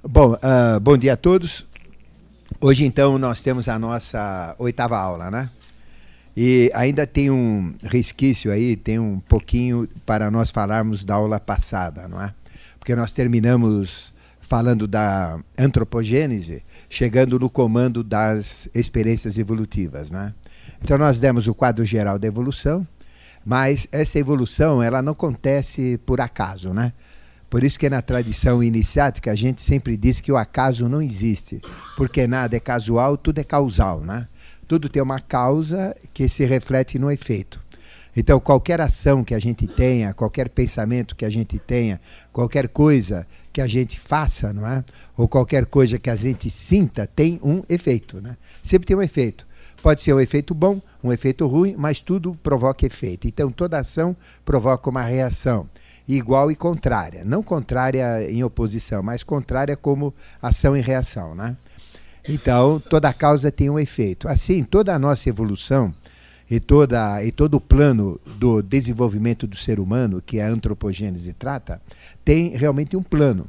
[0.00, 1.66] Bom, uh, bom dia a todos.
[2.60, 5.50] Hoje, então, nós temos a nossa oitava aula, né?
[6.36, 12.06] E ainda tem um resquício aí, tem um pouquinho para nós falarmos da aula passada,
[12.06, 12.32] não é?
[12.78, 20.32] Porque nós terminamos falando da antropogênese, chegando no comando das experiências evolutivas, né?
[20.80, 22.86] Então nós demos o quadro geral da evolução,
[23.44, 26.92] mas essa evolução ela não acontece por acaso, né?
[27.50, 31.60] Por isso que na tradição iniciática a gente sempre diz que o acaso não existe,
[31.96, 34.28] porque nada é casual, tudo é causal, né?
[34.66, 37.58] Tudo tem uma causa que se reflete no efeito.
[38.14, 42.00] Então, qualquer ação que a gente tenha, qualquer pensamento que a gente tenha,
[42.32, 44.84] qualquer coisa que a gente faça, não é?
[45.16, 48.36] Ou qualquer coisa que a gente sinta, tem um efeito, né?
[48.62, 49.46] Sempre tem um efeito.
[49.82, 53.28] Pode ser um efeito bom, um efeito ruim, mas tudo provoca efeito.
[53.28, 55.68] Então, toda ação provoca uma reação
[56.08, 57.22] igual e contrária.
[57.24, 61.34] Não contrária em oposição, mas contrária como ação e reação.
[61.34, 61.56] Né?
[62.26, 64.26] Então, toda causa tem um efeito.
[64.26, 65.94] Assim, toda a nossa evolução
[66.50, 71.80] e, toda, e todo o plano do desenvolvimento do ser humano, que a antropogênese trata,
[72.24, 73.46] tem realmente um plano.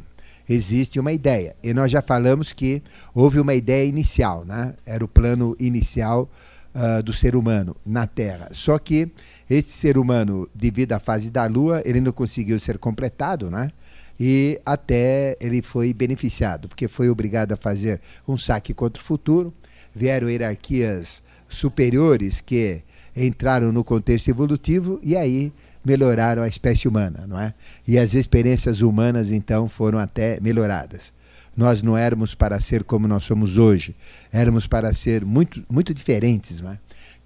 [0.48, 1.56] Existe uma ideia.
[1.64, 2.82] E nós já falamos que
[3.14, 4.74] houve uma ideia inicial, né?
[4.86, 6.30] era o plano inicial
[6.74, 8.50] uh, do ser humano na Terra.
[8.52, 9.12] Só que
[9.50, 13.72] este ser humano, devido à fase da Lua, ele não conseguiu ser completado, né?
[14.20, 19.54] E até ele foi beneficiado, porque foi obrigado a fazer um saque contra o futuro.
[19.96, 22.82] Vieram hierarquias superiores que
[23.16, 25.52] entraram no contexto evolutivo e aí
[25.84, 27.54] melhoraram a espécie humana, não é?
[27.88, 31.12] E as experiências humanas então foram até melhoradas.
[31.56, 33.96] Nós não éramos para ser como nós somos hoje,
[34.32, 36.80] éramos para ser muito muito diferentes, não é?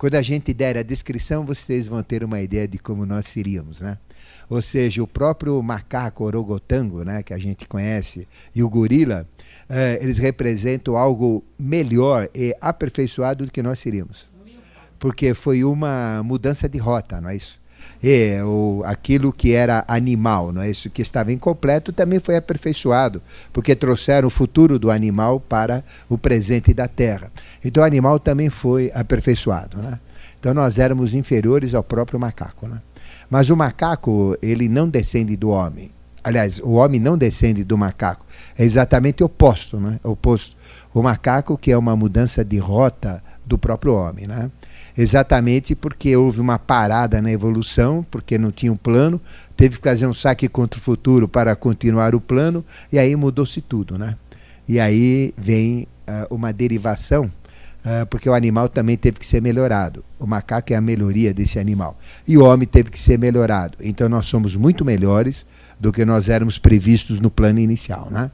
[0.03, 3.79] Quando a gente der a descrição, vocês vão ter uma ideia de como nós seríamos,
[3.79, 3.97] né?
[4.49, 9.25] Ou seja, o próprio macaco orogotango, né, que a gente conhece, e o gorila,
[9.69, 14.29] eh, eles representam algo melhor e aperfeiçoado do que nós seríamos.
[14.99, 17.61] Porque foi uma mudança de rota, não é isso?
[18.03, 20.89] E o, aquilo que era animal, não é isso?
[20.89, 23.21] Que estava incompleto também foi aperfeiçoado,
[23.53, 27.31] porque trouxeram o futuro do animal para o presente da terra.
[27.63, 29.99] Então o animal também foi aperfeiçoado, né?
[30.37, 32.81] Então nós éramos inferiores ao próprio macaco, né?
[33.29, 35.89] Mas o macaco, ele não descende do homem.
[36.21, 38.25] Aliás, o homem não descende do macaco.
[38.57, 39.97] É exatamente o oposto, né?
[40.03, 40.57] O oposto.
[40.93, 44.51] O macaco que é uma mudança de rota do próprio homem, né?
[44.97, 49.19] Exatamente porque houve uma parada na evolução, porque não tinha um plano,
[49.55, 53.61] teve que fazer um saque contra o futuro para continuar o plano, e aí mudou-se
[53.61, 53.97] tudo.
[53.97, 54.15] Né?
[54.67, 60.03] E aí vem uh, uma derivação, uh, porque o animal também teve que ser melhorado.
[60.19, 61.97] O macaco é a melhoria desse animal.
[62.27, 63.77] E o homem teve que ser melhorado.
[63.81, 65.45] Então nós somos muito melhores
[65.79, 68.07] do que nós éramos previstos no plano inicial.
[68.09, 68.31] Né?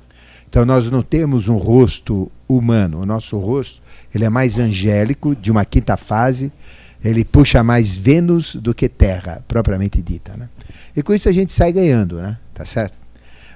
[0.50, 3.82] Então nós não temos um rosto humano, o nosso rosto
[4.14, 6.52] ele é mais angélico, de uma quinta fase,
[7.04, 10.36] ele puxa mais Vênus do que Terra, propriamente dita.
[10.36, 10.50] Né?
[10.96, 12.38] E com isso a gente sai ganhando, né?
[12.54, 12.98] tá certo?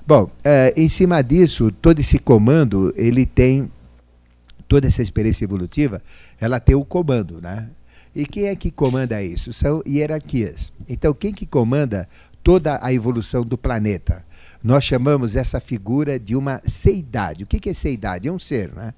[0.06, 3.72] Bom, é, em cima disso, todo esse comando, ele tem,
[4.68, 6.02] toda essa experiência evolutiva,
[6.40, 7.70] ela tem o comando, né?
[8.14, 9.54] E quem é que comanda isso?
[9.54, 10.74] São hierarquias.
[10.90, 12.08] Então, quem que comanda
[12.44, 14.24] toda a evolução do planeta?
[14.64, 17.44] Nós chamamos essa figura de uma seidade.
[17.44, 18.28] O que, é seidade?
[18.28, 18.94] É um ser, né?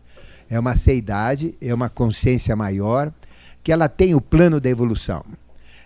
[0.49, 3.11] é uma seidade, é uma consciência maior,
[3.63, 5.23] que ela tem o plano da evolução.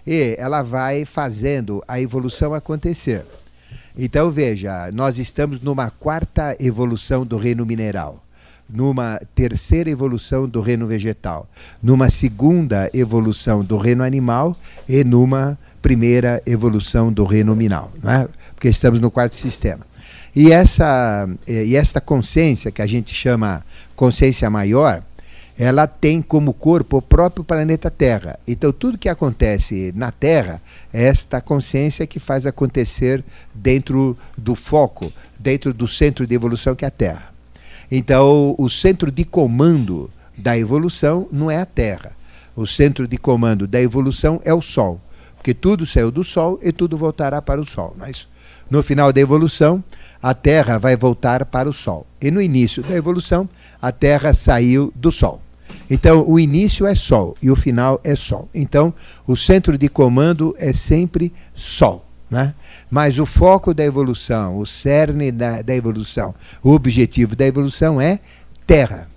[0.06, 3.24] E ela vai fazendo a evolução acontecer.
[3.98, 8.24] Então veja, nós estamos numa quarta evolução do reino mineral,
[8.70, 11.50] numa terceira evolução do reino vegetal,
[11.82, 14.56] numa segunda evolução do reino animal
[14.88, 18.28] e numa primeira evolução do reino mineral, né?
[18.60, 19.88] Porque estamos no quarto sistema.
[20.36, 23.66] E essa, e esta consciência que a gente chama
[23.96, 25.02] consciência maior,
[25.58, 28.38] ela tem como corpo o próprio planeta Terra.
[28.46, 30.62] Então, tudo que acontece na Terra
[30.92, 33.24] é esta consciência que faz acontecer
[33.56, 35.10] dentro do foco,
[35.40, 37.34] dentro do centro de evolução que é a Terra.
[37.90, 42.12] Então, o centro de comando da evolução não é a Terra.
[42.58, 45.00] O centro de comando da evolução é o Sol.
[45.38, 47.96] Porque tudo saiu do Sol e tudo voltará para o Sol.
[47.98, 48.28] Mas,
[48.70, 49.84] no final da evolução,
[50.22, 52.06] a Terra vai voltar para o Sol.
[52.22, 53.48] E no início da evolução,
[53.82, 55.42] a Terra saiu do Sol.
[55.90, 58.48] Então, o início é Sol e o final é Sol.
[58.54, 58.94] Então,
[59.26, 62.06] o centro de comando é sempre Sol.
[62.30, 62.54] Né?
[62.92, 68.20] Mas o foco da evolução, o cerne da, da evolução, o objetivo da evolução é
[68.68, 69.10] Terra.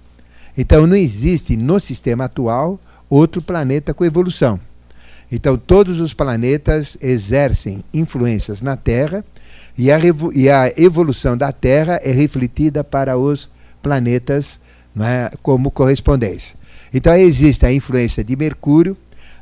[0.57, 4.59] Então, não existe no sistema atual outro planeta com evolução.
[5.31, 9.25] Então, todos os planetas exercem influências na Terra
[9.77, 9.99] E a,
[10.35, 13.49] e a evolução da Terra é refletida para os
[13.83, 14.61] planetas
[15.01, 16.57] é, como correspondência.
[16.93, 18.97] Então existe a influência de Mercúrio,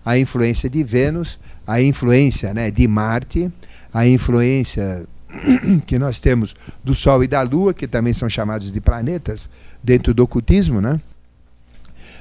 [0.04, 3.50] a influência de Vênus, a influência né, de Marte,
[3.92, 5.04] a influência
[5.86, 9.50] que nós temos do Sol e da Lua, que também são chamados de planetas
[9.82, 11.00] dentro do ocultismo, né?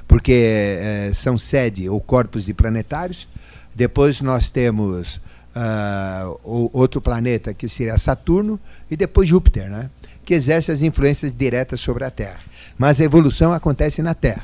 [0.10, 3.28] porque é, são sede ou corpos de planetários.
[3.76, 5.22] Depois nós temos
[5.56, 8.60] uh, outro planeta, que seria Saturno,
[8.90, 9.90] e depois Júpiter, né?
[10.26, 12.40] que exerce as influências diretas sobre a Terra.
[12.78, 14.44] Mas a evolução acontece na Terra.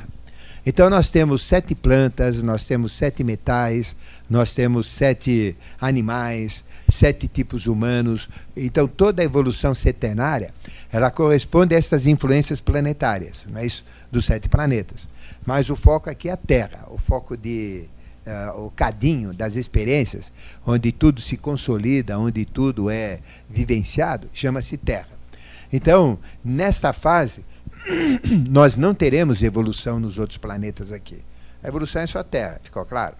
[0.65, 3.95] Então nós temos sete plantas, nós temos sete metais,
[4.27, 8.27] nós temos sete animais, sete tipos humanos.
[8.57, 10.53] Então toda a evolução setenária,
[10.91, 13.85] ela corresponde a essas influências planetárias, não é isso?
[14.11, 15.07] dos sete planetas.
[15.45, 17.85] Mas o foco aqui é a Terra, o foco de
[18.25, 20.31] uh, o cadinho das experiências,
[20.65, 23.19] onde tudo se consolida, onde tudo é
[23.49, 25.09] vivenciado, chama-se Terra.
[25.71, 27.43] Então, nesta fase,
[28.49, 31.21] nós não teremos evolução nos outros planetas aqui.
[31.63, 33.15] A evolução é só Terra, ficou claro?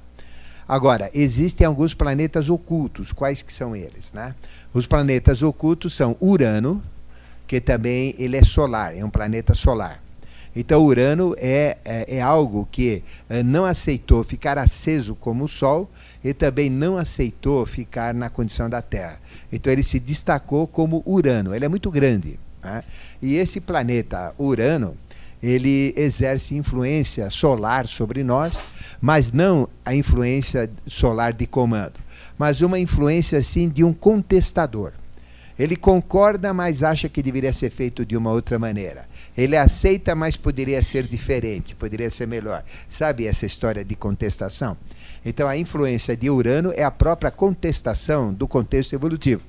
[0.68, 3.12] Agora, existem alguns planetas ocultos.
[3.12, 4.12] Quais que são eles?
[4.14, 4.34] Né?
[4.74, 6.82] Os planetas ocultos são Urano,
[7.48, 10.02] que também ele é solar, é um planeta solar.
[10.56, 15.90] Então, Urano é, é, é algo que é, não aceitou ficar aceso como o Sol
[16.24, 19.20] e também não aceitou ficar na condição da Terra.
[19.52, 21.54] Então, ele se destacou como Urano.
[21.54, 22.40] Ele é muito grande.
[22.64, 22.84] Né?
[23.22, 24.96] E esse planeta Urano,
[25.44, 28.58] ele exerce influência solar sobre nós,
[29.02, 32.00] mas não a influência solar de comando,
[32.38, 34.94] mas uma influência, assim, de um contestador.
[35.58, 39.06] Ele concorda, mas acha que deveria ser feito de uma outra maneira.
[39.38, 42.64] Ele aceita, mas poderia ser diferente, poderia ser melhor.
[42.88, 44.78] Sabe essa história de contestação?
[45.26, 49.42] Então, a influência de Urano é a própria contestação do contexto evolutivo.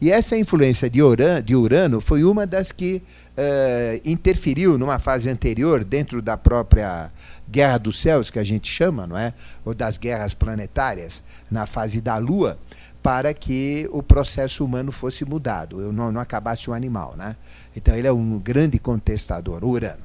[0.00, 3.02] E essa influência de Urano, de Urano foi uma das que
[3.36, 7.10] uh, interferiu numa fase anterior, dentro da própria
[7.48, 9.32] Guerra dos Céus, que a gente chama, não é?
[9.64, 12.58] Ou das guerras planetárias, na fase da Lua
[13.06, 17.14] para que o processo humano fosse mudado, eu não, não acabasse o animal.
[17.16, 17.36] Né?
[17.76, 20.02] Então ele é um grande contestador, Urano.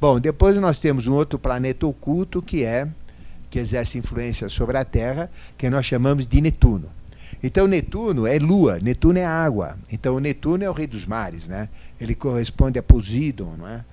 [0.00, 2.88] Bom, depois nós temos um outro planeta oculto que é
[3.48, 6.88] que exerce influência sobre a Terra, que nós chamamos de Netuno.
[7.40, 9.78] Então Netuno é lua, Netuno é água.
[9.88, 11.68] Então Netuno é o rei dos mares, né?
[12.00, 13.84] Ele corresponde a Poseidon, não é?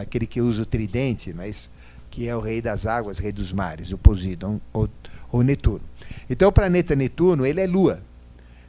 [0.00, 1.68] Aquele que usa o tridente, mas
[2.08, 4.88] que é o rei das águas, rei dos mares, o Poseidon ou,
[5.32, 5.82] ou Netuno.
[6.28, 8.00] Então o planeta Netuno, ele é lua.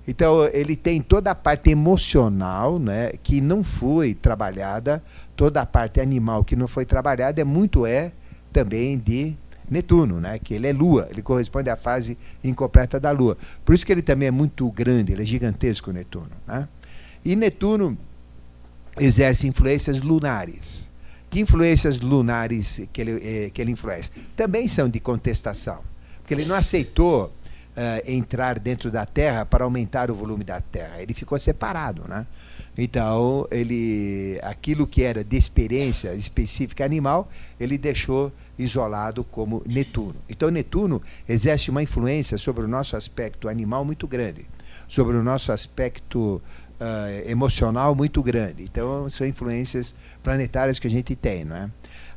[0.08, 5.02] Então ele tem toda a parte emocional, né, que não foi trabalhada,
[5.36, 8.12] toda a parte animal que não foi trabalhada é muito é
[8.52, 9.34] também de
[9.70, 13.38] Netuno, né, que ele é lua, ele corresponde à fase incompleta da lua.
[13.64, 16.68] Por isso que ele também é muito grande, ele é gigantesco Netuno, né?
[17.24, 17.98] E Netuno
[19.00, 20.90] exerce influências lunares.
[21.30, 24.14] Que influências lunares que ele, eh, que ele influencia?
[24.36, 25.82] Também são de contestação,
[26.24, 27.32] porque ele não aceitou uh,
[28.10, 31.02] entrar dentro da Terra para aumentar o volume da Terra.
[31.02, 32.26] Ele ficou separado, né?
[32.78, 37.30] Então, ele, aquilo que era de experiência específica animal,
[37.60, 40.16] ele deixou isolado como Netuno.
[40.30, 44.46] Então, Netuno exerce uma influência sobre o nosso aspecto animal muito grande,
[44.88, 46.42] sobre o nosso aspecto
[46.80, 48.64] uh, emocional muito grande.
[48.64, 49.94] Então, são influências
[50.24, 51.70] planetárias que a gente tem, não é?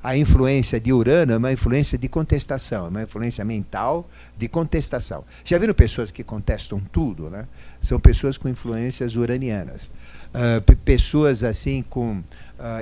[0.06, 4.08] A influência de Urano é uma influência de contestação, é uma influência mental
[4.38, 5.25] de contestação.
[5.44, 7.44] Já viram pessoas que contestam tudo, né?
[7.82, 9.90] São pessoas com influências uranianas.
[10.32, 12.22] Uh, pessoas assim com uh,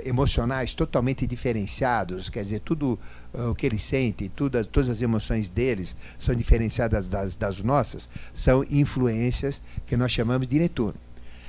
[0.04, 2.98] emocionais totalmente diferenciados, quer dizer, tudo
[3.32, 8.06] uh, o que eles sentem, tudo, todas as emoções deles são diferenciadas das, das nossas,
[8.34, 10.94] são influências que nós chamamos de Netuno.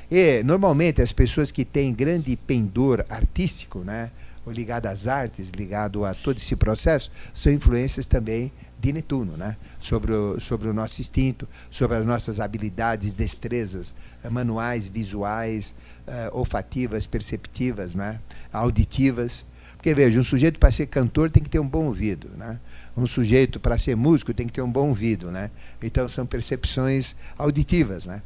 [0.10, 4.10] E, normalmente, as pessoas que têm grande pendor artístico, né?
[4.52, 9.58] Ligado às artes, ligado a todo esse processo, são influências também de Netuno, né?
[9.80, 15.74] sobre, o, sobre o nosso instinto, sobre as nossas habilidades, destrezas uh, manuais, visuais,
[16.08, 18.20] uh, olfativas, perceptivas, né?
[18.52, 19.46] auditivas.
[19.75, 22.60] Porque veja, um sujeito para ser cantor tem que ter um bom ouvido, né?
[22.98, 25.52] Um sujeito para ser músico tem que ter um bom ouvido, né?
[25.80, 28.22] Então são percepções auditivas, né?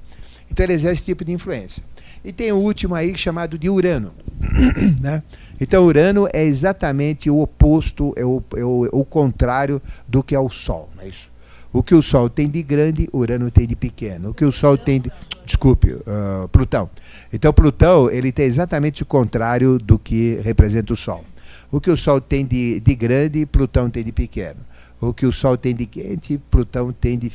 [0.50, 1.84] Então ele exerce esse tipo de influência.
[2.24, 4.14] E tem o último aí chamado de Urano.
[5.02, 5.22] né?
[5.60, 10.40] Então, Urano é exatamente o oposto, é o, é o, o contrário do que é
[10.40, 10.90] o Sol.
[11.00, 11.30] É isso?
[11.72, 14.30] O que o Sol tem de grande, Urano tem de pequeno.
[14.30, 15.12] O que o Sol tem de.
[15.46, 16.90] Desculpe, uh, Plutão.
[17.32, 21.24] Então, Plutão ele tem exatamente o contrário do que representa o Sol.
[21.72, 24.60] O que o Sol tem de, de grande, Plutão tem de pequeno.
[25.00, 27.30] O que o Sol tem de quente, Plutão tem de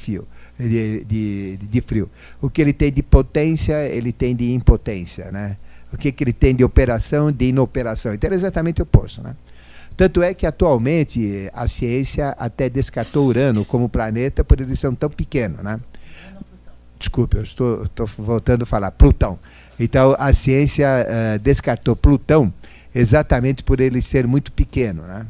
[0.59, 2.11] de, de, de, frio.
[2.41, 5.57] O que ele tem de potência, ele tem de impotência, né?
[5.95, 8.13] O que, que ele tem de operação, de inoperação.
[8.13, 9.35] Então é exatamente o oposto, né?
[9.97, 15.09] Tanto é que atualmente a ciência até descartou Urano como planeta por ele ser tão
[15.09, 15.79] pequeno, né?
[16.99, 19.39] Desculpe, eu estou, estou voltando a falar, Plutão.
[19.79, 22.53] Então a ciência uh, descartou Plutão
[22.93, 25.27] exatamente por ele ser muito pequeno, né?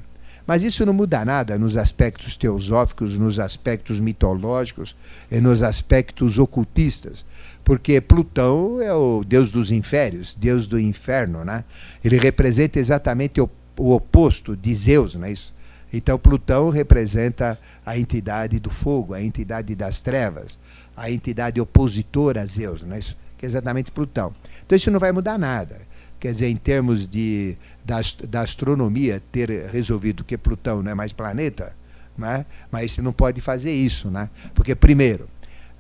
[0.47, 4.95] Mas isso não muda nada nos aspectos teosóficos, nos aspectos mitológicos
[5.31, 7.25] e nos aspectos ocultistas.
[7.65, 11.65] Porque Plutão é o deus dos inférios, deus do inferno, né?
[12.05, 15.55] Ele representa exatamente o, o oposto de Zeus, não é isso?
[15.93, 20.59] Então Plutão representa a entidade do fogo, a entidade das trevas,
[20.97, 23.17] a entidade opositora a Zeus, não é isso?
[23.39, 24.35] Que é exatamente Plutão.
[24.67, 25.81] Então isso não vai mudar nada
[26.25, 27.55] quer dizer, em termos de,
[27.85, 31.77] da, da astronomia, ter resolvido que Plutão não é mais planeta,
[32.17, 32.47] né?
[32.71, 34.31] mas não pode fazer isso, né?
[34.55, 35.29] porque, primeiro,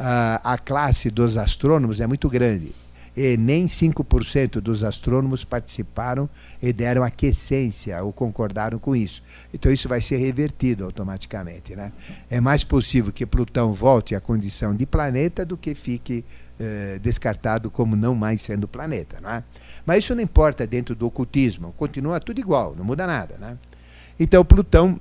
[0.06, 2.72] a, classe dos astrônomos é muito grande
[3.16, 6.28] e nem 5% dos astrônomos participaram
[6.60, 9.22] e deram aquiescência ou concordaram com isso.
[9.52, 11.76] Então isso vai ser revertido automaticamente.
[11.76, 11.92] Né?
[12.28, 16.24] É mais possível que Plutão volte à condição de planeta do que fique
[16.58, 19.20] eh, descartado como não mais sendo planeta.
[19.20, 19.44] Não é?
[19.86, 23.36] Mas isso não importa dentro do ocultismo, continua tudo igual, não muda nada.
[23.38, 23.56] Né?
[24.18, 25.00] Então, Plutão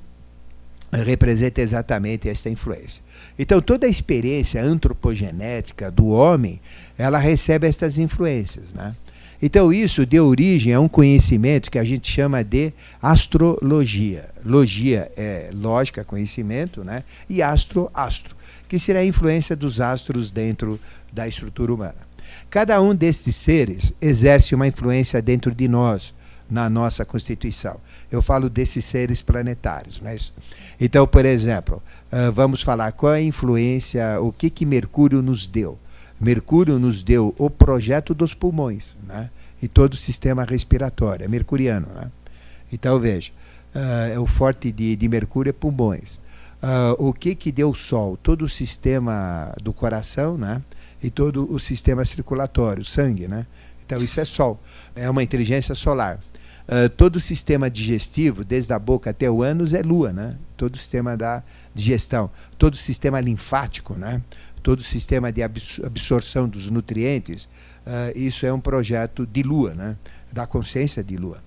[1.01, 3.03] representa exatamente essa influência.
[3.37, 6.61] Então, toda a experiência antropogenética do homem,
[6.97, 8.73] ela recebe essas influências.
[8.73, 8.95] Né?
[9.41, 12.71] Então, isso deu origem a um conhecimento que a gente chama de
[13.01, 14.29] astrologia.
[14.45, 17.03] Logia é lógica, conhecimento, né?
[17.27, 18.35] e astro, astro,
[18.69, 20.79] que será a influência dos astros dentro
[21.11, 22.13] da estrutura humana.
[22.49, 26.13] Cada um destes seres exerce uma influência dentro de nós,
[26.49, 27.79] na nossa constituição.
[28.13, 29.99] Eu falo desses seres planetários.
[30.05, 30.31] É isso?
[30.79, 35.47] Então, por exemplo, uh, vamos falar qual é a influência, o que, que Mercúrio nos
[35.47, 35.79] deu.
[36.21, 39.31] Mercúrio nos deu o projeto dos pulmões né?
[39.59, 41.87] e todo o sistema respiratório, é mercuriano.
[41.95, 42.11] Né?
[42.71, 43.31] Então, veja,
[43.73, 46.19] uh, o forte de, de Mercúrio é pulmões.
[46.61, 48.15] Uh, o que, que deu o Sol?
[48.15, 50.61] Todo o sistema do coração, né?
[51.01, 53.45] e todo o sistema circulatório, sangue, né?
[53.85, 54.59] Então isso é Sol,
[54.95, 56.19] é uma inteligência solar.
[56.67, 60.37] Uh, todo o sistema digestivo, desde a boca até o ânus, é Lua, né?
[60.55, 61.43] Todo o sistema da
[61.75, 64.21] digestão, todo o sistema linfático, né?
[64.61, 67.49] Todo o sistema de absorção dos nutrientes,
[67.85, 69.97] uh, isso é um projeto de Lua, né?
[70.31, 71.43] Da consciência de Lua.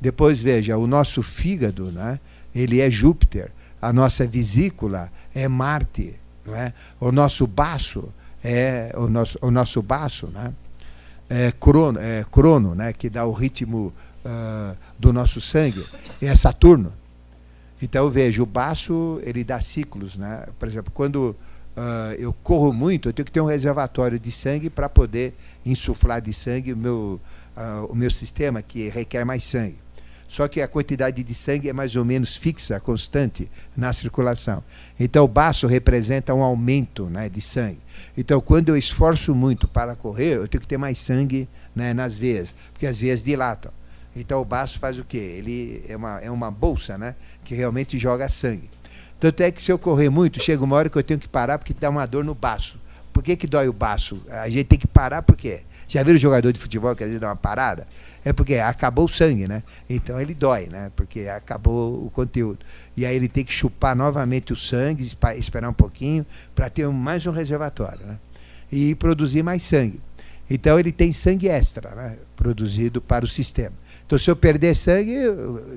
[0.00, 2.20] Depois veja, o nosso fígado, né?
[2.54, 3.50] Ele é Júpiter,
[3.82, 6.14] a nossa vesícula é Marte,
[6.46, 6.72] não é?
[7.00, 8.08] O nosso baço
[8.42, 10.52] é o nosso, o nosso baço, né?
[11.28, 12.92] É crono, é crono, né?
[12.92, 13.92] que dá o ritmo
[14.24, 15.84] uh, do nosso sangue,
[16.20, 16.92] é Saturno.
[17.82, 20.46] Então veja, o baço ele dá ciclos, né?
[20.58, 21.34] Por exemplo, quando
[21.76, 25.34] uh, eu corro muito, eu tenho que ter um reservatório de sangue para poder
[25.64, 27.20] insuflar de sangue o meu,
[27.56, 29.78] uh, o meu sistema que requer mais sangue.
[30.28, 34.62] Só que a quantidade de sangue é mais ou menos fixa, constante na circulação.
[34.98, 37.80] Então o baço representa um aumento né, de sangue.
[38.16, 42.16] Então quando eu esforço muito para correr, eu tenho que ter mais sangue né, nas
[42.16, 43.72] veias, porque as veias dilatam.
[44.14, 45.16] Então o baço faz o quê?
[45.16, 47.14] Ele é uma, é uma bolsa né,
[47.44, 48.70] que realmente joga sangue.
[49.18, 51.58] Tanto é que se eu correr muito, chega uma hora que eu tenho que parar
[51.58, 52.78] porque dá uma dor no baço.
[53.12, 54.20] Por que, que dói o baço?
[54.30, 55.60] A gente tem que parar por quê?
[55.86, 57.86] Já viram jogador de futebol que às vezes dá uma parada?
[58.24, 59.62] É porque acabou o sangue, né?
[59.88, 60.90] Então ele dói, né?
[60.94, 62.60] Porque acabou o conteúdo.
[62.96, 65.02] E aí ele tem que chupar novamente o sangue,
[65.36, 66.24] esperar um pouquinho,
[66.54, 68.18] para ter mais um reservatório, né?
[68.70, 70.00] E produzir mais sangue.
[70.48, 72.16] Então ele tem sangue extra, né?
[72.36, 73.74] Produzido para o sistema.
[74.10, 75.14] Então, se eu perder sangue,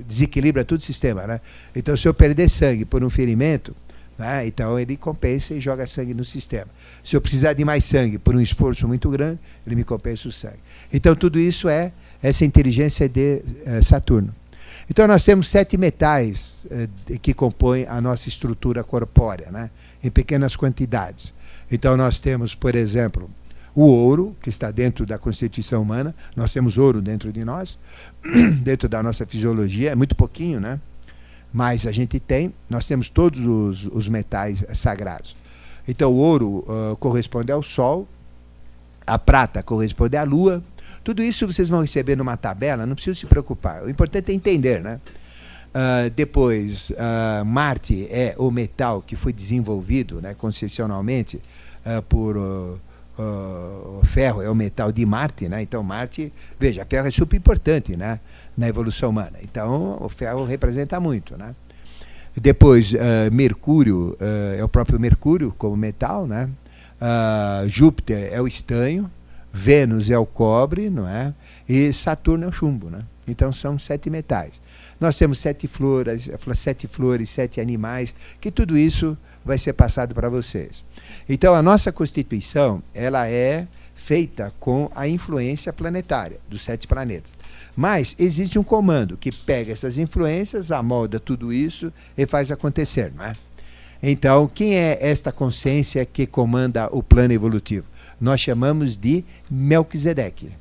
[0.08, 1.40] desequilibra todo o sistema, né?
[1.76, 3.76] Então, se eu perder sangue por um ferimento,
[4.18, 4.48] né?
[4.48, 6.66] Então ele compensa e joga sangue no sistema.
[7.04, 9.38] Se eu precisar de mais sangue por um esforço muito grande,
[9.68, 10.58] ele me compensa o sangue.
[10.92, 11.92] Então tudo isso é
[12.24, 14.34] essa inteligência de eh, Saturno.
[14.90, 16.88] Então nós temos sete metais eh,
[17.22, 19.70] que compõem a nossa estrutura corpórea, né?
[20.04, 21.36] em pequenas quantidades.
[21.72, 23.30] Então nós temos, por exemplo,
[23.76, 27.78] o ouro, que está dentro da constituição humana, nós temos ouro dentro de nós,
[28.62, 30.80] dentro da nossa fisiologia, é muito pouquinho, né?
[31.54, 35.36] mas a gente tem, nós temos todos os, os metais sagrados.
[35.88, 38.08] Então o ouro uh, corresponde ao Sol,
[39.06, 40.64] a prata corresponde à Lua.
[41.04, 43.84] Tudo isso vocês vão receber numa tabela, não precisa se preocupar.
[43.84, 45.00] O importante é entender, né?
[45.76, 51.42] Uh, depois, uh, Marte é o metal que foi desenvolvido né, concessionalmente
[52.08, 52.38] por
[53.18, 55.62] o ferro, é o metal de Marte, né?
[55.62, 58.20] Então Marte, veja, ferro é super importante, né?
[58.58, 59.38] na evolução humana.
[59.42, 61.36] Então, o ferro representa muito.
[61.38, 61.56] Né?
[62.36, 62.98] Depois, uh,
[63.32, 66.50] Mercúrio, uh, é o próprio Mercúrio como metal, né?
[67.02, 69.12] Uh, Júpiter é o estanho,
[69.52, 71.34] Vênus é o cobre, não é?
[71.68, 73.02] E Saturno é o chumbo, né?
[73.28, 74.62] Então são sete metais.
[75.00, 80.30] Nós temos sete flores, sete flores, sete animais, que tudo isso vai ser passado para
[80.30, 80.84] vocês.
[81.28, 87.32] Então a nossa constituição, ela é feita com a influência planetária dos sete planetas.
[87.76, 93.26] Mas existe um comando que pega essas influências, amolda tudo isso e faz acontecer, não
[93.26, 93.36] é?
[94.06, 97.86] Então, quem é esta consciência que comanda o plano evolutivo?
[98.20, 100.52] Nós chamamos de Melquisedeque.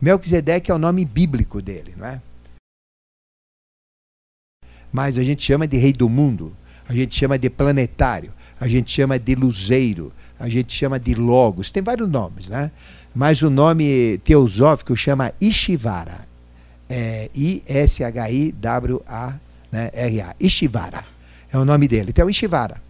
[0.00, 2.20] Melquisedeque é o nome bíblico dele, não é?
[4.92, 6.56] Mas a gente chama de rei do mundo,
[6.88, 11.70] a gente chama de planetário, a gente chama de luzeiro, a gente chama de logos,
[11.70, 12.70] tem vários nomes, né?
[13.14, 16.26] Mas o nome teosófico chama Ishivara.
[16.88, 19.40] É, I-S-H-I-W-A-R-A.
[19.72, 19.90] Né?
[20.38, 21.02] Ishivara
[21.50, 22.10] é o nome dele.
[22.10, 22.82] Então, Ishivara.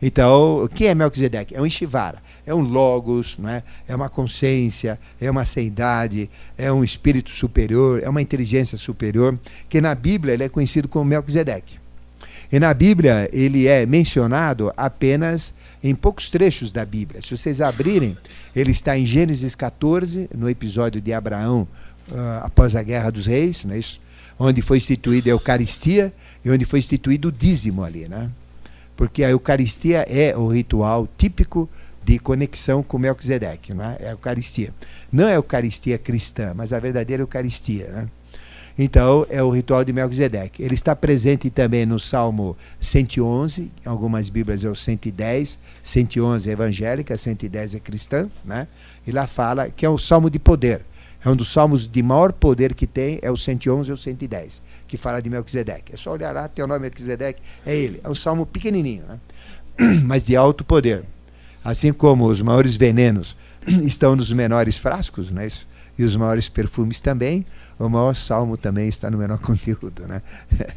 [0.00, 1.54] Então, quem é Melquisedeque?
[1.54, 3.62] É um Ishivara, é um logos, não é?
[3.86, 6.28] é uma consciência, é uma seidade,
[6.58, 11.04] é um espírito superior, é uma inteligência superior, que na Bíblia ele é conhecido como
[11.04, 11.81] Melquisedeque.
[12.52, 17.22] E na Bíblia ele é mencionado apenas em poucos trechos da Bíblia.
[17.22, 18.16] Se vocês abrirem,
[18.54, 21.66] ele está em Gênesis 14, no episódio de Abraão,
[22.10, 24.00] uh, após a Guerra dos Reis, não é isso?
[24.38, 26.12] onde foi instituída a Eucaristia
[26.44, 28.30] e onde foi instituído o dízimo ali, né?
[28.96, 31.68] Porque a Eucaristia é o ritual típico
[32.04, 33.96] de conexão com Melquisedeque, né?
[34.00, 34.72] é a Eucaristia.
[35.10, 37.86] Não é a Eucaristia cristã, mas a verdadeira Eucaristia.
[37.88, 38.08] Né?
[38.78, 40.62] Então, é o ritual de Melquisedeque.
[40.62, 46.52] Ele está presente também no Salmo 111, em algumas Bíblias é o 110, 111 é
[46.52, 48.66] evangélica, 110 é cristã, né?
[49.06, 50.82] e lá fala que é o Salmo de poder.
[51.24, 54.60] É um dos salmos de maior poder que tem, é o 111 e o 110,
[54.88, 55.94] que fala de Melquisedeque.
[55.94, 58.00] É só olhar lá, tem o nome Melquisedeque, é ele.
[58.02, 59.18] É um salmo pequenininho, né?
[60.04, 61.04] mas de alto poder.
[61.64, 63.36] Assim como os maiores venenos
[63.84, 65.48] estão nos menores frascos, né?
[65.96, 67.44] e os maiores perfumes também,
[67.78, 70.22] o maior salmo também está no menor conteúdo né?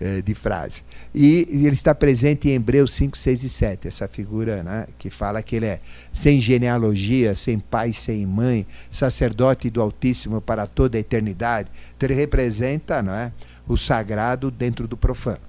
[0.00, 0.84] É, de frase.
[1.12, 5.42] E, ele está presente em Hebreus 5, 6 e 7, essa figura né, que fala
[5.42, 5.80] que ele é
[6.12, 11.68] sem genealogia, sem pai, sem mãe, sacerdote do Altíssimo para toda a eternidade.
[11.96, 13.32] Então ele representa não é,
[13.66, 15.40] o sagrado dentro do profano.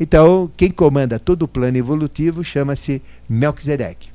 [0.00, 4.08] Então, quem comanda todo o plano evolutivo chama-se Melquisedeque,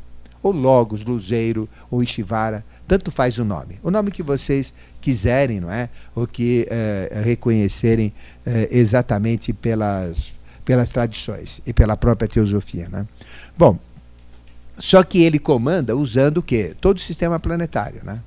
[0.44, 3.80] ou Logos, Luzeiro, ou Ishivara, tanto faz o nome.
[3.82, 4.74] O nome que vocês
[5.08, 5.88] quiserem, não é?
[6.14, 8.12] Ou que é, reconhecerem
[8.46, 10.34] é, exatamente pelas,
[10.66, 13.08] pelas tradições e pela própria teosofia, né?
[13.58, 13.80] Bom,
[14.78, 16.76] só que ele comanda usando o quê?
[16.82, 18.20] Todo o sistema planetário, né?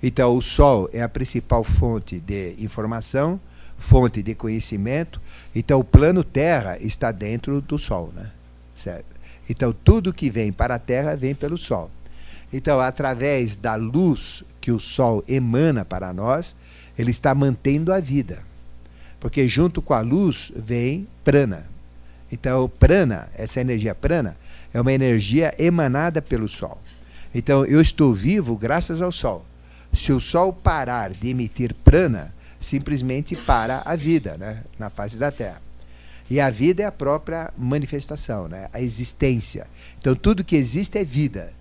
[0.00, 3.40] Então, o Sol é a principal fonte de informação,
[3.76, 5.20] fonte de conhecimento.
[5.56, 8.30] Então, o plano Terra está dentro do Sol, né?
[8.76, 9.16] Certo?
[9.50, 11.90] Então, tudo que vem para a Terra vem pelo Sol.
[12.52, 16.52] Então, através da luz que o Sol emana para nós,
[16.98, 18.42] ele está mantendo a vida.
[19.20, 21.68] Porque junto com a luz vem prana.
[22.32, 24.36] Então, prana, essa energia prana,
[24.74, 26.82] é uma energia emanada pelo Sol.
[27.32, 29.46] Então, eu estou vivo graças ao Sol.
[29.92, 35.30] Se o Sol parar de emitir prana, simplesmente para a vida né, na face da
[35.30, 35.62] Terra.
[36.28, 39.68] E a vida é a própria manifestação, né, a existência.
[40.00, 41.52] Então, tudo que existe é vida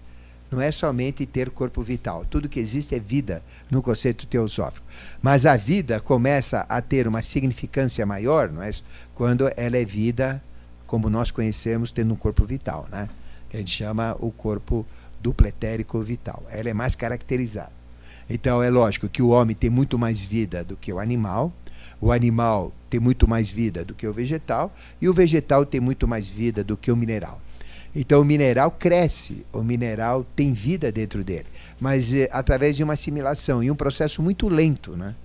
[0.55, 2.25] não é somente ter corpo vital.
[2.29, 4.85] Tudo que existe é vida no conceito teosófico.
[5.21, 8.71] Mas a vida começa a ter uma significância maior, não é?
[9.13, 10.41] Quando ela é vida
[10.87, 13.09] como nós conhecemos tendo um corpo vital, né?
[13.49, 14.85] Que a gente chama o corpo
[15.21, 16.43] dupletérico vital.
[16.49, 17.71] Ela é mais caracterizada.
[18.29, 21.51] Então é lógico que o homem tem muito mais vida do que o animal,
[21.99, 26.07] o animal tem muito mais vida do que o vegetal e o vegetal tem muito
[26.07, 27.41] mais vida do que o mineral.
[27.95, 31.45] Então o mineral cresce, o mineral tem vida dentro dele,
[31.79, 35.15] mas é, através de uma assimilação e um processo muito lento, né?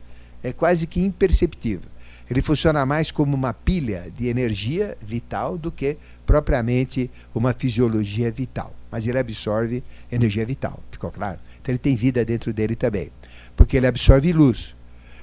[0.42, 1.88] É quase que imperceptível.
[2.30, 8.72] Ele funciona mais como uma pilha de energia vital do que propriamente uma fisiologia vital.
[8.88, 11.40] Mas ele absorve energia vital, ficou claro?
[11.60, 13.10] Então ele tem vida dentro dele também,
[13.56, 14.76] porque ele absorve luz.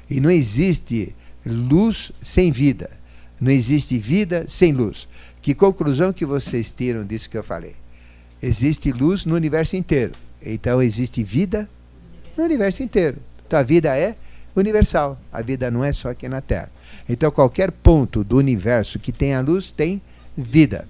[0.10, 2.90] E não existe luz sem vida.
[3.40, 5.08] Não existe vida sem luz.
[5.48, 7.74] Que conclusão que vocês tiram disso que eu falei?
[8.44, 10.12] Existe luz no universo inteiro.
[10.46, 11.70] Então existe vida
[12.36, 13.16] no universo inteiro.
[13.48, 14.18] Então a vida é
[14.54, 15.18] universal.
[15.32, 16.70] A vida não é só aqui na Terra.
[17.08, 20.02] Então qualquer ponto do universo que tenha luz tem
[20.36, 20.86] vida.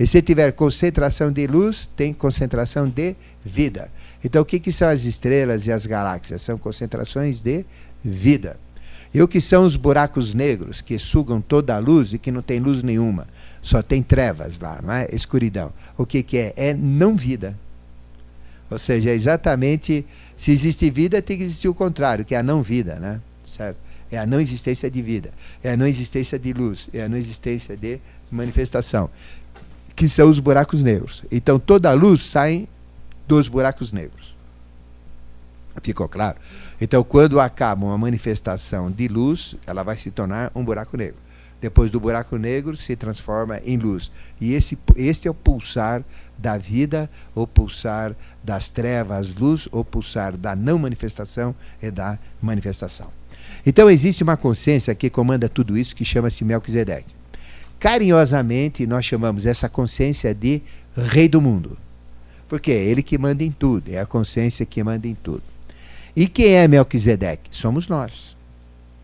[0.00, 3.90] E se tiver concentração de luz, tem concentração de vida.
[4.24, 6.40] Então o que, que são as estrelas e as galáxias?
[6.40, 7.62] São concentrações de
[8.02, 8.56] vida.
[9.12, 12.40] E o que são os buracos negros que sugam toda a luz e que não
[12.40, 13.26] tem luz nenhuma?
[13.62, 15.08] Só tem trevas lá, não é?
[15.12, 15.72] Escuridão.
[15.96, 16.52] O que, que é?
[16.56, 17.56] É não vida.
[18.70, 20.04] Ou seja, é exatamente
[20.36, 23.20] se existe vida, tem que existir o contrário, que é a não vida, né?
[23.44, 23.78] Certo?
[24.10, 25.30] É a não existência de vida,
[25.62, 27.98] é a não existência de luz, é a não existência de
[28.30, 29.10] manifestação,
[29.94, 31.24] que são os buracos negros.
[31.30, 32.68] Então toda a luz sai
[33.26, 34.34] dos buracos negros.
[35.82, 36.38] Ficou claro?
[36.80, 41.16] Então, quando acaba uma manifestação de luz, ela vai se tornar um buraco negro.
[41.60, 44.10] Depois do buraco negro, se transforma em luz.
[44.40, 46.04] E esse, esse é o pulsar
[46.36, 53.08] da vida, o pulsar das trevas, luz, o pulsar da não manifestação e da manifestação.
[53.66, 57.12] Então, existe uma consciência que comanda tudo isso, que chama-se Melquisedeque.
[57.80, 60.62] Carinhosamente, nós chamamos essa consciência de
[60.96, 61.76] Rei do Mundo.
[62.48, 65.42] Porque é ele que manda em tudo, é a consciência que manda em tudo.
[66.16, 67.50] E quem é Melquisedeque?
[67.50, 68.36] Somos nós.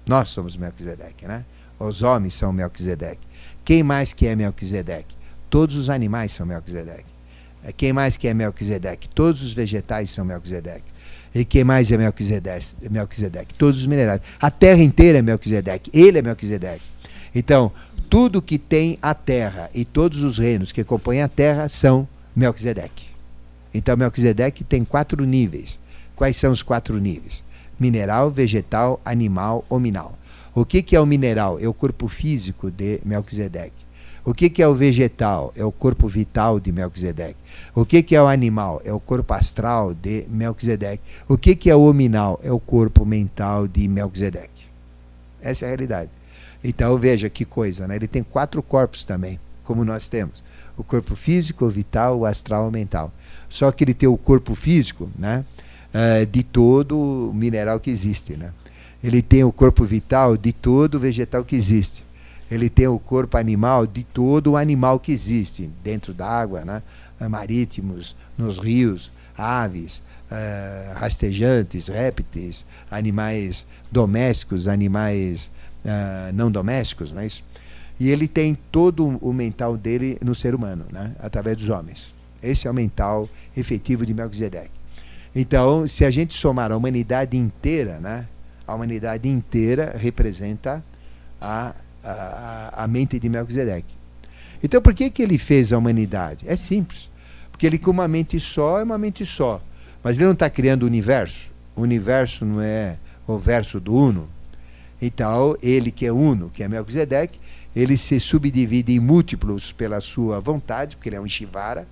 [0.06, 1.44] Nós somos Melquisedeque, né?
[1.84, 3.20] Os homens são Melquisedeque.
[3.64, 5.14] Quem mais que é Melquisedeque?
[5.50, 7.04] Todos os animais são Melquisedeque.
[7.62, 9.08] É, quem mais que é Melquisedeque?
[9.08, 10.84] Todos os vegetais são Melquisedeque.
[11.34, 12.88] E quem mais é Melquisedeque?
[12.90, 13.54] Melquisedeque?
[13.54, 14.20] Todos os minerais.
[14.40, 15.90] A terra inteira é Melquisedeque.
[15.92, 16.84] Ele é Melquisedeque.
[17.34, 17.70] Então,
[18.08, 23.06] tudo que tem a terra e todos os reinos que compõem a terra são Melquisedeque.
[23.72, 25.78] Então, Melquisedeque tem quatro níveis.
[26.16, 27.42] Quais são os quatro níveis?
[27.78, 30.16] Mineral, vegetal, animal, hominal.
[30.54, 31.58] O que, que é o mineral?
[31.60, 33.84] É o corpo físico de Melquisedeque.
[34.24, 35.52] O que, que é o vegetal?
[35.56, 37.36] É o corpo vital de Melquisedeque.
[37.74, 38.80] O que, que é o animal?
[38.84, 41.02] É o corpo astral de Melquisedeque.
[41.28, 42.40] O que, que é o hominal?
[42.42, 44.64] É o corpo mental de Melquisedeque.
[45.42, 46.10] Essa é a realidade.
[46.62, 47.96] Então veja que coisa, né?
[47.96, 50.42] ele tem quatro corpos também, como nós temos.
[50.76, 53.12] O corpo físico, o vital, o astral, o mental.
[53.50, 55.44] Só que ele tem o corpo físico, né?
[55.94, 58.36] uh, de todo mineral que existe.
[58.36, 58.50] Né?
[59.04, 62.02] Ele tem o corpo vital de todo vegetal que existe.
[62.50, 66.82] Ele tem o corpo animal de todo o animal que existe dentro da água, né?
[67.28, 75.50] marítimos, nos rios, aves, uh, rastejantes, répteis, animais domésticos, animais
[75.84, 77.44] uh, não domésticos, não é isso?
[78.00, 81.14] E ele tem todo o mental dele no ser humano, né?
[81.20, 82.14] através dos homens.
[82.42, 84.70] Esse é o mental efetivo de Melquisedeque.
[85.36, 88.26] Então, se a gente somar a humanidade inteira, né,
[88.66, 90.82] a humanidade inteira representa
[91.40, 93.94] a, a, a mente de Melquisedeque.
[94.62, 96.46] Então, por que, que ele fez a humanidade?
[96.48, 97.10] É simples.
[97.50, 99.62] Porque ele, com uma mente só, é uma mente só.
[100.02, 101.52] Mas ele não está criando o universo.
[101.76, 102.96] O universo não é
[103.26, 104.28] o verso do Uno.
[105.00, 107.38] Então, ele que é Uno, que é Melquisedeque,
[107.76, 111.86] ele se subdivide em múltiplos pela sua vontade, porque ele é um Shivara.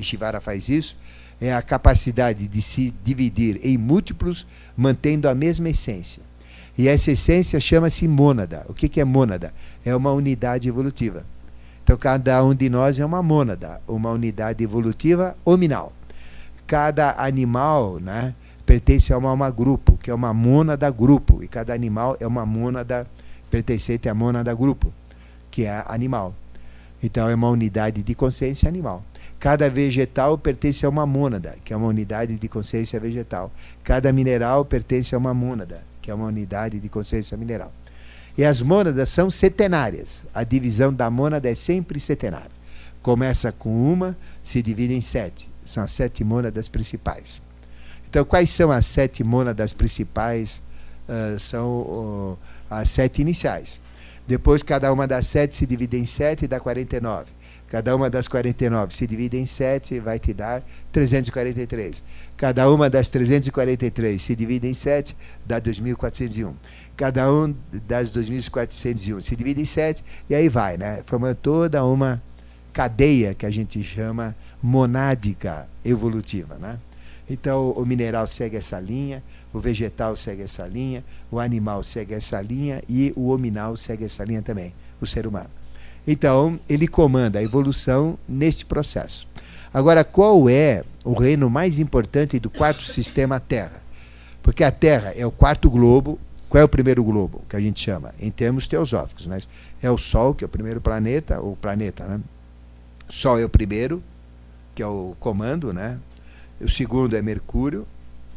[0.00, 0.96] Shivara faz isso
[1.40, 4.46] é a capacidade de se dividir em múltiplos,
[4.76, 6.22] mantendo a mesma essência.
[6.76, 8.64] E essa essência chama-se mônada.
[8.68, 9.52] O que, é mônada?
[9.84, 11.24] É uma unidade evolutiva.
[11.82, 15.92] Então, cada um de nós é uma mônada, uma unidade evolutiva hominal.
[16.66, 21.42] Cada animal né, pertence a uma, uma grupo, que é uma mônada grupo.
[21.42, 23.06] E cada animal é uma mônada
[23.50, 24.92] pertencente à mônada grupo,
[25.50, 26.34] que é animal.
[27.02, 29.02] Então, é uma unidade de consciência animal.
[29.38, 33.52] Cada vegetal pertence a uma mônada, que é uma unidade de consciência vegetal.
[33.84, 37.72] Cada mineral pertence a uma mônada, que é uma unidade de consciência mineral.
[38.36, 40.22] E as mônadas são setenárias.
[40.34, 42.50] A divisão da mônada é sempre setenária.
[43.00, 45.48] Começa com uma, se divide em sete.
[45.64, 47.40] São as sete mônadas principais.
[48.08, 50.62] Então, quais são as sete mônadas principais?
[51.08, 52.38] Uh, são uh,
[52.70, 53.80] as sete iniciais.
[54.26, 57.37] Depois, cada uma das sete se divide em sete e dá 49.
[57.68, 62.02] Cada uma das 49 se divide em 7, vai te dar 343.
[62.36, 66.54] Cada uma das 343 se divide em 7, dá 2.401.
[66.96, 67.54] Cada uma
[67.86, 71.02] das 2.401 se divide em 7, e aí vai, né?
[71.04, 72.22] Formando toda uma
[72.72, 76.78] cadeia que a gente chama monádica evolutiva, né?
[77.28, 82.40] Então, o mineral segue essa linha, o vegetal segue essa linha, o animal segue essa
[82.40, 85.57] linha e o hominal segue essa linha também, o ser humano.
[86.10, 89.28] Então, ele comanda a evolução neste processo.
[89.74, 93.82] Agora, qual é o reino mais importante do quarto sistema Terra?
[94.42, 96.18] Porque a Terra é o quarto globo.
[96.48, 98.14] Qual é o primeiro globo que a gente chama?
[98.18, 99.38] Em termos teosóficos, né?
[99.82, 102.20] É o Sol, que é o primeiro planeta, o planeta, né?
[103.06, 104.02] Sol é o primeiro,
[104.74, 105.98] que é o comando, né?
[106.58, 107.86] O segundo é Mercúrio,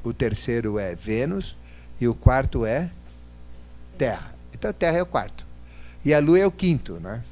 [0.03, 1.55] o terceiro é Vênus
[2.01, 2.91] e o quarto é
[3.97, 4.35] Terra.
[4.53, 5.45] Então, a Terra é o quarto.
[6.03, 7.23] E a Lua é o quinto, né?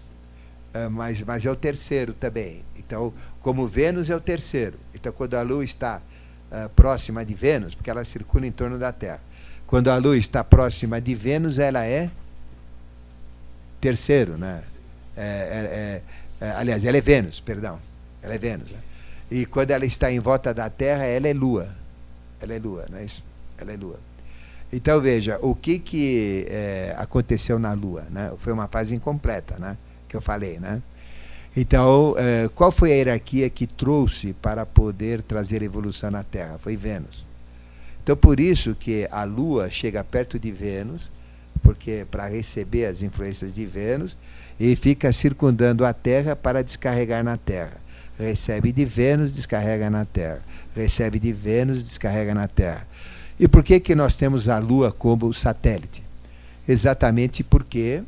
[0.74, 2.64] Uh, mas, mas é o terceiro também.
[2.78, 4.80] Então, como Vênus é o terceiro.
[4.94, 6.02] Então, quando a Lua está
[6.52, 9.22] uh, próxima de Vênus, porque ela circula em torno da Terra,
[9.68, 12.10] quando a Lua está próxima de Vênus, ela é
[13.80, 14.64] terceiro, né?
[15.16, 16.02] É,
[16.42, 17.80] é, é, é aliás, ela é Vênus, perdão.
[18.22, 18.72] Ela é Vênus.
[18.72, 18.80] Né?
[19.30, 21.70] E quando ela está em volta da Terra, ela é lua.
[22.42, 23.24] Ela é lua, não é isso?
[23.58, 24.00] Ela é lua.
[24.72, 28.06] Então veja, o que, que é, aconteceu na Lua?
[28.10, 28.32] Né?
[28.38, 29.76] Foi uma fase incompleta, né?
[30.10, 30.60] Que eu falei.
[30.60, 30.82] Né?
[31.56, 36.58] Então, é, qual foi a hierarquia que trouxe para poder trazer evolução na Terra?
[36.58, 37.26] Foi Vênus.
[38.04, 41.12] Então, por isso que a Lua chega perto de Vênus,
[41.62, 44.18] porque para receber as influências de Vênus,
[44.60, 47.78] e fica circundando a Terra para descarregar na Terra.
[48.18, 50.42] Recebe de Vênus, descarrega na Terra.
[50.76, 52.86] Recebe de Vênus, descarrega na Terra.
[53.40, 56.04] E por que, que nós temos a Lua como satélite?
[56.68, 58.04] Exatamente porque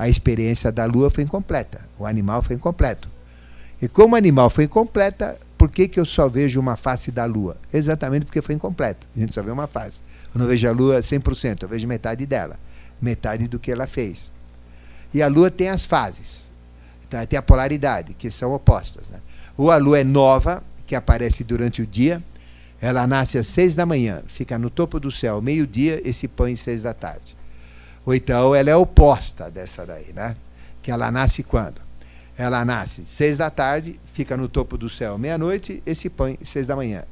[0.00, 3.06] a experiência da Lua foi incompleta, o animal foi incompleto.
[3.82, 7.26] E como o animal foi incompleta, por que, que eu só vejo uma face da
[7.26, 7.58] Lua?
[7.70, 9.06] Exatamente porque foi incompleta.
[9.14, 10.00] A gente só vê uma face.
[10.34, 12.58] Eu não vejo a Lua 100%, eu vejo metade dela,
[12.98, 14.32] metade do que ela fez.
[15.12, 16.46] E a Lua tem as fases,
[17.06, 19.06] então, tem a polaridade, que são opostas.
[19.10, 19.18] Né?
[19.54, 22.22] Ou a Lua é nova, que aparece durante o dia,
[22.80, 26.54] ela nasce às seis da manhã, fica no topo do céu meio-dia e se põe
[26.54, 27.38] às seis da tarde.
[28.04, 30.36] Ou então ela é oposta dessa daí, né?
[30.82, 31.80] Que ela nasce quando?
[32.36, 36.66] Ela nasce seis da tarde, fica no topo do céu meia-noite e se põe seis
[36.66, 37.04] da manhã.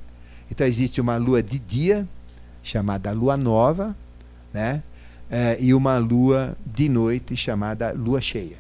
[0.51, 2.07] Então existe uma lua de dia,
[2.63, 3.95] chamada lua nova,
[4.53, 4.83] né?
[5.31, 8.57] É, e uma lua de noite, chamada lua cheia.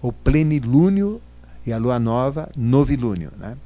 [0.00, 1.20] O plenilúnio
[1.66, 3.56] e a lua nova, novilúnio, né?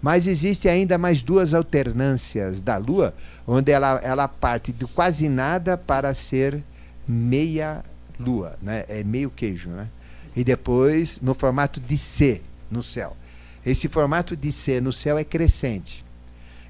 [0.00, 3.14] Mas existe ainda mais duas alternâncias da Lua,
[3.46, 6.62] onde ela, ela parte do quase nada para ser
[7.06, 7.84] meia
[8.18, 8.84] Lua, né?
[8.88, 9.70] é meio queijo.
[9.70, 9.88] Né?
[10.34, 12.40] E depois no formato de C
[12.70, 13.16] no céu.
[13.64, 16.04] Esse formato de C no céu é crescente.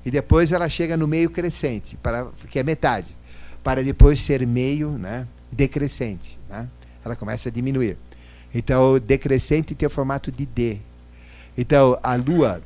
[0.05, 3.15] E depois ela chega no meio crescente, para, que é metade,
[3.63, 6.39] para depois ser meio né, decrescente.
[6.49, 6.69] Né?
[7.05, 7.97] Ela começa a diminuir.
[8.55, 10.79] Então, decrescente tem o formato de D.
[11.59, 12.63] Então, a Lua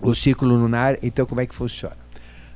[0.00, 1.96] o ciclo lunar, então como é que funciona?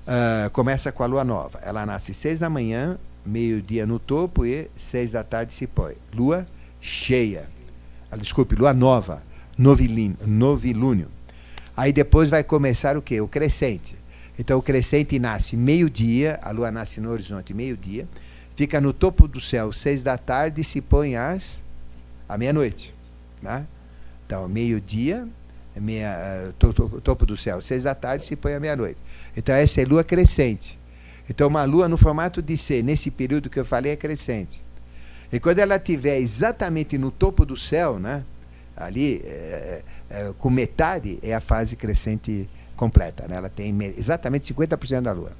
[0.07, 1.59] Uh, começa com a lua nova.
[1.63, 5.95] Ela nasce seis da manhã, meio-dia no topo e seis da tarde se põe.
[6.15, 6.47] Lua
[6.81, 7.49] cheia.
[8.11, 9.23] Ah, desculpe, lua nova,
[9.57, 11.09] novilúnio.
[11.77, 13.21] Aí depois vai começar o quê?
[13.21, 13.97] O crescente.
[14.39, 18.09] Então o crescente nasce meio-dia, a lua nasce no horizonte meio-dia,
[18.57, 21.61] fica no topo do céu seis da tarde e se põe às
[22.29, 22.95] à meia-noite.
[23.43, 23.67] Né?
[24.27, 25.27] Então, meio-dia,
[25.75, 29.01] meia, uh, topo do céu, seis da tarde se põe à meia-noite.
[29.37, 30.79] Então essa é lua crescente.
[31.29, 34.63] Então uma lua no formato de C, nesse período que eu falei, é crescente.
[35.31, 38.25] E quando ela estiver exatamente no topo do céu, né,
[38.77, 43.27] ali, é, é, com metade, é a fase crescente completa.
[43.29, 43.37] Né?
[43.37, 45.33] Ela tem exatamente 50% da lua.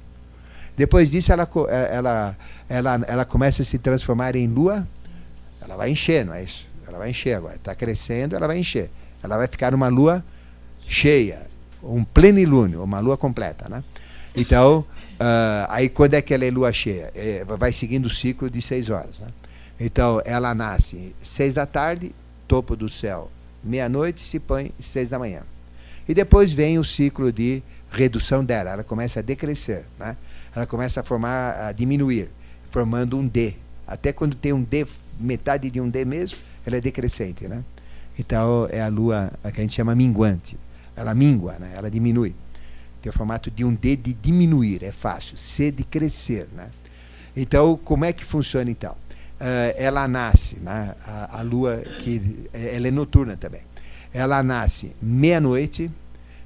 [0.77, 1.49] Depois disso, ela,
[1.91, 2.37] ela,
[2.69, 4.87] ela, ela começa a se transformar em lua,
[5.61, 6.67] ela vai encher, não é isso?
[6.87, 7.55] Ela vai encher agora.
[7.55, 8.89] Está crescendo, ela vai encher.
[9.21, 10.23] Ela vai ficar uma lua
[10.87, 11.47] cheia,
[11.83, 13.67] um plenilúnio, uma lua completa.
[13.67, 13.83] Né?
[14.35, 14.85] Então,
[15.19, 17.11] uh, aí quando é que ela é lua cheia?
[17.15, 19.19] É, vai seguindo o ciclo de seis horas.
[19.19, 19.27] Né?
[19.79, 22.11] Então, ela nasce seis da tarde,
[22.47, 23.31] topo do céu,
[23.63, 25.41] meia-noite, se põe seis da manhã.
[26.07, 30.17] E depois vem o ciclo de redução dela, ela começa a decrescer, né?
[30.55, 32.29] ela começa a formar, a diminuir,
[32.71, 33.55] formando um D.
[33.87, 34.85] Até quando tem um D,
[35.19, 37.47] metade de um D mesmo, ela é decrescente.
[37.47, 37.63] Né?
[38.17, 40.57] Então é a lua a que a gente chama minguante.
[40.95, 41.71] Ela mingua, né?
[41.75, 42.35] ela diminui.
[43.01, 45.37] Tem o formato de um D de diminuir, é fácil.
[45.37, 46.47] C de crescer.
[46.53, 46.69] Né?
[47.35, 48.93] Então, como é que funciona então?
[49.39, 50.95] Uh, ela nasce, né?
[51.05, 53.61] a, a lua, que ela é noturna também.
[54.13, 55.89] Ela nasce meia-noite,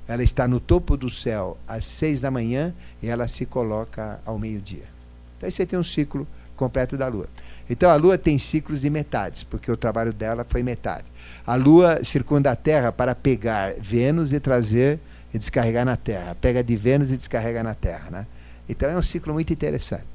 [0.08, 4.38] ela está no topo do céu às seis da manhã e ela se coloca ao
[4.38, 4.84] meio-dia.
[5.38, 7.28] Então aí você tem um ciclo completo da lua.
[7.70, 11.06] Então a lua tem ciclos de metades, porque o trabalho dela foi metade.
[11.46, 15.00] A Lua circunda a Terra para pegar Vênus e trazer
[15.34, 16.36] e descarregar na Terra.
[16.40, 18.10] Pega de Vênus e descarrega na Terra.
[18.12, 18.28] Né?
[18.68, 20.06] Então é um ciclo muito interessante.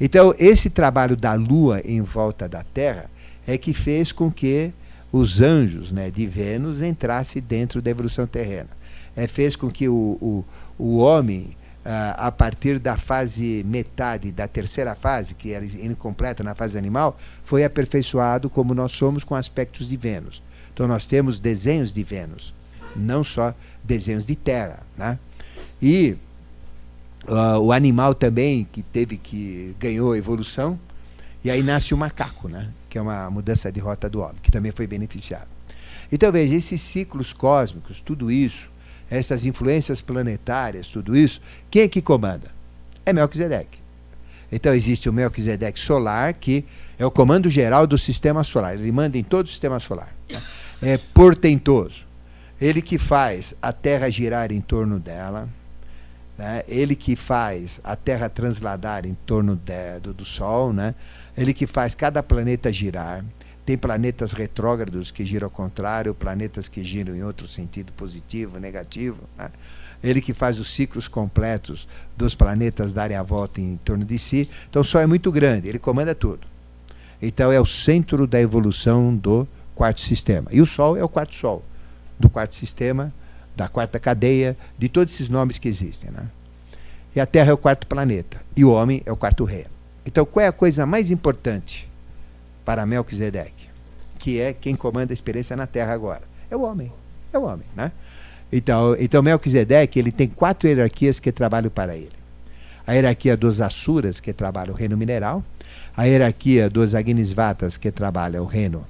[0.00, 3.08] Então, esse trabalho da Lua em volta da Terra
[3.46, 4.72] é que fez com que
[5.10, 8.68] os anjos né, de Vênus entrassem dentro da evolução terrena.
[9.14, 10.44] É, fez com que o, o,
[10.78, 16.54] o homem, ah, a partir da fase metade, da terceira fase, que era incompleta na
[16.54, 20.42] fase animal, foi aperfeiçoado como nós somos com aspectos de Vênus.
[20.74, 22.52] Então nós temos desenhos de Vênus,
[22.94, 23.54] não só
[23.86, 24.80] desenhos de Terra.
[24.96, 25.18] Né?
[25.80, 26.16] E
[27.28, 30.78] uh, o animal também que teve que ganhou evolução,
[31.44, 32.70] e aí nasce o macaco, né?
[32.90, 35.48] que é uma mudança de rota do homem, que também foi beneficiado.
[36.10, 38.68] Então veja, esses ciclos cósmicos, tudo isso,
[39.10, 42.50] essas influências planetárias, tudo isso, quem é que comanda?
[43.04, 43.78] É Melquisedeque.
[44.50, 46.64] Então existe o Melquisedeque solar, que
[46.98, 48.74] é o comando geral do sistema solar.
[48.74, 50.14] Ele manda em todo o sistema solar.
[50.28, 50.40] Né?
[50.82, 52.05] é portentoso.
[52.60, 55.46] Ele que faz a Terra girar em torno dela,
[56.38, 56.62] né?
[56.66, 60.94] ele que faz a Terra transladar em torno de, do, do Sol, né?
[61.36, 63.22] ele que faz cada planeta girar.
[63.66, 69.24] Tem planetas retrógrados que giram ao contrário, planetas que giram em outro sentido positivo, negativo.
[69.36, 69.50] Né?
[70.02, 74.48] Ele que faz os ciclos completos dos planetas darem a volta em torno de si.
[74.70, 76.46] Então o Sol é muito grande, ele comanda tudo.
[77.20, 80.48] Então é o centro da evolução do quarto sistema.
[80.52, 81.62] E o Sol é o quarto Sol
[82.18, 83.12] do quarto sistema
[83.56, 86.10] da quarta cadeia, de todos esses nomes que existem.
[86.10, 86.28] Né?
[87.16, 89.70] E a Terra é o quarto planeta, e o homem é o quarto reino.
[90.04, 91.88] Então, qual é a coisa mais importante
[92.64, 93.66] para Melquisedeque?
[94.18, 96.22] Que é quem comanda a experiência na Terra agora.
[96.50, 96.92] É o homem.
[97.32, 97.90] É o homem, né?
[98.52, 102.12] Então, então Melquisedeque, ele tem quatro hierarquias que trabalham para ele.
[102.86, 105.42] A hierarquia dos Asuras, que trabalha o reino mineral.
[105.96, 108.86] A hierarquia dos Agnisvatas, que trabalha o reino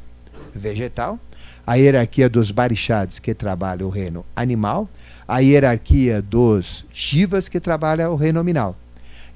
[0.54, 1.18] vegetal
[1.66, 4.88] a hierarquia dos barichads, que trabalha o reino animal,
[5.26, 8.76] a hierarquia dos shivas, que trabalha o reino nominal.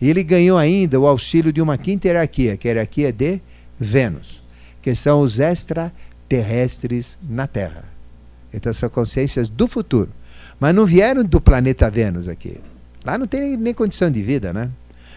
[0.00, 3.40] E ele ganhou ainda o auxílio de uma quinta hierarquia, que é a hierarquia de
[3.78, 4.42] Vênus,
[4.80, 7.84] que são os extraterrestres na Terra.
[8.54, 10.10] Então são consciências do futuro.
[10.58, 12.60] Mas não vieram do planeta Vênus aqui.
[13.04, 14.70] Lá não tem nem condição de vida, né?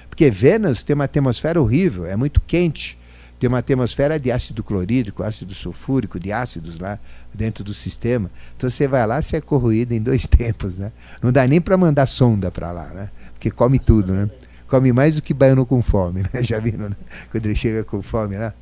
[0.10, 2.98] Porque Vênus tem uma atmosfera horrível, é muito quente
[3.44, 6.98] tem uma atmosfera de ácido clorídrico, ácido sulfúrico, de ácidos lá
[7.34, 8.32] dentro do sistema.
[8.56, 10.94] Então você vai lá, você é corroído em dois tempos, né?
[11.22, 13.10] Não dá nem para mandar sonda para lá, né?
[13.34, 14.30] Porque come tudo, né?
[14.66, 16.30] Come mais do que baiano com fome, né?
[16.42, 16.96] Já viram, né?
[17.32, 18.54] Quando ele chega com fome lá.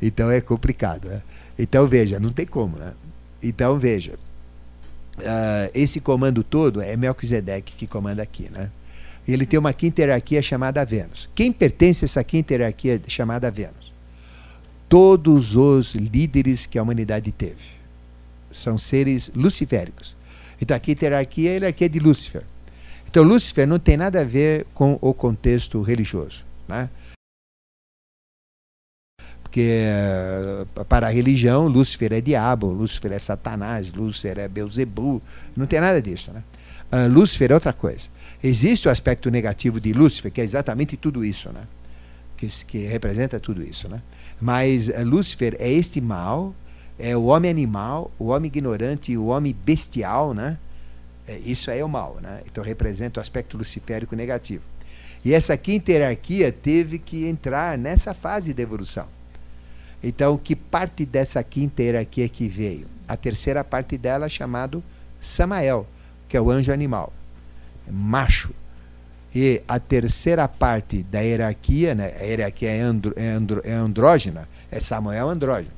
[0.00, 1.20] Então é complicado, né?
[1.58, 2.92] Então veja, não tem como, né?
[3.42, 4.12] Então veja,
[5.18, 8.70] uh, esse comando todo é Melquisedeque que comanda aqui, né?
[9.26, 11.28] Ele tem uma quinta hierarquia chamada Vênus.
[11.34, 13.91] Quem pertence a essa quinta hierarquia chamada Vênus?
[14.92, 17.64] Todos os líderes que a humanidade teve.
[18.50, 20.14] São seres luciféricos.
[20.60, 22.42] Então aqui hierarquia é a hierarquia de Lúcifer.
[23.08, 26.44] Então Lúcifer não tem nada a ver com o contexto religioso.
[26.68, 26.90] Né?
[29.42, 35.22] Porque eh, para a religião, Lúcifer é diabo, Lúcifer é Satanás, Lúcifer é Beuzebu,
[35.56, 36.30] não tem nada disso.
[36.32, 36.42] Né?
[36.92, 38.10] Uh, Lúcifer é outra coisa.
[38.44, 41.62] Existe o aspecto negativo de Lúcifer, que é exatamente tudo isso, né?
[42.36, 43.88] que, que representa tudo isso.
[43.88, 44.02] Né?
[44.42, 46.52] Mas uh, Lúcifer é este mal,
[46.98, 50.58] é o homem animal, o homem ignorante, o homem bestial, né?
[51.28, 52.40] É, isso aí é o mal, né?
[52.44, 54.64] Então representa o aspecto luciférico negativo.
[55.24, 59.06] E essa quinta hierarquia teve que entrar nessa fase de evolução.
[60.02, 62.88] Então, que parte dessa quinta hierarquia que veio?
[63.06, 64.82] A terceira parte dela é chamado
[65.20, 65.86] Samael,
[66.28, 67.12] que é o anjo animal,
[67.88, 68.52] macho,
[69.34, 74.48] e a terceira parte da hierarquia, né, a hierarquia é, andro, é, andro, é andrógena,
[74.70, 75.74] é Samuel andrógeno.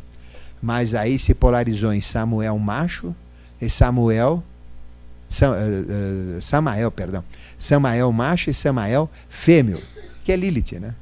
[0.60, 3.14] Mas aí se polarizou em Samuel macho
[3.60, 4.42] e Samuel
[5.28, 7.24] Sam, uh, uh, Samael, perdão.
[7.58, 9.80] Samael macho e Samael fêmeo,
[10.24, 10.94] que é Lilith, né?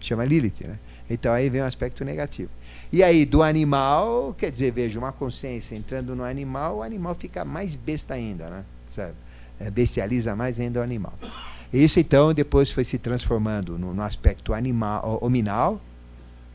[0.00, 0.78] Chama Lilith, né?
[1.08, 2.50] Então aí vem um aspecto negativo.
[2.92, 7.44] E aí do animal, quer dizer, veja, uma consciência entrando no animal, o animal fica
[7.44, 8.64] mais besta ainda, né?
[8.88, 9.14] Sabe?
[9.58, 11.12] É, bestializa mais ainda o animal.
[11.72, 15.80] Isso então depois foi se transformando no, no aspecto animal, hominal,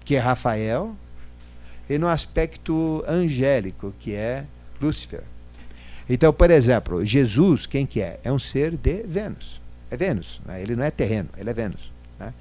[0.03, 0.95] que é Rafael,
[1.89, 4.45] e no aspecto angélico, que é
[4.81, 5.23] Lúcifer.
[6.09, 8.19] Então, por exemplo, Jesus, quem que é?
[8.23, 9.59] É um ser de Vênus.
[9.89, 10.41] É Vênus.
[10.45, 10.61] Né?
[10.61, 11.91] Ele não é terreno, ele é Vênus.
[12.19, 12.33] Né?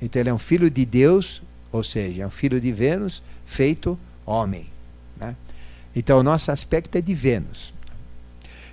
[0.00, 3.98] Então ele é um filho de Deus, ou seja, é um filho de Vênus feito
[4.24, 4.66] homem.
[5.16, 5.36] Né?
[5.94, 7.72] Então o nosso aspecto é de Vênus.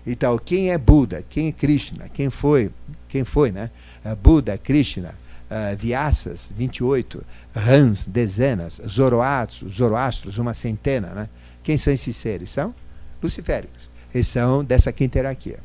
[0.07, 1.23] Então, quem é Buda?
[1.29, 2.09] Quem é Krishna?
[2.09, 2.71] Quem foi?
[3.09, 3.69] Quem foi, né?
[4.05, 5.15] Uh, Buda, Krishna,
[5.49, 11.29] uh, Vyasas, 28, Rans, dezenas, Zoroastros, Zoroastros, uma centena, né?
[11.63, 12.51] Quem são esses seres?
[12.51, 12.73] São
[13.21, 13.89] luciféricos.
[14.13, 15.59] Eles são dessa quinta hierarquia.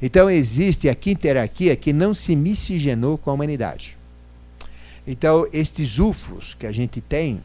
[0.00, 3.96] Então, existe a quinta hierarquia que não se miscigenou com a humanidade.
[5.06, 7.40] Então, estes UFOs que a gente tem,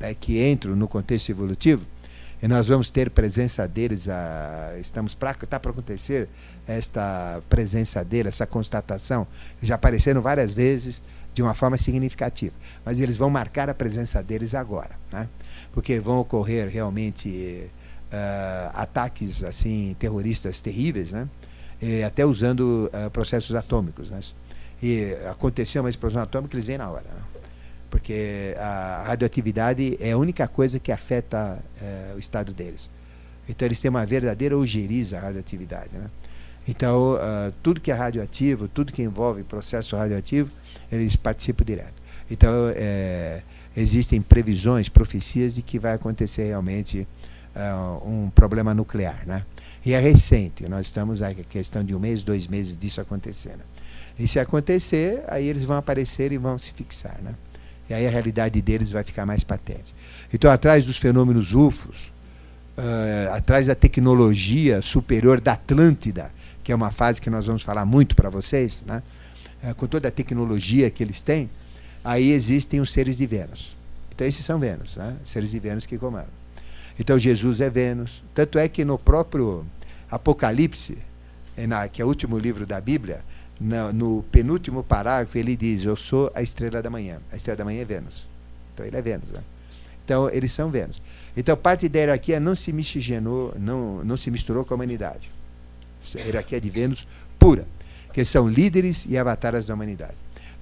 [0.00, 1.84] né, que entram no contexto evolutivo,
[2.42, 6.28] e nós vamos ter presença deles, a, estamos para está para acontecer
[6.66, 9.26] esta presença deles, essa constatação,
[9.62, 11.02] já apareceram várias vezes
[11.34, 15.28] de uma forma significativa, mas eles vão marcar a presença deles agora, né?
[15.72, 17.70] porque vão ocorrer realmente
[18.12, 21.28] uh, ataques assim terroristas terríveis, né?
[21.80, 24.20] E até usando uh, processos atômicos, né?
[24.82, 27.04] E aconteceu uma explosão atômica, eles vêm na hora.
[27.04, 27.37] Né?
[27.90, 32.90] Porque a radioatividade é a única coisa que afeta é, o estado deles.
[33.48, 35.90] Então eles têm uma verdadeira ojeriza à radioatividade.
[35.92, 36.10] Né?
[36.66, 40.50] Então uh, tudo que é radioativo, tudo que envolve processo radioativo,
[40.92, 41.94] eles participam direto.
[42.30, 43.42] Então é,
[43.76, 47.06] existem previsões, profecias de que vai acontecer realmente
[47.56, 49.26] uh, um problema nuclear.
[49.26, 49.44] Né?
[49.84, 53.62] E é recente, nós estamos a questão de um mês, dois meses disso acontecendo.
[54.18, 57.18] E se acontecer, aí eles vão aparecer e vão se fixar.
[57.22, 57.34] Né?
[57.88, 59.94] E aí a realidade deles vai ficar mais patente.
[60.32, 62.10] Então, atrás dos fenômenos UFOs,
[62.76, 66.30] uh, atrás da tecnologia superior da Atlântida,
[66.62, 69.02] que é uma fase que nós vamos falar muito para vocês, né?
[69.62, 71.48] Uh, com toda a tecnologia que eles têm,
[72.04, 73.76] aí existem os seres de Vênus.
[74.14, 75.16] Então, esses são Vênus, né?
[75.24, 76.38] seres de Vênus que comandam.
[76.98, 78.22] Então, Jesus é Vênus.
[78.34, 79.64] Tanto é que no próprio
[80.10, 80.98] Apocalipse,
[81.56, 83.20] é que é o último livro da Bíblia,
[83.60, 87.18] no, no, penúltimo parágrafo, ele diz: Eu sou a estrela da manhã.
[87.32, 88.26] A estrela da manhã é Vênus.
[88.74, 89.30] Então ele é Vênus.
[89.30, 89.42] Né?
[90.04, 91.02] Então eles são Vênus.
[91.36, 95.30] Então parte da hierarquia não se miscigenou, não, não se misturou com a humanidade.
[96.16, 97.06] A hierarquia de Vênus
[97.38, 97.66] pura,
[98.12, 100.14] que são líderes e avatares da humanidade.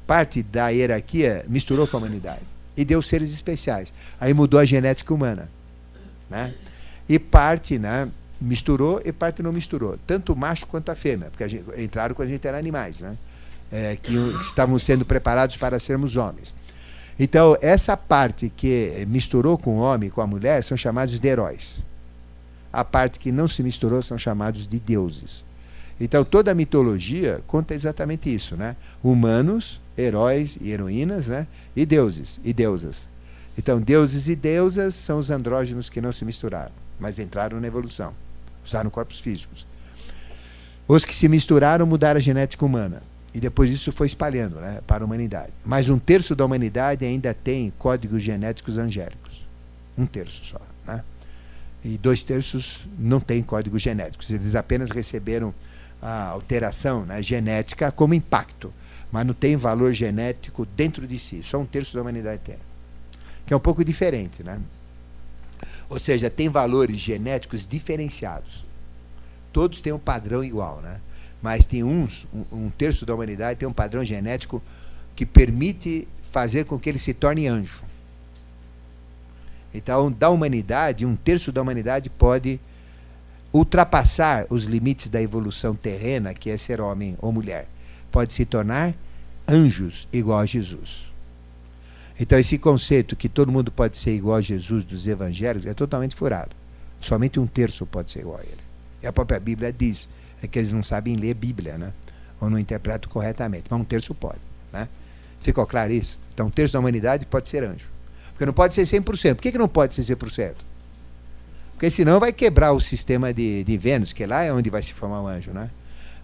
[0.07, 2.42] Parte da hierarquia misturou com a humanidade
[2.76, 3.92] e deu seres especiais.
[4.20, 5.49] Aí mudou a genética humana.
[6.28, 6.55] Né?
[7.09, 8.09] E parte, né?
[8.41, 12.14] Misturou e parte não misturou, tanto o macho quanto a fêmea, porque a gente, entraram
[12.14, 13.16] quando a gente era animais, né?
[13.72, 16.55] É, que, que estavam sendo preparados para sermos homens.
[17.18, 21.78] Então, essa parte que misturou com o homem, com a mulher, são chamados de heróis.
[22.72, 25.45] A parte que não se misturou são chamados de deuses.
[25.99, 28.76] Então, toda a mitologia conta exatamente isso, né?
[29.03, 31.47] Humanos, heróis e heroínas, né?
[31.74, 33.09] E deuses e deusas.
[33.59, 38.12] Então, deuses e deusas são os andrógenos que não se misturaram, mas entraram na evolução
[38.67, 39.67] usaram corpos físicos.
[40.89, 43.03] Os que se misturaram mudaram a genética humana.
[43.35, 45.53] E depois isso foi espalhando né, para a humanidade.
[45.64, 49.47] Mas um terço da humanidade ainda tem códigos genéticos angélicos.
[49.99, 50.61] Um terço só.
[50.87, 51.03] Né?
[51.85, 54.31] E dois terços não têm códigos genéticos.
[54.31, 55.53] Eles apenas receberam
[56.01, 58.73] a alteração né, genética como impacto.
[59.12, 61.43] Mas não tem valor genético dentro de si.
[61.43, 62.57] Só um terço da humanidade tem.
[63.45, 64.43] Que é um pouco diferente.
[64.43, 64.59] Né?
[65.89, 68.64] Ou seja, tem valores genéticos diferenciados.
[69.53, 71.01] Todos têm um padrão igual, né?
[71.41, 74.62] Mas tem uns, um, um terço da humanidade tem um padrão genético
[75.14, 77.82] que permite fazer com que ele se torne anjo.
[79.72, 82.59] Então, da humanidade, um terço da humanidade pode
[83.53, 87.68] ultrapassar os limites da evolução terrena, que é ser homem ou mulher.
[88.11, 88.95] Pode se tornar
[89.49, 91.05] anjos igual a Jesus.
[92.19, 96.14] Então, esse conceito que todo mundo pode ser igual a Jesus dos evangelhos é totalmente
[96.14, 96.51] furado.
[97.01, 98.61] Somente um terço pode ser igual a ele.
[99.03, 100.09] E a própria Bíblia diz
[100.43, 101.93] é que eles não sabem ler Bíblia, né?
[102.41, 103.64] ou não interpretam corretamente.
[103.71, 104.41] Mas um terço pode.
[104.73, 104.89] Né?
[105.41, 106.19] Ficou claro isso?
[106.33, 107.89] Então, um terço da humanidade pode ser anjo.
[108.31, 109.35] Porque não pode ser 100%.
[109.35, 110.55] Por que, que não pode ser 100%?
[111.73, 114.95] Porque senão vai quebrar o sistema de, de Vênus, que lá é onde vai se
[114.95, 115.51] formar o anjo.
[115.53, 115.71] Né?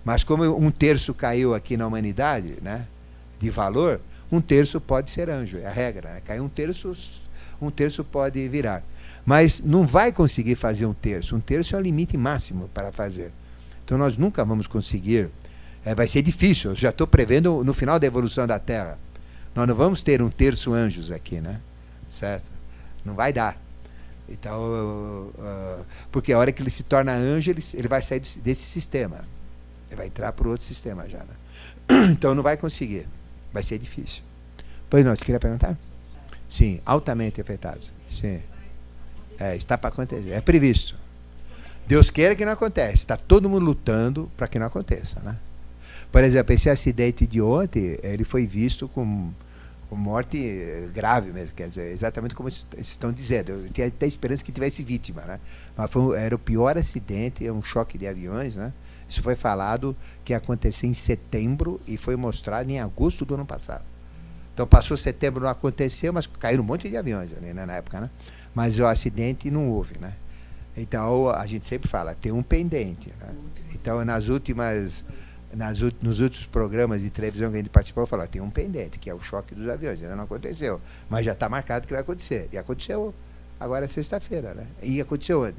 [0.05, 2.86] Mas como um terço caiu aqui na humanidade, né,
[3.38, 4.01] de valor,
[4.32, 6.14] um terço pode ser anjo, é a regra.
[6.14, 6.22] Né?
[6.24, 6.96] Cai um terço,
[7.60, 8.82] um terço pode virar.
[9.26, 11.36] Mas não vai conseguir fazer um terço.
[11.36, 13.30] Um terço é o limite máximo para fazer.
[13.84, 15.28] Então nós nunca vamos conseguir.
[15.84, 16.70] É, vai ser difícil.
[16.70, 18.98] Eu já estou prevendo no final da evolução da Terra.
[19.54, 21.60] Nós não vamos ter um terço anjos aqui, né?
[22.08, 22.46] Certo?
[23.04, 23.60] Não vai dar.
[24.28, 28.62] Então, uh, porque a hora que ele se torna anjo, ele, ele vai sair desse
[28.62, 29.20] sistema.
[29.88, 31.18] Ele vai entrar para outro sistema já.
[31.18, 32.06] Né?
[32.12, 33.06] Então não vai conseguir.
[33.53, 34.22] Vai ser difícil.
[34.88, 35.76] Pois não, você queria perguntar?
[36.48, 37.80] Sim, altamente afetado.
[38.09, 38.40] Sim.
[39.38, 40.30] É, está para acontecer.
[40.30, 40.94] É previsto.
[41.86, 42.94] Deus queira que não aconteça.
[42.94, 45.18] Está todo mundo lutando para que não aconteça.
[45.20, 45.36] Né?
[46.11, 49.30] Por exemplo, esse acidente de ontem, ele foi visto com,
[49.88, 51.55] com morte grave mesmo.
[51.55, 53.53] Quer dizer, exatamente como estão dizendo.
[53.53, 55.22] Eu tinha até esperança que tivesse vítima.
[55.22, 55.40] Né?
[55.76, 58.72] Mas foi, era o pior acidente, é um choque de aviões, né?
[59.12, 59.94] Isso foi falado
[60.24, 63.84] que ia acontecer em setembro e foi mostrado em agosto do ano passado.
[64.54, 68.00] Então passou setembro, não aconteceu, mas caíram um monte de aviões ali né, na época,
[68.00, 68.10] né?
[68.54, 70.14] Mas o acidente não houve, né?
[70.74, 73.10] Então a gente sempre fala, tem um pendente.
[73.20, 73.34] Né?
[73.74, 75.04] Então nas últimas,
[75.52, 79.10] nas, nos últimos programas de televisão que a gente participou, falou, tem um pendente, que
[79.10, 80.00] é o choque dos aviões.
[80.00, 82.48] Ainda não aconteceu, mas já está marcado que vai acontecer.
[82.50, 83.14] E aconteceu
[83.60, 84.66] agora sexta-feira, né?
[84.82, 85.58] E aconteceu onde?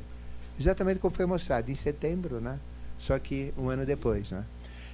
[0.60, 2.58] Exatamente como foi mostrado, em setembro, né?
[3.04, 4.32] Só que um ano depois.
[4.32, 4.44] Né?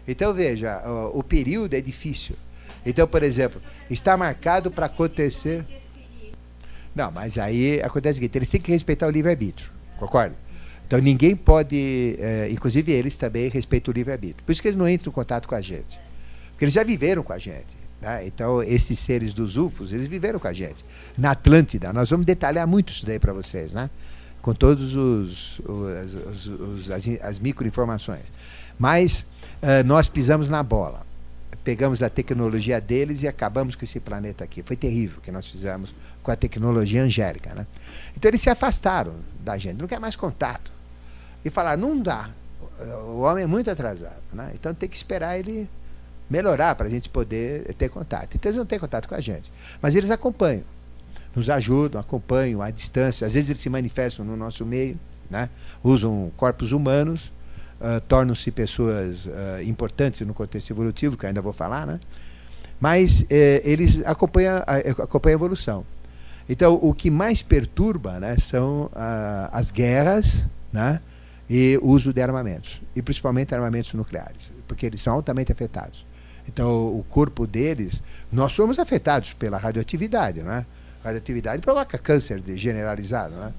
[0.08, 2.36] Então, veja, o, o período é difícil.
[2.86, 5.64] Então, por exemplo, está marcado para acontecer.
[6.96, 10.36] Não, mas aí acontece o seguinte: eles têm que respeitar o livre-arbítrio, concorda?
[10.88, 14.44] Então, ninguém pode, é, inclusive eles também respeitam o livre-arbítrio.
[14.44, 16.00] Por isso que eles não entram em contato com a gente.
[16.50, 17.78] Porque eles já viveram com a gente.
[18.02, 18.26] Né?
[18.26, 20.84] Então, esses seres dos UFOs, eles viveram com a gente.
[21.16, 23.88] Na Atlântida, nós vamos detalhar muito isso daí para vocês, né?
[24.42, 28.26] Com todos os, os, os as, as microinformações.
[28.78, 29.26] Mas
[29.62, 31.06] uh, nós pisamos na bola.
[31.64, 34.64] Pegamos a tecnologia deles e acabamos com esse planeta aqui.
[34.64, 37.54] Foi terrível o que nós fizemos com a tecnologia angélica.
[37.54, 37.68] Né?
[38.16, 40.72] Então eles se afastaram da gente, não quer mais contato.
[41.44, 42.30] e falar, não dá.
[43.08, 44.22] O homem é muito atrasado.
[44.34, 44.52] Né?
[44.56, 45.70] Então tem que esperar ele
[46.30, 48.36] melhorar para a gente poder ter contato.
[48.36, 49.52] Então eles não têm contato com a gente.
[49.82, 50.64] Mas eles acompanham,
[51.36, 53.26] nos ajudam, acompanham à distância.
[53.26, 55.00] Às vezes eles se manifestam no nosso meio,
[55.30, 55.50] né?
[55.84, 57.32] usam corpos humanos,
[57.80, 62.00] uh, tornam-se pessoas uh, importantes no contexto evolutivo, que ainda vou falar, né?
[62.80, 65.86] mas eh, eles acompanham a, acompanham a evolução.
[66.48, 71.00] Então, o que mais perturba né, são ah, as guerras né,
[71.48, 76.06] e o uso de armamentos, e principalmente armamentos nucleares, porque eles são altamente afetados.
[76.48, 78.02] Então, o corpo deles,
[78.32, 80.66] nós somos afetados pela radioatividade, né?
[81.04, 83.54] Radioatividade provoca câncer generalizado, né?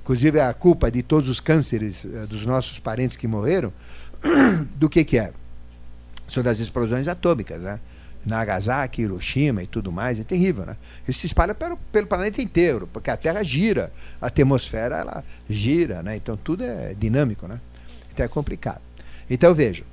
[0.00, 3.72] Inclusive, a culpa de todos os cânceres uh, dos nossos parentes que morreram,
[4.74, 5.32] do que que é?
[6.26, 7.78] São das explosões atômicas, né?
[8.24, 10.76] Nagasaki, Hiroshima e tudo mais, é terrível, né?
[11.06, 16.02] Isso se espalha pelo, pelo planeta inteiro, porque a Terra gira, a atmosfera ela gira,
[16.02, 16.16] né?
[16.16, 17.60] Então tudo é dinâmico, né?
[18.12, 18.80] Então é complicado.
[19.28, 19.86] Então vejam,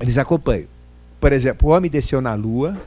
[0.00, 0.68] eles acompanham.
[1.20, 2.80] Por exemplo, o homem desceu na Lua,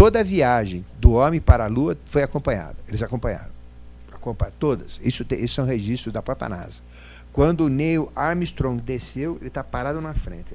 [0.00, 2.74] toda a viagem do homem para a Lua foi acompanhada.
[2.88, 3.50] Eles acompanharam.
[4.10, 4.98] Acompanharam todas.
[5.04, 6.80] Isso, te, isso é um registro da própria NASA.
[7.34, 10.54] Quando o Neil Armstrong desceu, ele está parado na frente.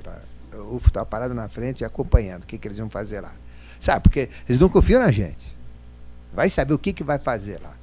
[0.52, 3.32] O UFO estava parado na frente e acompanhando o que, que eles iam fazer lá.
[3.80, 5.46] Sabe, porque eles não confiam na gente.
[6.34, 7.76] Vai saber o que, que vai fazer lá.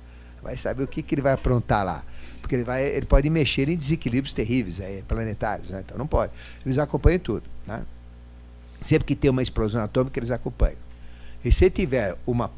[0.43, 2.03] Vai saber o que, que ele vai aprontar lá.
[2.41, 5.85] Porque ele, vai, ele pode mexer em desequilíbrios terríveis aí, planetários, né?
[5.87, 6.33] então não pode.
[6.67, 7.45] Eles acompanham tudo.
[7.65, 7.85] Né?
[8.81, 10.91] Sempre que tem uma explosão atômica, eles acompanham.
[11.45, 12.51] E se tiver uma.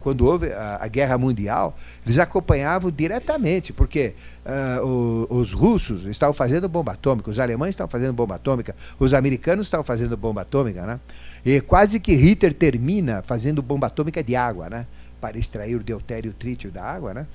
[0.00, 4.14] Quando houve a, a Guerra Mundial, eles acompanhavam diretamente, porque
[4.44, 9.14] uh, o, os russos estavam fazendo bomba atômica, os alemães estavam fazendo bomba atômica, os
[9.14, 11.00] americanos estavam fazendo bomba atômica, né?
[11.44, 14.86] E quase que Hitler termina fazendo bomba atômica de água, né?
[15.18, 17.26] Para extrair o deutério trítio da água, né?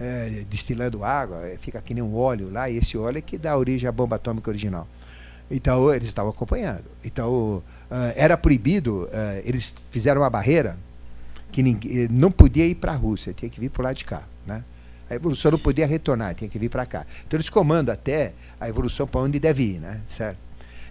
[0.00, 3.36] É, destilando água, é, fica que nem um óleo lá, e esse óleo é que
[3.36, 4.88] dá origem à bomba atômica original.
[5.50, 6.84] Então eles estavam acompanhando.
[7.04, 7.62] Então
[8.14, 10.76] era proibido, uh, eles fizeram uma barreira
[11.50, 14.22] que ninguém, não podia ir para a Rússia, tinha que vir por lá de cá.
[14.46, 14.62] Né?
[15.08, 17.04] A evolução não podia retornar, tinha que vir para cá.
[17.26, 20.00] Então eles comandam até a evolução para onde deve ir, né?
[20.06, 20.38] certo?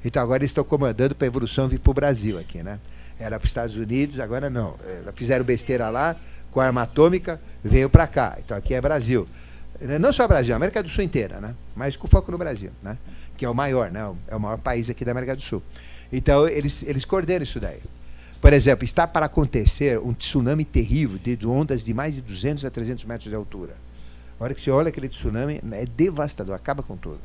[0.04, 2.62] Então agora eles estão comandando para a evolução vir para o Brasil aqui.
[2.62, 2.80] Né?
[3.20, 4.76] Era para os Estados Unidos, agora não.
[4.86, 6.16] Eh, fizeram besteira lá,
[6.52, 8.38] com a arma atômica, veio para cá.
[8.44, 9.28] Então aqui é Brasil.
[10.00, 11.56] Não só Brasil, a América do Sul inteira, né?
[11.76, 12.98] mas com foco no Brasil, né?
[13.38, 14.02] que é o maior, né?
[14.28, 15.64] é o maior país aqui da América do Sul.
[16.12, 17.80] Então, eles, eles coordenam isso daí.
[18.42, 22.72] Por exemplo, está para acontecer um tsunami terrível de ondas de mais de 200 a
[22.72, 23.76] 300 metros de altura.
[24.40, 27.20] A hora que você olha aquele tsunami, é devastador, acaba com tudo.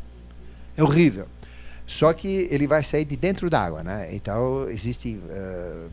[0.76, 1.28] É horrível.
[1.86, 4.08] Só que ele vai sair de dentro da água, né?
[4.12, 5.88] Então, existe, uh,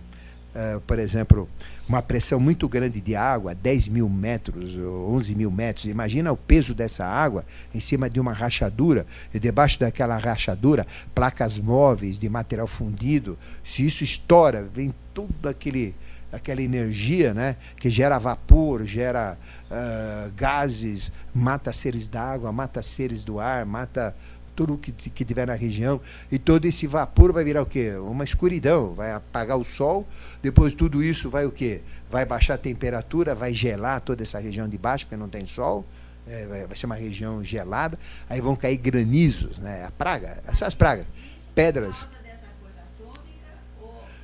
[0.56, 1.50] uh, por exemplo,
[1.88, 5.86] uma pressão muito grande de água, 10 mil metros, 11 mil metros.
[5.86, 11.58] Imagina o peso dessa água em cima de uma rachadura, e debaixo daquela rachadura, placas
[11.58, 13.38] móveis de material fundido.
[13.64, 15.94] Se isso estoura, vem tudo aquele
[16.32, 19.38] aquela energia né, que gera vapor, gera
[19.70, 24.16] uh, gases, mata seres d'água, mata seres do ar, mata
[24.62, 26.00] tudo que, que tiver na região,
[26.32, 27.96] e todo esse vapor vai virar o quê?
[27.96, 30.08] Uma escuridão, vai apagar o sol,
[30.42, 31.82] depois tudo isso vai o quê?
[32.12, 35.84] Vai baixar a temperatura, vai gelar toda essa região de baixo, porque não tem sol,
[36.28, 37.98] é, vai ser uma região gelada,
[38.30, 39.84] aí vão cair granizos, né?
[39.84, 41.08] A praga, essas as pragas,
[41.56, 42.06] pedras.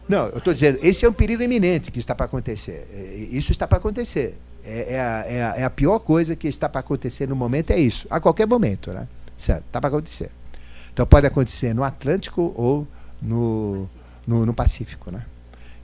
[0.08, 2.88] Não, eu estou dizendo, esse é um perigo iminente que está para acontecer.
[2.94, 4.38] É, isso está para acontecer.
[4.64, 7.80] É, é, é, a, é a pior coisa que está para acontecer no momento, é
[7.80, 8.06] isso.
[8.08, 9.08] A qualquer momento, né?
[9.38, 10.32] Certo, está para acontecer.
[10.94, 12.88] Então pode acontecer no Atlântico ou
[13.22, 13.88] no,
[14.26, 15.12] no, no Pacífico.
[15.12, 15.24] Né?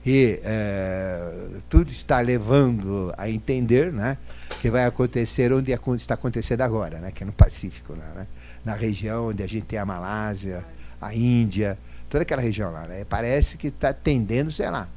[0.04, 1.32] E é,
[1.68, 4.18] tudo está levando a entender né,
[4.60, 8.26] que vai acontecer onde está acontecendo agora, né, que é no Pacífico, né,
[8.64, 10.64] na região onde a gente tem a Malásia,
[11.00, 11.78] a Índia,
[12.10, 12.82] toda aquela região lá.
[12.82, 14.88] Né, parece que está tendendo, sei lá.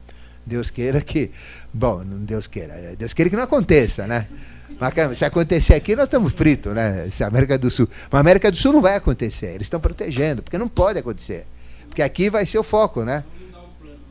[0.46, 1.30] Deus queira que.
[1.74, 2.96] Bom, Deus queira.
[2.98, 4.28] Deus queira que não aconteça, né?
[5.16, 7.10] Se acontecer aqui, nós estamos fritos, né?
[7.10, 7.90] Se América do Sul.
[8.12, 9.48] Mas a América do Sul não vai acontecer.
[9.48, 11.48] Eles estão protegendo, porque não pode acontecer.
[11.88, 13.24] Porque aqui vai ser o foco, né?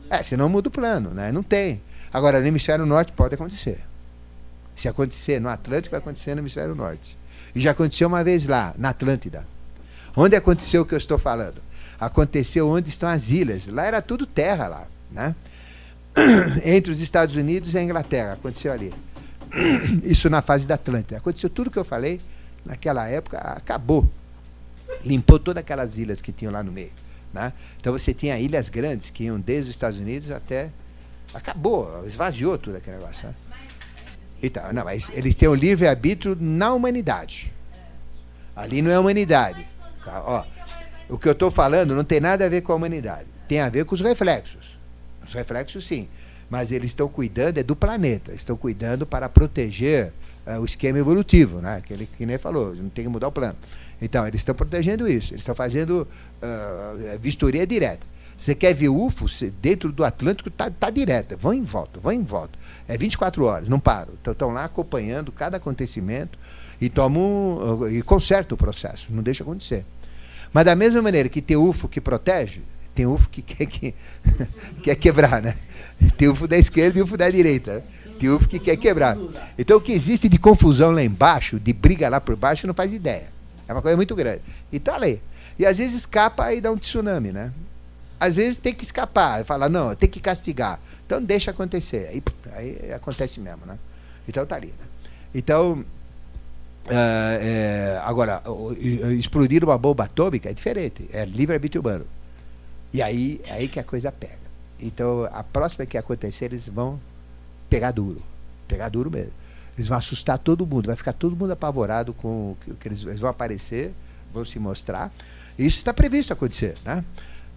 [0.09, 1.31] É, senão muda o plano, né?
[1.31, 1.81] Não tem.
[2.11, 3.79] Agora, no hemisfério norte pode acontecer.
[4.75, 7.17] Se acontecer no Atlântico, vai acontecer no hemisfério norte.
[7.55, 9.45] E já aconteceu uma vez lá, na Atlântida.
[10.15, 11.61] Onde aconteceu o que eu estou falando?
[11.99, 13.67] Aconteceu onde estão as ilhas.
[13.67, 15.35] Lá era tudo terra lá, né?
[16.63, 18.33] Entre os Estados Unidos e a Inglaterra.
[18.33, 18.93] Aconteceu ali.
[20.03, 21.17] Isso na fase da Atlântida.
[21.17, 22.21] Aconteceu tudo que eu falei,
[22.65, 24.07] naquela época, acabou.
[25.03, 26.91] Limpou todas aquelas ilhas que tinham lá no meio.
[27.33, 27.51] Né?
[27.79, 30.69] Então você tinha ilhas grandes que iam desde os Estados Unidos até.
[31.33, 33.27] Acabou, esvaziou tudo aquele negócio.
[33.27, 33.35] Né?
[34.41, 37.51] Então, não, mas eles têm o livre-arbítrio na humanidade.
[38.55, 39.65] Ali não é humanidade.
[40.05, 40.43] Ó,
[41.09, 43.27] o que eu estou falando não tem nada a ver com a humanidade.
[43.47, 44.77] Tem a ver com os reflexos.
[45.25, 46.07] Os reflexos, sim.
[46.49, 48.33] Mas eles estão cuidando é do planeta.
[48.33, 50.13] Estão cuidando para proteger
[50.45, 51.77] uh, o esquema evolutivo, né?
[51.77, 53.55] Aquele que nem falou, não tem que mudar o plano.
[54.01, 55.33] Então, eles estão protegendo isso.
[55.33, 56.07] Eles estão fazendo
[56.41, 58.05] uh, vistoria direta.
[58.37, 59.25] Você quer ver UFO
[59.59, 61.35] dentro do Atlântico, está tá direto.
[61.37, 62.57] Vão em volta, vão em volta.
[62.87, 64.13] É 24 horas, não param.
[64.21, 66.37] Então estão lá acompanhando cada acontecimento
[66.79, 69.83] e tomam e consertam o processo, não deixa acontecer.
[70.53, 72.61] Mas da mesma maneira que tem UFO que protege,
[72.97, 73.93] tem UFO que quer, que,
[74.81, 75.55] quer quebrar, né?
[76.17, 77.83] Tem UFO da esquerda e UFO da direita.
[78.19, 79.15] Tem UFO que quer quebrar.
[79.57, 82.91] Então o que existe de confusão lá embaixo, de briga lá por baixo, não faz
[82.91, 83.27] ideia.
[83.67, 84.41] É uma coisa muito grande.
[84.71, 85.21] E tá ali.
[85.59, 87.51] E às vezes escapa e dá um tsunami, né?
[88.19, 90.79] às vezes tem que escapar, falar, não, tem que castigar.
[91.05, 92.07] Então deixa acontecer.
[92.09, 92.23] Aí,
[92.53, 93.77] aí acontece mesmo, né?
[94.27, 94.67] Então tá ali.
[94.67, 94.85] Né?
[95.35, 95.85] Então,
[96.89, 98.41] é, é, agora,
[99.17, 102.05] explodir uma bomba atômica é diferente, é livre-arbítrio humano.
[102.93, 104.47] E aí, é aí que a coisa pega.
[104.79, 106.99] Então, a próxima que acontecer, eles vão
[107.69, 108.21] pegar duro.
[108.67, 109.31] Pegar duro mesmo.
[109.77, 113.19] Eles vão assustar todo mundo, vai ficar todo mundo apavorado com o que, eles, eles
[113.19, 113.93] vão aparecer,
[114.33, 115.11] vão se mostrar.
[115.57, 117.03] Isso está previsto acontecer, né?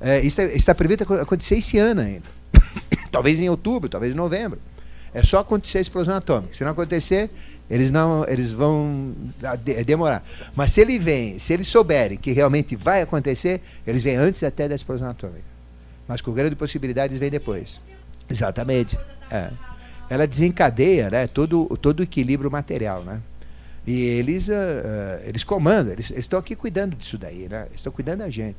[0.01, 2.27] É, isso é, está previsto acontecer esse ano ainda.
[3.11, 4.59] talvez em outubro, talvez em novembro.
[5.13, 6.55] É só acontecer a explosão atômica.
[6.55, 7.31] Se não acontecer,
[7.71, 9.15] eles não, eles vão
[9.87, 10.25] demorar.
[10.57, 14.69] Mas se ele vem, se eles souberem que realmente vai acontecer, eles vêm antes até
[14.69, 15.45] da explosão atômica.
[16.09, 17.81] Mas com grande possibilidade eles vêm depois.
[18.29, 18.99] Exatamente.
[19.31, 19.51] É.
[20.11, 23.21] Ela desencadeia, né, todo todo o equilíbrio material, né?
[23.87, 24.53] E eles uh,
[25.25, 27.69] eles comandam, eles, eles estão aqui cuidando disso daí, né?
[27.73, 28.57] Estão cuidando da gente.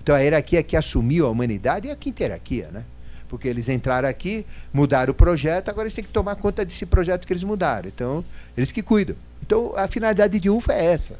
[0.00, 2.84] Então a hierarquia que assumiu a humanidade é a quinta hierarquia, né?
[3.32, 7.26] Porque eles entraram aqui, mudaram o projeto, agora eles têm que tomar conta desse projeto
[7.26, 7.88] que eles mudaram.
[7.88, 8.22] Então,
[8.54, 9.16] eles que cuidam.
[9.40, 11.18] Então, a finalidade de um é essa.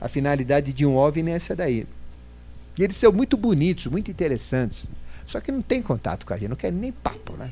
[0.00, 1.86] A finalidade de um OVNI é essa daí.
[2.78, 4.88] E eles são muito bonitos, muito interessantes.
[5.26, 7.50] Só que não tem contato com a gente, não querem nem papo, né?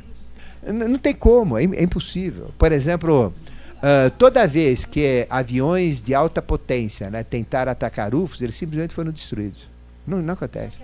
[0.63, 2.51] Não, tem como, é, é impossível.
[2.57, 8.55] Por exemplo, uh, toda vez que aviões de alta potência né, tentaram atacar UFOs, eles
[8.55, 9.69] simplesmente foram destruídos.
[10.07, 10.79] Não, não acontece.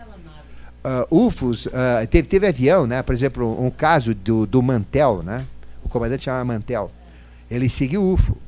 [0.89, 3.03] Uh, UFOs, uh, teve, teve avião, né?
[3.03, 5.45] Por exemplo, um caso do, do Mantel, né?
[5.85, 6.91] O comandante chamava Mantel.
[7.51, 8.39] Ele seguiu o UFO.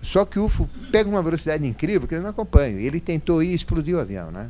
[0.00, 2.80] Só que o UFO pega uma velocidade incrível que ele não acompanha.
[2.80, 4.48] Ele tentou ir e explodiu o avião, né?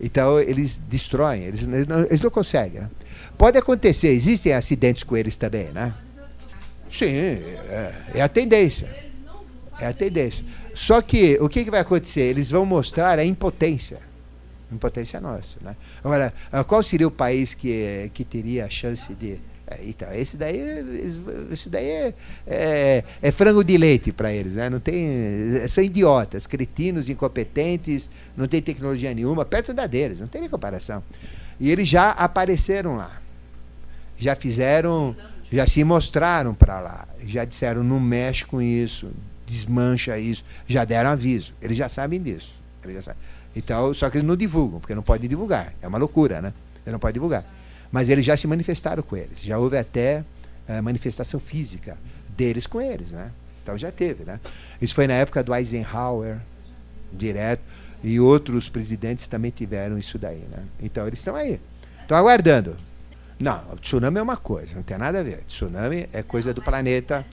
[0.00, 2.80] Então eles destroem, eles, eles, não, eles não conseguem.
[2.80, 2.90] Né?
[3.36, 5.94] Pode acontecer, existem acidentes com eles também, né?
[6.90, 8.88] Sim, é, é a tendência.
[9.78, 10.44] É a tendência.
[10.74, 12.22] Só que o que, que vai acontecer?
[12.22, 14.00] Eles vão mostrar a impotência
[14.74, 15.58] impotência nossa.
[15.60, 15.76] Né?
[16.04, 19.38] Agora, ah, qual seria o país que, que teria a chance de.
[19.66, 20.60] É, então, esse daí,
[21.50, 22.14] esse daí é,
[22.46, 24.68] é, é frango de leite para eles, né?
[24.68, 30.40] Não tem, são idiotas, cretinos, incompetentes, não tem tecnologia nenhuma, perto da deles, não tem
[30.40, 31.02] nem comparação.
[31.60, 33.22] E eles já apareceram lá,
[34.18, 35.14] já fizeram,
[35.50, 39.12] já se mostraram para lá, já disseram não mexe com isso,
[39.46, 42.62] desmancha isso, já deram aviso, eles já sabem disso.
[42.84, 43.22] Eles já sabem.
[43.54, 45.74] Então, só que eles não divulgam, porque não pode divulgar.
[45.82, 46.52] É uma loucura, né?
[46.84, 47.44] Ele não pode divulgar.
[47.90, 49.38] Mas eles já se manifestaram com eles.
[49.40, 50.24] Já houve até
[50.68, 51.98] uh, manifestação física
[52.36, 53.30] deles com eles, né?
[53.62, 54.40] Então já teve, né?
[54.80, 56.38] Isso foi na época do Eisenhower,
[57.12, 57.62] direto,
[58.02, 60.64] e outros presidentes também tiveram isso daí, né?
[60.80, 61.60] Então eles estão aí.
[62.00, 62.76] Estão aguardando.
[63.38, 65.44] Não, tsunami é uma coisa, não tem nada a ver.
[65.46, 67.24] Tsunami é coisa do planeta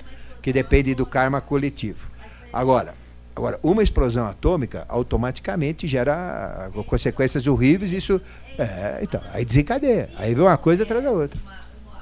[0.42, 2.08] que depende do karma coletivo.
[2.52, 2.94] Agora,
[3.40, 8.20] Agora, uma explosão atômica automaticamente gera consequências horríveis, isso.
[8.58, 10.10] É, então, aí desencadeia.
[10.18, 11.40] Aí vem uma coisa atrás da outra.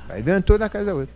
[0.10, 1.14] Aí vem toda a casa da outra.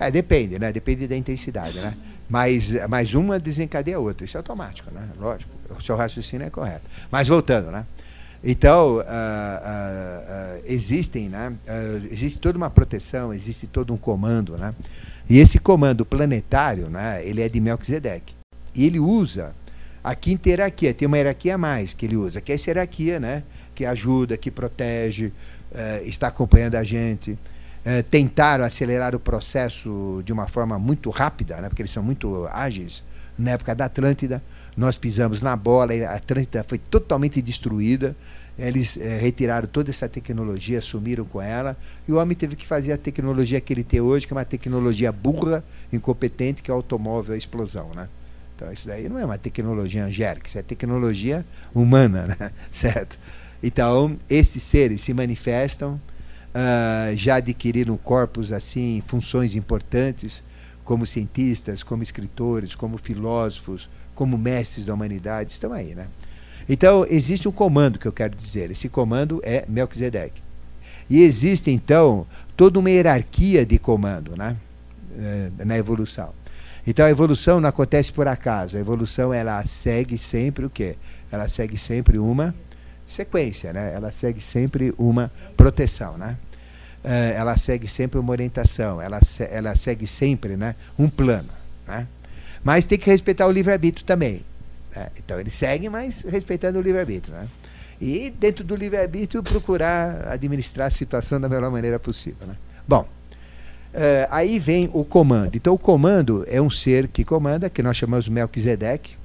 [0.00, 0.72] É, depende, né?
[0.72, 1.94] Depende da intensidade, né?
[2.30, 4.24] Mas, mas uma desencadeia a outra.
[4.24, 5.06] Isso é automático, né?
[5.20, 5.52] Lógico.
[5.78, 6.84] O seu raciocínio é correto.
[7.10, 7.84] Mas voltando, né?
[8.42, 11.52] Então, uh, uh, uh, existem, né?
[12.10, 14.74] existe toda uma proteção, existe todo um comando, né?
[15.28, 17.22] E esse comando planetário, né?
[17.22, 18.37] Ele é de Melquisedeque.
[18.74, 19.54] E ele usa
[20.02, 23.18] a quinta hierarquia, tem uma hierarquia a mais que ele usa, que é essa hierarquia,
[23.20, 23.42] né?
[23.74, 25.32] Que ajuda, que protege,
[25.72, 27.38] eh, está acompanhando a gente.
[27.84, 31.68] Eh, tentaram acelerar o processo de uma forma muito rápida, né?
[31.68, 33.02] porque eles são muito ágeis.
[33.38, 34.42] Na época da Atlântida,
[34.76, 38.16] nós pisamos na bola, a Atlântida foi totalmente destruída.
[38.58, 42.92] Eles eh, retiraram toda essa tecnologia, sumiram com ela, e o homem teve que fazer
[42.92, 46.76] a tecnologia que ele tem hoje, que é uma tecnologia burra, incompetente, que é o
[46.76, 47.90] automóvel, a explosão.
[47.94, 48.08] Né?
[48.58, 52.50] Então, isso daí não é uma tecnologia angélica, isso é tecnologia humana, né?
[52.72, 53.16] certo?
[53.62, 60.42] Então, esses seres se manifestam, uh, já adquiriram corpos assim, funções importantes,
[60.82, 66.08] como cientistas, como escritores, como filósofos, como mestres da humanidade, estão aí, né?
[66.68, 68.72] Então, existe um comando que eu quero dizer.
[68.72, 70.42] Esse comando é Melquisedeque.
[71.08, 74.56] E existe, então, toda uma hierarquia de comando né?
[75.16, 76.32] É, na evolução.
[76.88, 78.78] Então, a evolução não acontece por acaso.
[78.78, 80.96] A evolução, ela segue sempre o quê?
[81.30, 82.54] Ela segue sempre uma
[83.06, 83.92] sequência, né?
[83.94, 86.38] Ela segue sempre uma proteção, né?
[87.04, 89.20] É, ela segue sempre uma orientação, ela,
[89.50, 91.50] ela segue sempre né, um plano.
[91.86, 92.06] Né?
[92.64, 94.42] Mas tem que respeitar o livre-arbítrio também.
[94.96, 95.08] Né?
[95.18, 97.34] Então ele segue, mas respeitando o livre-arbítrio.
[97.34, 97.46] Né?
[98.00, 102.46] E dentro do livre-arbítrio procurar administrar a situação da melhor maneira possível.
[102.46, 102.56] Né?
[102.86, 103.06] Bom,
[103.94, 105.56] uh, aí vem o comando.
[105.56, 109.16] Então o comando é um ser que comanda, que nós chamamos Melquisedeque.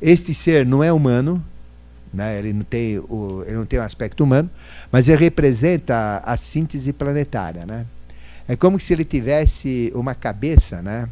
[0.00, 1.44] Este ser não é humano,
[2.12, 2.38] né?
[2.38, 4.50] ele, não tem o, ele não tem um aspecto humano,
[4.90, 5.94] mas ele representa
[6.24, 7.66] a, a síntese planetária.
[7.66, 7.84] Né?
[8.48, 11.08] É como se ele tivesse uma cabeça, né?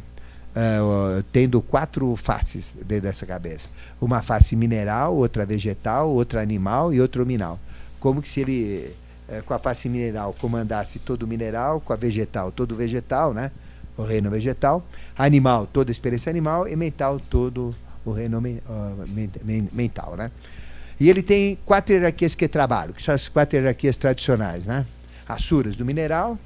[0.55, 3.69] uh, tendo quatro faces dentro dessa cabeça.
[3.99, 7.59] Uma face mineral, outra vegetal, outra animal e outra minal.
[7.99, 8.95] Como que se ele,
[9.29, 13.33] uh, com a face mineral, comandasse todo o mineral, com a vegetal, todo o vegetal,
[13.33, 13.51] né?
[13.97, 14.85] o reino vegetal,
[15.17, 17.75] animal, toda a experiência animal, e mental, todo
[18.05, 18.41] o reino
[19.73, 20.15] mental.
[20.17, 20.31] Né?
[20.99, 24.65] E ele tem quatro hierarquias que trabalham, que são as quatro hierarquias tradicionais.
[24.65, 24.85] Né?
[25.27, 26.37] Asuras do mineral,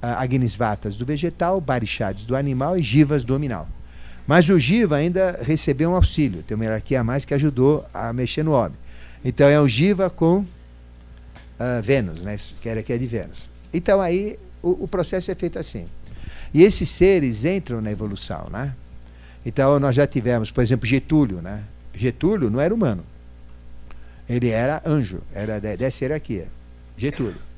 [0.00, 3.68] Agnisvatas do vegetal, Barixades do animal e Jivas do nominal.
[4.26, 8.12] Mas o Jiva ainda recebeu um auxílio, tem uma hierarquia a mais que ajudou a
[8.12, 8.76] mexer no homem.
[9.24, 10.44] Então é o Jiva com
[11.58, 12.36] uh, Vênus, né?
[12.60, 13.48] que era que é de Vênus.
[13.72, 15.86] Então aí o, o, processo é feito assim.
[16.52, 18.46] E esses seres entram na evolução.
[18.50, 18.72] Né?
[19.44, 21.40] Então nós já tivemos, por exemplo, Getúlio.
[21.42, 21.62] Né?
[21.94, 23.04] Getúlio não era humano.
[24.28, 26.48] Ele era anjo, era dessa hierarquia.
[26.96, 27.48] Getúlio.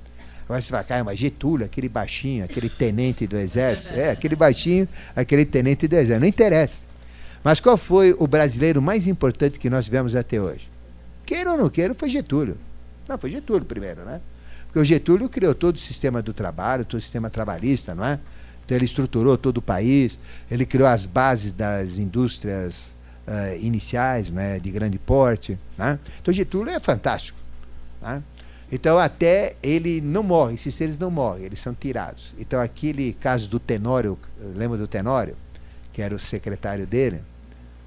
[0.44, 4.88] Agora você vai, cair, mas Getúlio, aquele baixinho, aquele tenente do exército, é, aquele baixinho,
[5.14, 6.82] aquele tenente do exército, não interessa.
[7.42, 10.68] Mas qual foi o brasileiro mais importante que nós tivemos até hoje?
[11.24, 12.56] Queira ou não queira, foi Getúlio.
[13.10, 14.20] Não, foi Getúlio primeiro, né?
[14.66, 18.20] Porque o Getúlio criou todo o sistema do trabalho, todo o sistema trabalhista, não é?
[18.64, 20.16] Então ele estruturou todo o país,
[20.48, 22.94] ele criou as bases das indústrias
[23.26, 25.58] uh, iniciais, né, de grande porte.
[25.76, 25.98] Né?
[26.22, 27.36] Então Getúlio é fantástico.
[28.00, 28.22] Né?
[28.70, 32.32] Então, até ele não morre, esses seres não morrem, eles são tirados.
[32.38, 34.16] Então, aquele caso do Tenório,
[34.54, 35.36] lembra do Tenório?
[35.92, 37.20] Que era o secretário dele,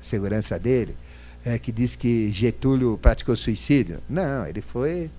[0.02, 0.98] segurança dele,
[1.46, 4.00] é, que diz que Getúlio praticou suicídio.
[4.10, 5.10] Não, ele foi.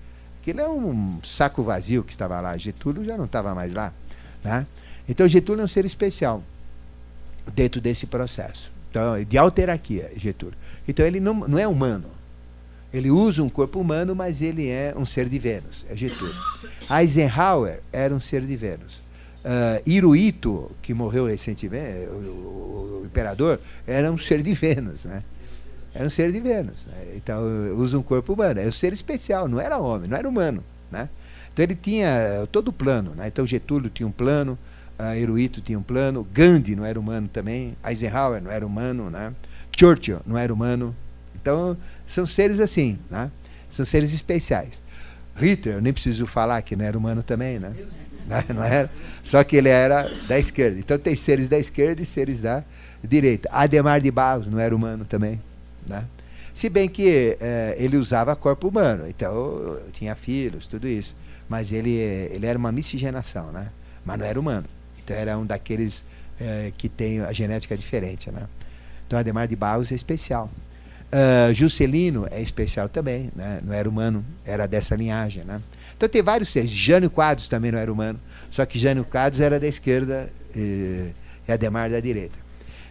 [0.41, 2.57] Aquilo é um saco vazio que estava lá.
[2.57, 3.93] Getúlio já não estava mais lá.
[4.43, 4.65] Né?
[5.07, 6.43] Então, Getúlio é um ser especial
[7.53, 8.71] dentro desse processo.
[8.89, 10.57] Então, de autarquia, Getúlio.
[10.87, 12.09] Então, ele não, não é humano.
[12.93, 16.33] Ele usa um corpo humano, mas ele é um ser de Vênus, é Getúlio.
[16.89, 19.03] Eisenhower era um ser de Vênus.
[19.43, 25.21] Uh, que morreu recentemente, o, o, o, imperador, era um ser de Vênus, né?
[25.95, 26.85] Era um ser de Vênus.
[26.85, 27.13] Né?
[27.15, 27.41] Então,
[27.77, 28.59] usa um corpo humano.
[28.59, 31.07] É um ser especial, não era homem, não era humano, né?
[31.53, 33.27] Então, ele tinha todo o plano, né?
[33.27, 34.59] Então, Getúlio tinha um plano,
[34.99, 39.33] uh, Hirohito tinha um plano, Gandhi não era humano também, Eisenhower não era humano, né?
[39.79, 40.93] Churchill não era humano.
[41.33, 43.31] Então, são seres assim, né?
[43.69, 44.81] São seres especiais.
[45.35, 47.73] Hitler, eu nem preciso falar que não era humano também, né?
[48.53, 48.89] Não era?
[49.23, 50.79] Só que ele era da esquerda.
[50.79, 52.63] Então tem seres da esquerda e seres da
[53.03, 53.47] direita.
[53.51, 55.39] Ademar de Barros não era humano também,
[55.87, 56.05] né?
[56.53, 61.15] Se bem que eh, ele usava corpo humano, então tinha filhos, tudo isso.
[61.49, 63.69] Mas ele, ele era uma miscigenação, né?
[64.05, 64.65] Mas não era humano.
[65.03, 66.03] Então era um daqueles
[66.39, 68.47] eh, que tem a genética diferente, né?
[69.05, 70.49] Então Ademar de Barros é especial.
[71.05, 73.61] Uh, Juscelino é especial também, né?
[73.63, 75.43] não era humano, era dessa linhagem.
[75.43, 75.61] Né?
[75.95, 76.71] Então tem vários seres.
[76.71, 78.19] Jânio Quadros também não era humano,
[78.49, 81.11] só que Jânio Quadros era da esquerda e,
[81.47, 82.37] e Ademar da direita.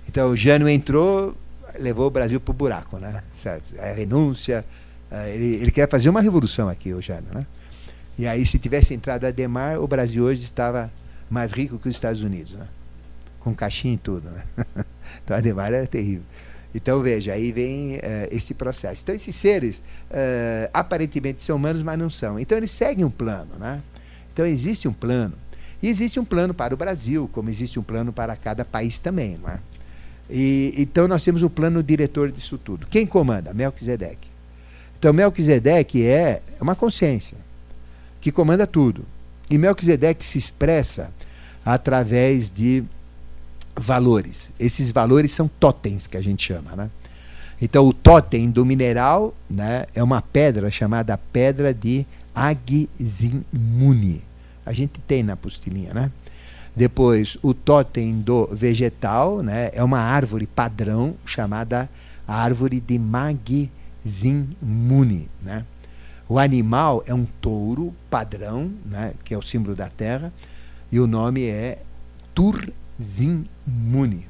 [0.09, 1.37] Então Jânio entrou,
[1.79, 3.23] levou o Brasil para o buraco, né?
[3.33, 3.79] certo?
[3.81, 4.65] A renúncia,
[5.11, 7.29] uh, ele, ele queria fazer uma revolução aqui, o Jânio.
[7.33, 7.47] Né?
[8.19, 10.91] E aí, se tivesse entrado Ademar, o Brasil hoje estava
[11.29, 12.67] mais rico que os Estados Unidos, né?
[13.41, 14.31] com caixinha e tudo.
[14.31, 14.43] Né?
[15.25, 16.25] então Ademar era terrível.
[16.75, 18.01] Então, veja, aí vem uh,
[18.33, 19.03] esse processo.
[19.03, 19.79] Então, esses seres
[20.11, 22.39] uh, aparentemente são humanos, mas não são.
[22.39, 23.53] Então, eles seguem um plano.
[23.59, 23.81] Né?
[24.33, 25.35] Então, existe um plano.
[25.81, 29.39] E existe um plano para o Brasil, como existe um plano para cada país também.
[29.41, 29.59] Não é?
[30.29, 32.87] E, então, nós temos o plano diretor disso tudo.
[32.87, 33.53] Quem comanda?
[33.53, 34.29] Melquisedeque.
[34.99, 37.37] Então, Melquisedeque é uma consciência
[38.21, 39.05] que comanda tudo.
[39.51, 41.11] E Melquisedeque se expressa
[41.65, 42.85] através de
[43.77, 44.51] valores.
[44.59, 46.91] Esses valores são totens que a gente chama, né?
[47.61, 52.05] Então o totem do mineral, né, é uma pedra chamada pedra de
[52.35, 54.23] Agzimune.
[54.67, 56.11] A gente tem na apostilinha, né?
[56.77, 61.89] Depois o totem do vegetal, né, é uma árvore padrão chamada
[62.27, 63.71] árvore de Magzimune.
[64.07, 65.29] Zin-Muni.
[65.43, 65.65] Né?
[66.29, 69.15] O animal é um touro padrão, né?
[69.25, 70.33] que é o símbolo da terra,
[70.93, 71.79] e o nome é
[72.35, 74.27] Tur-Zin-Muni.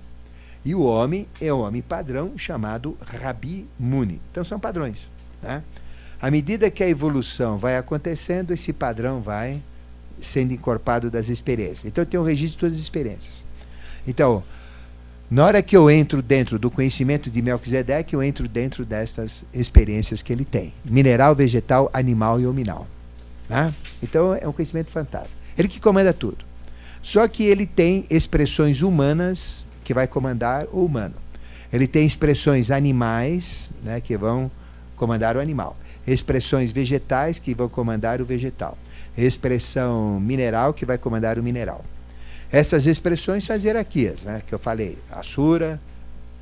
[0.64, 4.20] E o homem é o homem padrão chamado Rabi Muni.
[4.30, 5.10] Então são padrões.
[5.42, 5.62] Né?
[6.20, 9.60] À medida que a evolução vai acontecendo, esse padrão vai
[10.20, 11.84] sendo encorpado das experiências.
[11.84, 13.44] Então eu tenho um registro de todas as experiências.
[14.06, 14.42] Então,
[15.30, 20.22] na hora que eu entro dentro do conhecimento de Melquisedeque, eu entro dentro dessas experiências
[20.22, 22.86] que ele tem: mineral, vegetal, animal e hominal.
[23.48, 23.74] Né?
[24.02, 25.34] Então é um conhecimento fantástico.
[25.56, 26.44] Ele que comanda tudo.
[27.02, 31.14] Só que ele tem expressões humanas que vai comandar o humano.
[31.72, 34.50] Ele tem expressões animais né, que vão
[34.96, 35.76] comandar o animal.
[36.06, 38.78] Expressões vegetais que vão comandar o vegetal.
[39.16, 41.84] Expressão mineral que vai comandar o mineral.
[42.50, 44.98] Essas expressões são as hierarquias, né, que eu falei.
[45.10, 45.80] Asura,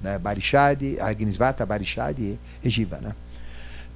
[0.03, 2.99] né, Barishad, Agnisvata, Barishad e Ejiva.
[2.99, 3.15] Né?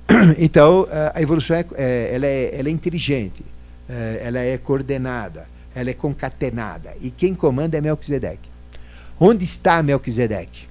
[0.39, 3.45] Então, a evolução é, é, ela é, ela é inteligente,
[3.89, 6.95] é, ela é coordenada, ela é concatenada.
[7.01, 8.49] E quem comanda é Melquisedeque.
[9.19, 10.69] Onde está Melquisedeque?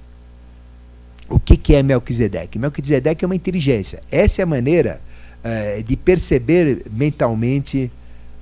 [1.28, 2.58] O que, que é Melquisedeque?
[2.58, 4.00] Melquisedeque é uma inteligência.
[4.10, 5.00] Essa é a maneira
[5.46, 7.90] uh, de perceber mentalmente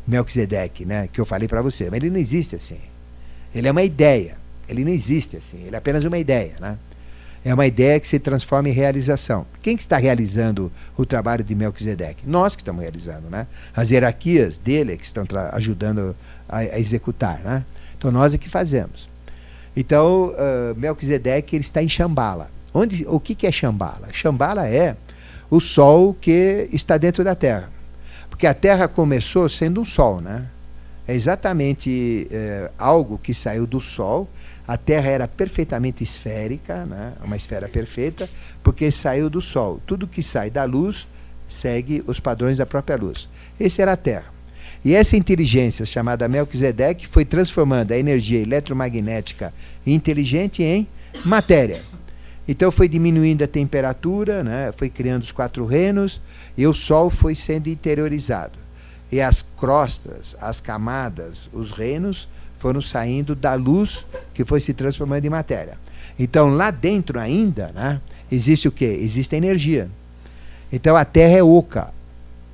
[0.06, 1.08] Melquisedeque, né?
[1.12, 1.84] que eu falei para você.
[1.84, 2.78] Mas ele não existe assim.
[3.54, 4.36] Ele é uma ideia.
[4.68, 5.62] Ele não existe assim.
[5.64, 6.54] Ele é apenas uma ideia.
[6.60, 6.78] Né?
[7.44, 9.46] É uma ideia que se transforma em realização.
[9.62, 12.22] Quem que está realizando o trabalho de Melquisedeque?
[12.26, 13.30] Nós que estamos realizando.
[13.30, 13.46] Né?
[13.74, 16.14] As hierarquias dele é que estão ajudando
[16.48, 17.40] a, a executar.
[17.40, 17.64] Né?
[17.96, 19.08] Então nós é que fazemos.
[19.76, 22.50] Então, uh, Melquisedeque ele está em Shambhala.
[22.72, 24.08] Onde, o que, que é Shambhala?
[24.12, 24.96] Shambhala é
[25.50, 27.70] o sol que está dentro da Terra.
[28.28, 30.48] Porque a Terra começou sendo um sol, né?
[31.06, 34.28] É exatamente é, algo que saiu do Sol.
[34.66, 37.12] A Terra era perfeitamente esférica, né?
[37.22, 38.28] uma esfera perfeita,
[38.62, 39.80] porque saiu do Sol.
[39.86, 41.06] Tudo que sai da luz
[41.46, 43.28] segue os padrões da própria luz.
[43.60, 44.32] Esse era a Terra.
[44.82, 49.52] E essa inteligência, chamada Melquisedeque, foi transformando a energia eletromagnética
[49.86, 50.86] inteligente em
[51.24, 51.82] matéria.
[52.46, 54.72] Então foi diminuindo a temperatura, né?
[54.76, 56.20] foi criando os quatro reinos,
[56.56, 58.58] e o Sol foi sendo interiorizado.
[59.10, 62.28] E as crostas, as camadas, os reinos
[62.58, 65.78] foram saindo da luz que foi se transformando em matéria.
[66.18, 68.84] Então lá dentro ainda né, existe o que?
[68.84, 69.88] Existe a energia.
[70.72, 71.92] Então a Terra é oca,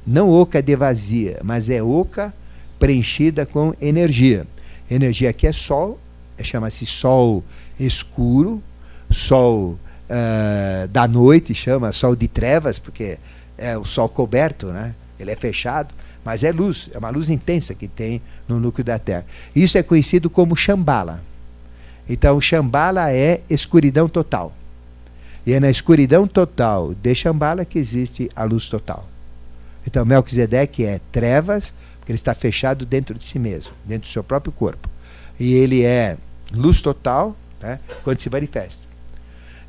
[0.06, 2.34] não oca de vazia, mas é oca
[2.78, 4.46] preenchida com energia.
[4.90, 5.98] Energia que é sol,
[6.36, 7.44] é, chama-se sol
[7.78, 8.62] escuro,
[9.10, 13.18] sol uh, da noite, chama sol de trevas, porque
[13.56, 14.94] é o sol coberto, né?
[15.18, 15.94] ele é fechado,
[16.24, 19.24] mas é luz, é uma luz intensa que tem no núcleo da Terra.
[19.54, 21.22] Isso é conhecido como Shambhala.
[22.08, 24.52] Então, Shambhala é escuridão total.
[25.46, 29.08] E é na escuridão total de Shambhala que existe a luz total.
[29.86, 34.22] Então, Melquisedeque é trevas, porque ele está fechado dentro de si mesmo, dentro do seu
[34.22, 34.88] próprio corpo.
[35.38, 36.18] E ele é
[36.52, 38.89] luz total né, quando se manifesta.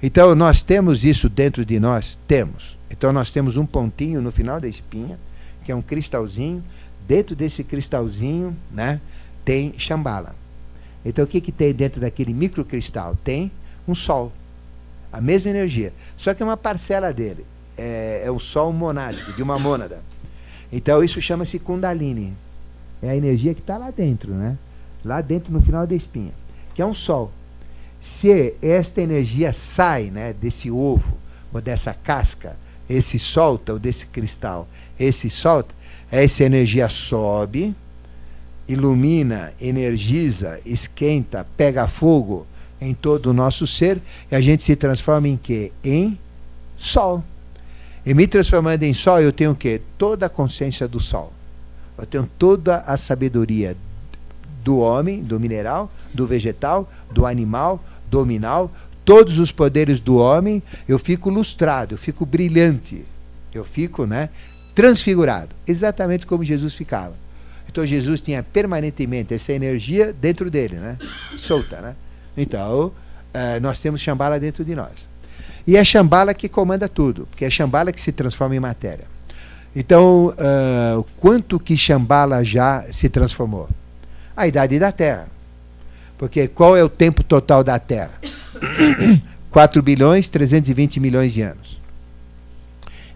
[0.02, 2.18] Então, nós temos isso dentro de nós?
[2.28, 2.78] Temos.
[2.89, 5.20] Então, nós temos um pontinho no final da espinha,
[5.64, 6.64] que é um cristalzinho.
[7.08, 8.99] Dentro desse cristalzinho né,
[9.43, 10.36] tem Shambhala.
[11.04, 13.18] Então, o que, que tem dentro daquele microcristal?
[13.24, 13.52] Tem
[13.88, 14.32] um sol.
[15.12, 15.93] A mesma energia.
[16.18, 17.45] Só que é uma parcela dele
[17.82, 20.02] é, é o sol monádico, de uma mônada.
[20.72, 22.34] Então isso chama-se Kundalini.
[23.02, 24.58] É a energia que está lá dentro, né?
[25.04, 26.32] Lá dentro, no final da espinha,
[26.76, 27.32] que é um sol.
[28.02, 31.18] Se esta energia sai né, desse ovo
[31.54, 32.58] ou dessa casca,
[32.89, 34.68] esse solta, ou desse cristal,
[34.99, 35.74] esse solta,
[36.12, 37.76] essa energia sobe,
[38.68, 42.47] ilumina, energiza, esquenta, pega fogo
[42.80, 45.72] em todo o nosso ser e a gente se transforma em quê?
[45.84, 46.18] Em
[46.78, 47.24] sol.
[48.04, 49.80] E me transformando em sol, eu tenho o quê?
[49.97, 51.32] Toda a consciência do sol.
[51.97, 53.78] Eu tenho toda a sabedoria
[54.64, 58.70] do homem, do mineral, do vegetal, do animal, do minal,
[59.05, 63.03] todos os poderes do homem, eu fico lustrado, eu fico brilhante,
[63.53, 64.30] eu fico né,
[64.76, 67.14] transfigurado, exatamente como Jesus ficava.
[67.68, 70.97] Então Jesus tinha permanentemente essa energia dentro dele, né,
[71.38, 71.80] solta.
[71.82, 71.95] Né?
[72.36, 75.09] Então, uh, nós temos Shambhala dentro de nós.
[75.66, 79.05] E é Shambhala que comanda tudo, porque é Shambhala que se transforma em matéria.
[79.74, 83.70] Então, uh, quanto que Shambhala já se transformou?
[84.36, 85.28] A idade da Terra.
[86.22, 88.11] Porque qual é o tempo total da Terra?
[89.49, 91.82] 4 bilhões 320 milhões de anos.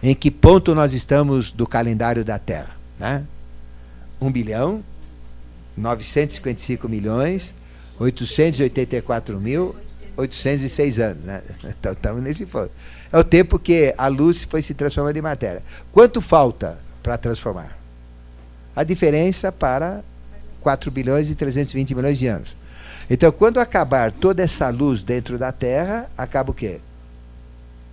[0.02, 2.76] Em que ponto nós estamos do calendário da Terra?
[2.98, 3.22] Né?
[4.20, 4.82] 1 bilhão
[5.76, 7.54] 955 milhões
[8.00, 9.76] 884 mil
[10.16, 11.42] 806 anos, né?
[11.78, 12.72] Então estamos nesse ponto.
[13.12, 15.62] É o tempo que a luz foi se transformando em matéria.
[15.92, 17.78] Quanto falta para transformar?
[18.74, 20.02] A diferença para
[20.60, 22.65] 4 bilhões e 320 milhões de anos.
[23.08, 26.80] Então, quando acabar toda essa luz dentro da Terra, acaba o quê?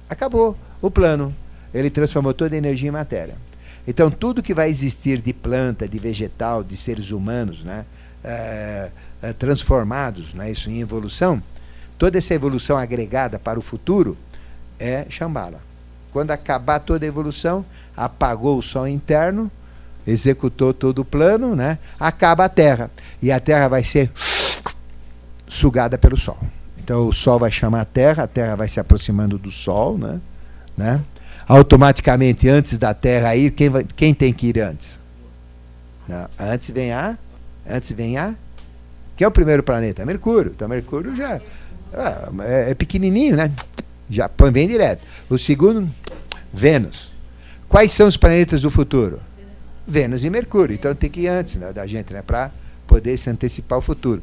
[0.10, 1.34] Acabou o plano.
[1.74, 3.36] Ele transformou toda a energia em matéria.
[3.88, 7.86] Então, tudo que vai existir de planta, de vegetal, de seres humanos, né,
[8.24, 8.90] é,
[9.22, 11.42] é, transformados né, isso em evolução,
[11.98, 14.18] toda essa evolução agregada para o futuro
[14.80, 15.60] é Shambhala.
[16.12, 19.52] Quando acabar toda a evolução, apagou o sol interno,
[20.08, 22.90] executou todo o plano, né, acaba a Terra.
[23.22, 24.10] E a Terra vai ser
[25.48, 26.40] sugada pelo Sol.
[26.78, 30.20] Então o Sol vai chamar a Terra, a Terra vai se aproximando do Sol, né?
[30.78, 31.02] né?
[31.48, 35.00] Automaticamente, antes da Terra ir, quem, vai, quem tem que ir antes?
[36.08, 37.18] Não, antes vem a.
[37.70, 38.34] Antes vem a.
[39.16, 40.06] Quem é o primeiro planeta?
[40.06, 40.52] Mercúrio.
[40.56, 41.40] Então Mercúrio já
[41.94, 43.52] ah, é, é pequenininho, né?
[44.10, 45.02] Já põe bem direto.
[45.30, 45.90] O segundo,
[46.52, 47.12] Vênus.
[47.70, 49.20] Quais são os planetas do futuro?
[49.88, 50.74] Vênus e Mercúrio.
[50.74, 52.22] Então tem que ir antes né, da gente, né?
[52.22, 52.52] Para
[52.88, 54.22] poder se antecipar o futuro.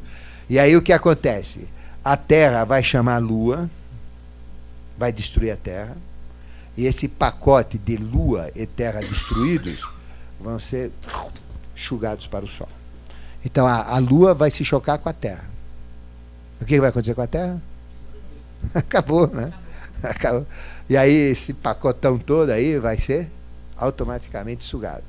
[0.51, 1.65] E aí o que acontece?
[2.03, 3.69] A Terra vai chamar a Lua,
[4.97, 5.95] vai destruir a Terra,
[6.75, 9.87] e esse pacote de Lua e Terra destruídos
[10.37, 10.91] vão ser
[11.73, 12.67] enxugados para o Sol.
[13.45, 15.45] Então a, a Lua vai se chocar com a Terra.
[16.59, 17.57] O que vai acontecer com a Terra?
[18.75, 19.53] Acabou, né?
[20.03, 20.45] Acabou.
[20.89, 23.31] E aí esse pacotão todo aí vai ser
[23.77, 25.03] automaticamente sugado.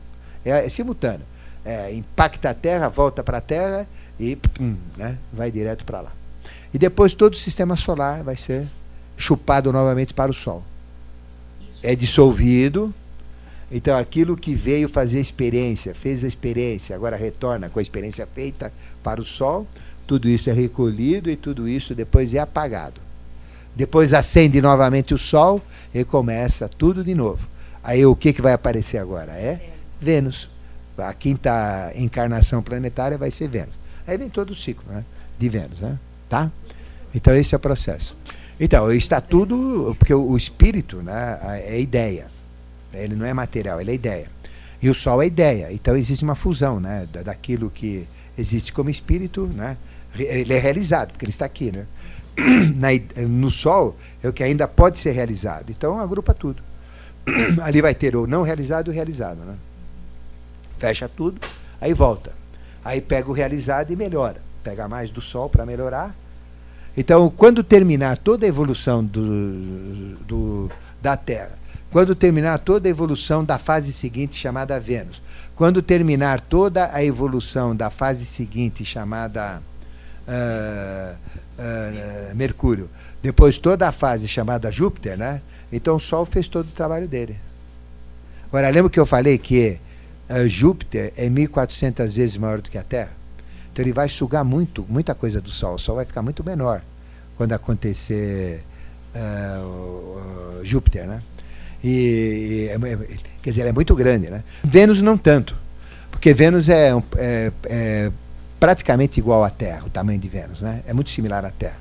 [0.44, 1.26] É, é simultâneo.
[1.64, 3.88] É, impacta a Terra, volta para a Terra
[4.22, 6.12] e pum, né, vai direto para lá.
[6.72, 8.66] E depois todo o sistema solar vai ser
[9.16, 10.62] chupado novamente para o Sol.
[11.82, 12.94] É dissolvido.
[13.70, 18.72] Então aquilo que veio fazer experiência, fez a experiência, agora retorna com a experiência feita
[19.02, 19.66] para o Sol,
[20.06, 23.00] tudo isso é recolhido e tudo isso depois é apagado.
[23.74, 25.60] Depois acende novamente o Sol
[25.94, 27.48] e começa tudo de novo.
[27.82, 29.32] Aí o que, que vai aparecer agora?
[29.32, 29.70] É
[30.00, 30.50] Vênus.
[30.98, 33.81] A quinta encarnação planetária vai ser Vênus.
[34.12, 35.04] Aí vem todo o ciclo né,
[35.38, 35.80] de Vênus.
[35.80, 35.98] Né,
[36.28, 36.50] tá?
[37.14, 38.16] Então esse é o processo.
[38.60, 42.26] Então, está tudo, porque o, espírito né, é ideia.
[42.92, 44.26] Ele não é material, ele é ideia.
[44.80, 45.72] E o Sol é ideia.
[45.72, 48.06] Então existe uma fusão né, daquilo que
[48.36, 49.76] existe como espírito, né?
[50.14, 51.86] Ele é realizado, porque ele está aqui, né?
[52.76, 52.88] Na,
[53.26, 55.70] no Sol é o que ainda pode ser realizado.
[55.70, 56.62] Então agrupa tudo.
[57.62, 59.54] Ali vai ter o não realizado e o realizado, né?
[60.78, 61.40] Fecha tudo,
[61.80, 62.41] aí volta.
[62.84, 64.40] Aí pega o realizado e melhora.
[64.62, 66.14] Pega mais do Sol para melhorar.
[66.96, 70.70] Então, quando terminar toda a evolução do, do,
[71.00, 71.58] da Terra,
[71.90, 75.22] quando terminar toda a evolução da fase seguinte, chamada Vênus,
[75.54, 79.62] quando terminar toda a evolução da fase seguinte, chamada
[80.26, 81.16] uh,
[81.58, 82.90] uh, Mercúrio,
[83.22, 85.40] depois toda a fase chamada Júpiter, né?
[85.70, 87.36] então o Sol fez todo o trabalho dele.
[88.48, 89.78] Agora, lembra que eu falei que
[90.28, 93.10] uh, Júpiter é 1.400 vezes maior do que a Terra.
[93.72, 95.76] Então ele vai sugar muito, muita coisa do Sol.
[95.76, 96.82] O Sol vai ficar muito menor
[97.36, 98.62] quando acontecer
[99.14, 101.22] uh, Júpiter, né?
[101.82, 102.96] E, e, é
[103.42, 104.44] quer dizer, é muito grande, né?
[104.62, 105.56] Vênus não tanto,
[106.10, 108.12] porque Vênus é, é, é
[108.60, 110.82] praticamente igual à Terra, o tamanho de Vênus, né?
[110.86, 111.78] É muito similar à Terra.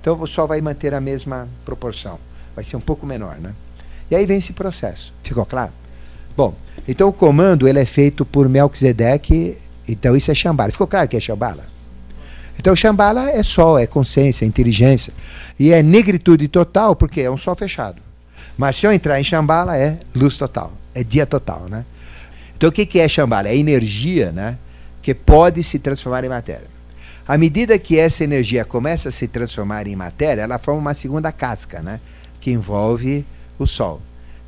[0.00, 2.20] Então o Sol vai manter a mesma proporção,
[2.54, 3.54] vai ser um pouco menor, né?
[4.12, 5.10] E aí vem esse processo.
[5.22, 5.72] Ficou claro?
[6.36, 6.54] Bom,
[6.86, 9.56] então o comando ele é feito por Melquisedeque,
[9.88, 10.70] então isso é Shambhala.
[10.70, 11.64] Ficou claro que é Shambhala?
[12.58, 15.14] Então Shambhala é sol, é consciência, é inteligência.
[15.58, 18.02] E é negritude total, porque é um sol fechado.
[18.58, 21.86] Mas se eu entrar em Shambhala, é luz total, é dia total, né?
[22.54, 23.48] Então o que, é Shambhala?
[23.48, 24.58] É energia, né?
[25.00, 26.66] Que pode se transformar em matéria.
[27.26, 31.32] À medida que essa energia começa a se transformar em matéria, ela forma uma segunda
[31.32, 31.98] casca, né?
[32.42, 33.24] Que envolve
[33.58, 34.00] o Sol,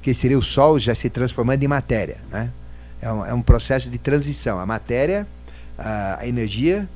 [0.03, 2.17] que seria o Sol já se transformando em matéria.
[2.31, 2.51] Né?
[3.01, 4.59] É, um, é um processo de transição.
[4.59, 5.27] A matéria,
[5.79, 6.89] a, a energia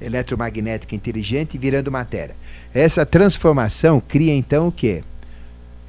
[0.00, 2.34] eletromagnética inteligente virando matéria.
[2.74, 5.04] Essa transformação cria então o quê?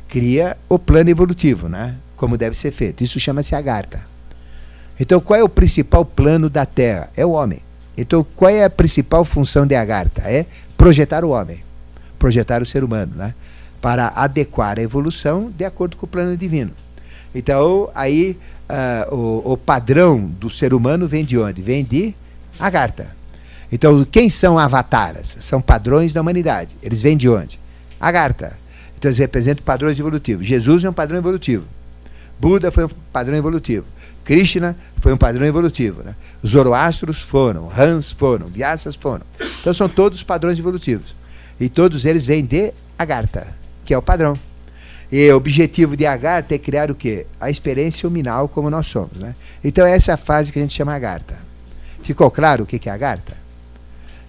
[0.07, 1.95] Cria o plano evolutivo, né?
[2.15, 3.03] como deve ser feito.
[3.03, 4.01] Isso chama-se Agartha.
[4.99, 7.09] Então, qual é o principal plano da Terra?
[7.17, 7.59] É o homem.
[7.97, 10.21] Então, qual é a principal função de Agartha?
[10.21, 10.45] É
[10.77, 11.63] projetar o homem,
[12.17, 13.13] projetar o ser humano.
[13.15, 13.33] Né?
[13.83, 16.71] Para adequar a evolução de acordo com o plano divino.
[17.35, 18.37] Então, aí
[18.69, 21.61] uh, o, o, padrão do ser humano vem de onde?
[21.61, 22.15] Vem de
[22.57, 23.13] Agartha.
[23.69, 25.35] Então, quem são avataras?
[25.41, 26.77] São padrões da humanidade.
[26.81, 27.59] Eles vêm de onde?
[27.99, 28.53] Agartha.
[28.97, 30.47] Então, eles representam padrões evolutivos.
[30.47, 31.65] Jesus é um padrão evolutivo.
[32.39, 33.85] Buda foi um padrão evolutivo.
[34.23, 36.03] Krishna foi um padrão evolutivo.
[36.03, 36.15] Né?
[36.41, 39.25] Os Zoroastros foram, Hans foram, Vyasas foram.
[39.59, 41.13] Então são todos padrões evolutivos.
[41.59, 43.47] E todos eles vêm de Agartha,
[43.83, 44.37] que é o padrão.
[45.11, 47.27] E o objetivo de Agartha é criar o quê?
[47.39, 49.17] A experiência huminal como nós somos.
[49.17, 49.35] Né?
[49.63, 51.37] Então essa é a fase que a gente chama Agartha.
[52.01, 53.37] Ficou claro o que é Agartha?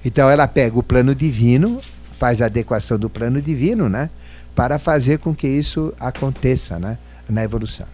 [0.04, 1.80] Então ela pega o plano divino,
[2.18, 4.10] faz a adequação do plano divino, né?
[4.54, 6.98] Para fazer com que isso aconteça, né?
[7.28, 7.86] Na evolução.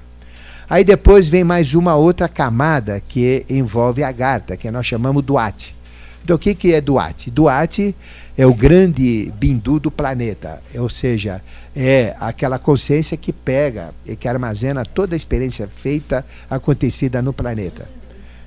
[0.69, 5.75] Aí depois vem mais uma outra camada que envolve a Garta, que nós chamamos Duarte.
[6.23, 7.31] Então o que, que é Duarte?
[7.31, 7.95] Duarte
[8.37, 11.43] é o grande bindu do planeta, ou seja,
[11.75, 17.89] é aquela consciência que pega e que armazena toda a experiência feita, acontecida no planeta.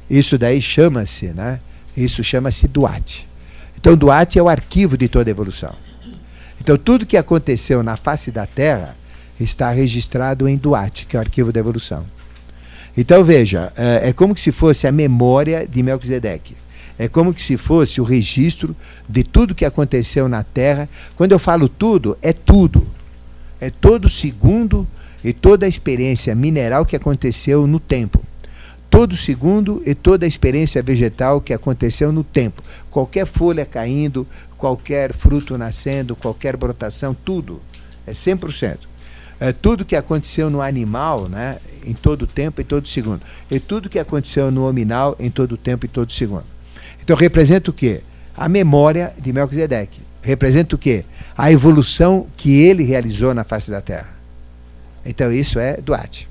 [0.09, 1.59] Isso daí chama-se, né?
[1.95, 3.27] Isso chama-se Duarte.
[3.79, 5.73] Então, Duarte é o arquivo de toda a evolução.
[6.59, 8.95] Então, tudo que aconteceu na face da Terra
[9.39, 12.05] está registrado em Duarte, que é o arquivo da evolução.
[12.95, 16.55] Então, veja, é, é como se fosse a memória de Melquisedeque.
[16.97, 18.75] É como se fosse o registro
[19.07, 20.87] de tudo que aconteceu na Terra.
[21.15, 22.85] Quando eu falo tudo, é tudo.
[23.59, 24.87] É todo segundo
[25.23, 28.23] e toda a experiência mineral que aconteceu no tempo
[28.93, 32.61] todo segundo e toda a experiência vegetal que aconteceu no tempo.
[32.91, 37.59] Qualquer folha caindo, qualquer fruto nascendo, qualquer brotação, tudo.
[38.05, 38.77] É 100%.
[39.39, 43.23] É tudo que aconteceu no animal, né, em todo tempo e todo segundo.
[43.49, 46.52] E tudo que aconteceu no hominal em todo tempo e todo segundo.
[47.03, 48.01] Então representa o quê?
[48.35, 49.99] A memória de Melquisedeque.
[50.21, 51.03] Representa o quê?
[51.37, 54.09] A evolução que ele realizou na face da Terra.
[55.05, 56.29] Então isso é Duarte.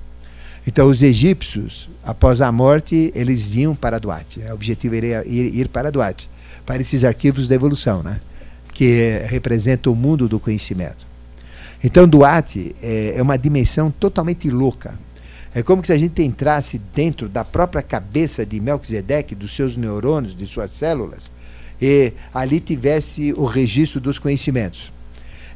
[0.67, 4.41] Então, os egípcios, após a morte, eles iam para Duarte.
[4.41, 6.31] O objetivo era ir, ir para Duarte,
[6.65, 8.21] para esses arquivos da evolução, né?
[8.73, 11.05] que representam o mundo do conhecimento.
[11.83, 14.95] Então, Duarte é, é uma dimensão totalmente louca.
[15.55, 20.35] É como se a gente entrasse dentro da própria cabeça de Melquisedeque, dos seus neurônios,
[20.35, 21.31] de suas células,
[21.81, 24.93] e ali tivesse o registro dos conhecimentos.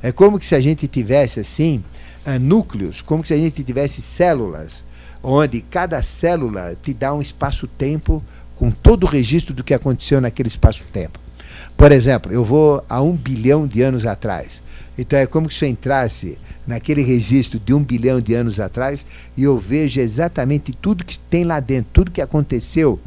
[0.02, 1.82] É como se a gente tivesse assim
[2.26, 4.84] uh, núcleos, como se a gente tivesse células
[5.22, 8.22] onde cada célula te dá um espaço-tempo
[8.54, 11.18] com todo o registro do que aconteceu naquele espaço-tempo.
[11.76, 14.62] Por exemplo, eu vou a um bilhão de anos atrás.
[14.96, 19.06] Então é como se eu entrasse naquele registro de um bilhão de anos atrás
[19.36, 22.98] e eu vejo exatamente tudo que tem lá dentro, tudo que aconteceu,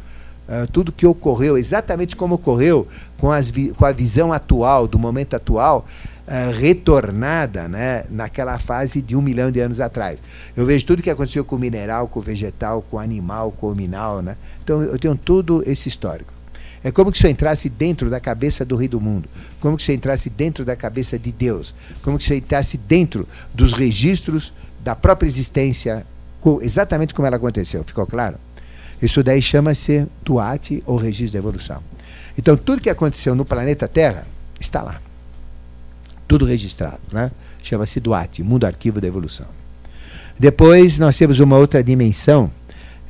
[0.48, 2.88] uh, tudo que ocorreu, exatamente como ocorreu
[3.18, 5.86] com, as com a visão atual, do momento atual,
[6.26, 10.18] uh, retornada né, naquela fase de um milhão de anos atrás.
[10.56, 13.70] Eu vejo tudo que aconteceu com o mineral, com o vegetal, com o animal, com
[13.70, 14.22] o minal.
[14.22, 14.36] Né?
[14.64, 16.39] Então eu tenho todo esse histórico.
[16.82, 19.28] É como se eu entrasse dentro da cabeça do rei do mundo,
[19.60, 23.72] como se eu entrasse dentro da cabeça de Deus, como se eu entrasse dentro dos
[23.72, 24.52] registros
[24.82, 26.06] da própria existência,
[26.62, 27.84] exatamente como ela aconteceu.
[27.84, 28.36] Ficou claro?
[29.00, 31.82] Isso daí chama-se Tuati ou registro da evolução.
[32.36, 34.26] Então, tudo que aconteceu no planeta Terra
[34.58, 35.00] está lá
[36.30, 37.00] tudo registrado.
[37.10, 37.32] Né?
[37.60, 39.48] Chama-se Duarte, Mundo Arquivo da Evolução.
[40.38, 42.48] Depois nós temos uma outra dimensão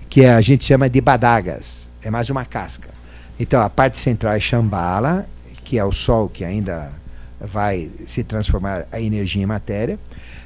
[0.09, 2.89] que a gente chama de Badagas, é mais uma casca.
[3.41, 5.27] Então a parte central é Shambhala,
[5.65, 6.93] que é o Sol que ainda
[7.41, 9.99] vai se transformar a energia em matéria.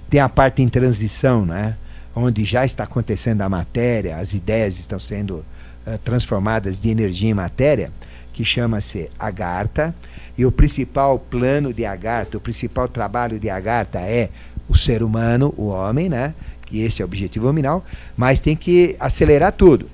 [0.08, 1.76] Tem a parte em transição, né?
[2.14, 5.44] onde já está acontecendo a matéria, as ideias estão sendo
[5.84, 7.90] uh, transformadas de energia em matéria,
[8.32, 9.92] que chama-se Agartha.
[10.38, 14.30] E o principal plano de Agartha, o principal trabalho de Agartha é
[14.68, 16.32] o ser humano, o homem, né?
[16.64, 17.84] que esse é o objetivo nominal,
[18.16, 19.90] mas tem que acelerar tudo.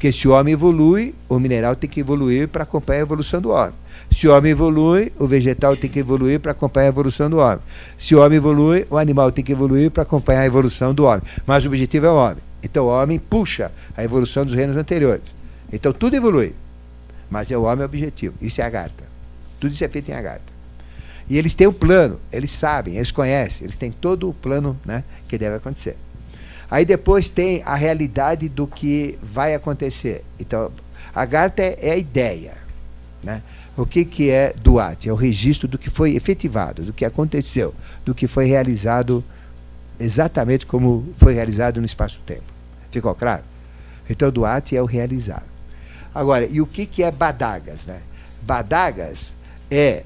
[0.00, 3.50] Porque se o homem evolui, o mineral tem que evoluir para acompanhar a evolução do
[3.50, 3.74] homem.
[4.10, 7.58] Se o homem evolui, o vegetal tem que evoluir para acompanhar a evolução do homem.
[7.98, 11.20] Se o homem evolui, o animal tem que evoluir para acompanhar a evolução do homem.
[11.46, 12.42] Mas o objetivo é o homem.
[12.62, 15.24] Então o homem puxa a evolução dos reinos anteriores.
[15.70, 16.54] Então tudo evolui.
[17.28, 18.34] Mas é o homem o objetivo.
[18.40, 19.04] Isso é a Agartha.
[19.60, 20.50] Tudo isso é feito em Agartha.
[21.28, 24.80] E eles têm o um plano, eles sabem, eles conhecem, eles têm todo o plano
[24.82, 25.98] né, que deve acontecer.
[26.70, 30.24] Aí depois tem a realidade do que vai acontecer.
[30.38, 30.70] Então,
[31.14, 32.54] Agartha é, é a ideia.
[33.22, 33.42] Né?
[33.76, 35.08] O que, que é Duarte?
[35.08, 37.74] É o registro do que foi efetivado, do que aconteceu,
[38.04, 39.24] do que foi realizado
[39.98, 42.44] exatamente como foi realizado no espaço-tempo.
[42.90, 43.42] Ficou claro?
[44.08, 45.44] Então, Duarte é o realizado.
[46.14, 47.86] Agora, e o que, que é Badagas?
[47.86, 48.00] Né?
[48.42, 49.34] Badagas
[49.70, 50.04] é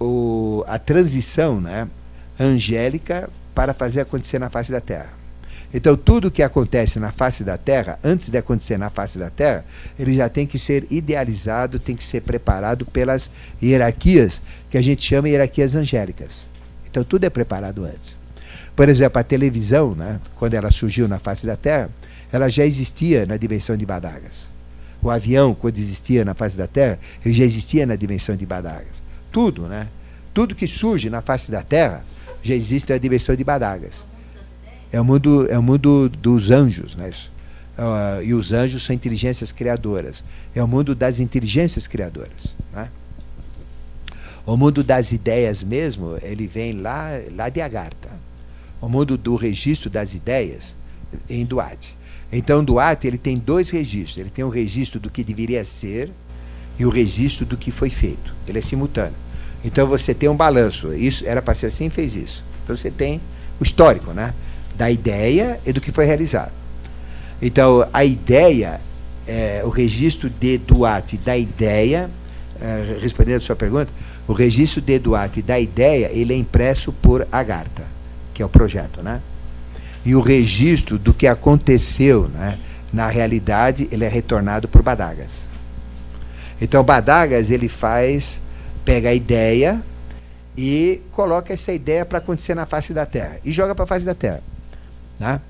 [0.00, 1.88] o, a transição né,
[2.38, 5.15] angélica para fazer acontecer na face da Terra.
[5.76, 9.62] Então, tudo que acontece na face da Terra, antes de acontecer na face da Terra,
[9.98, 13.30] ele já tem que ser idealizado, tem que ser preparado pelas
[13.62, 14.40] hierarquias,
[14.70, 16.46] que a gente chama hierarquias angélicas.
[16.90, 18.16] Então, tudo é preparado antes.
[18.74, 21.90] Por exemplo, a televisão, né, quando ela surgiu na face da Terra,
[22.32, 24.46] ela já existia na dimensão de Badagas.
[25.02, 28.96] O avião, quando existia na face da Terra, ele já existia na dimensão de Badagas.
[29.30, 29.88] Tudo, né?
[30.32, 32.02] Tudo que surge na face da Terra
[32.42, 34.02] já existe na dimensão de Badagas.
[34.92, 37.10] É o mundo, é o mundo dos anjos, né?
[37.76, 40.24] Uh, e os anjos são inteligências criadoras.
[40.54, 42.54] É o mundo das inteligências criadoras.
[42.72, 42.88] Né?
[44.46, 48.08] O mundo das ideias mesmo, ele vem lá, lá de Agartha.
[48.80, 50.74] O mundo do registro das ideias
[51.28, 51.96] em Duarte.
[52.32, 54.18] Então, Duarte ele tem dois registros.
[54.18, 56.10] Ele tem o registro do que deveria ser
[56.78, 58.34] e o registro do que foi feito.
[58.48, 59.14] Ele é simultâneo.
[59.64, 60.94] Então, você tem um balanço.
[60.94, 62.44] Isso era para ser assim, fez isso.
[62.64, 63.20] Então, você tem
[63.60, 64.32] o histórico, né?
[64.76, 66.52] Da ideia e do que foi realizado.
[67.40, 68.80] Então, a ideia,
[69.26, 72.10] é, o registro de Duarte da ideia,
[72.60, 73.90] é, respondendo a sua pergunta,
[74.26, 77.84] o registro de Duarte da ideia, ele é impresso por Agartha,
[78.34, 79.20] que é o projeto, né?
[80.04, 82.58] E o registro do que aconteceu, né,
[82.92, 85.48] na realidade, ele é retornado por Badagas.
[86.60, 88.40] Então, Badagas, ele faz,
[88.84, 89.82] pega a ideia
[90.56, 94.06] e coloca essa ideia para acontecer na face da Terra e joga para a face
[94.06, 94.42] da Terra.
[95.18, 95.40] Né?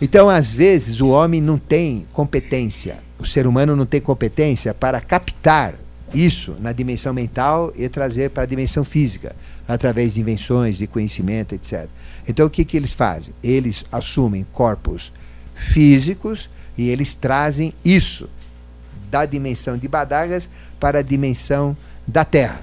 [0.00, 5.00] Então, às vezes, o homem não tem competência, o ser humano não tem competência para
[5.00, 5.74] captar
[6.14, 9.34] isso na dimensão mental e trazer para a dimensão física,
[9.66, 11.86] através de invenções, de conhecimento, etc.
[12.26, 13.34] Então o que, que eles fazem?
[13.42, 15.12] Eles assumem corpos
[15.54, 18.28] físicos e eles trazem isso
[19.10, 21.76] da dimensão de Badagas para a dimensão
[22.06, 22.62] da Terra.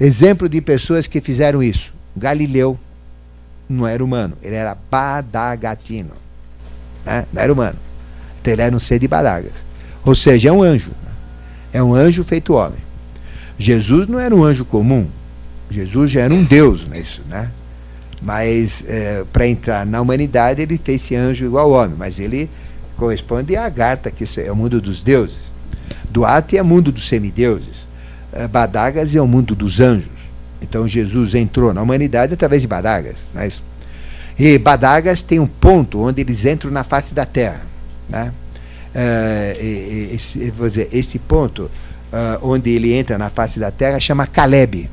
[0.00, 1.92] Exemplo de pessoas que fizeram isso.
[2.16, 2.78] Galileu
[3.68, 6.12] não era humano, ele era badagatino.
[7.04, 7.26] Né?
[7.32, 7.76] Não era humano.
[8.40, 9.52] Então ele era um ser de Badagas.
[10.04, 10.90] Ou seja, é um anjo.
[11.72, 12.78] É um anjo feito homem.
[13.58, 15.06] Jesus não era um anjo comum.
[15.70, 17.50] Jesus já era um Deus, né, isso, né?
[18.20, 22.48] Mas é, para entrar na humanidade ele fez esse anjo igual ao homem, mas ele
[22.96, 25.38] corresponde a Agartha, que é o mundo dos deuses.
[26.10, 27.86] Duarte é o mundo dos semideuses.
[28.32, 30.13] É, Badagas é o mundo dos anjos.
[30.64, 33.28] Então Jesus entrou na humanidade através de Badagas.
[33.36, 33.62] É isso?
[34.38, 37.60] E Badagas tem um ponto onde eles entram na face da Terra.
[38.08, 38.32] Né?
[38.94, 41.62] uh, esse, vou dizer, esse ponto
[42.12, 44.88] uh, onde ele entra na face da terra chama Caleb.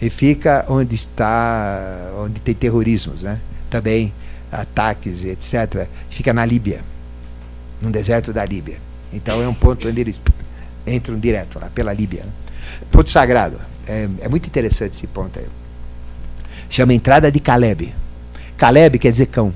[0.00, 3.38] E fica onde está, onde tem terrorismos, né?
[3.70, 4.12] Também
[4.50, 5.86] ataques, etc.
[6.10, 6.80] Fica na Líbia,
[7.80, 8.78] no deserto da Líbia.
[9.12, 10.20] Então é um ponto onde eles
[10.84, 12.24] entram direto lá pela Líbia.
[12.24, 12.30] Né?
[12.90, 13.58] Ponto sagrado.
[13.86, 15.46] É, é muito interessante esse ponto aí.
[16.68, 17.94] Chama entrada de Caleb.
[18.56, 19.52] Caleb quer dizer cão.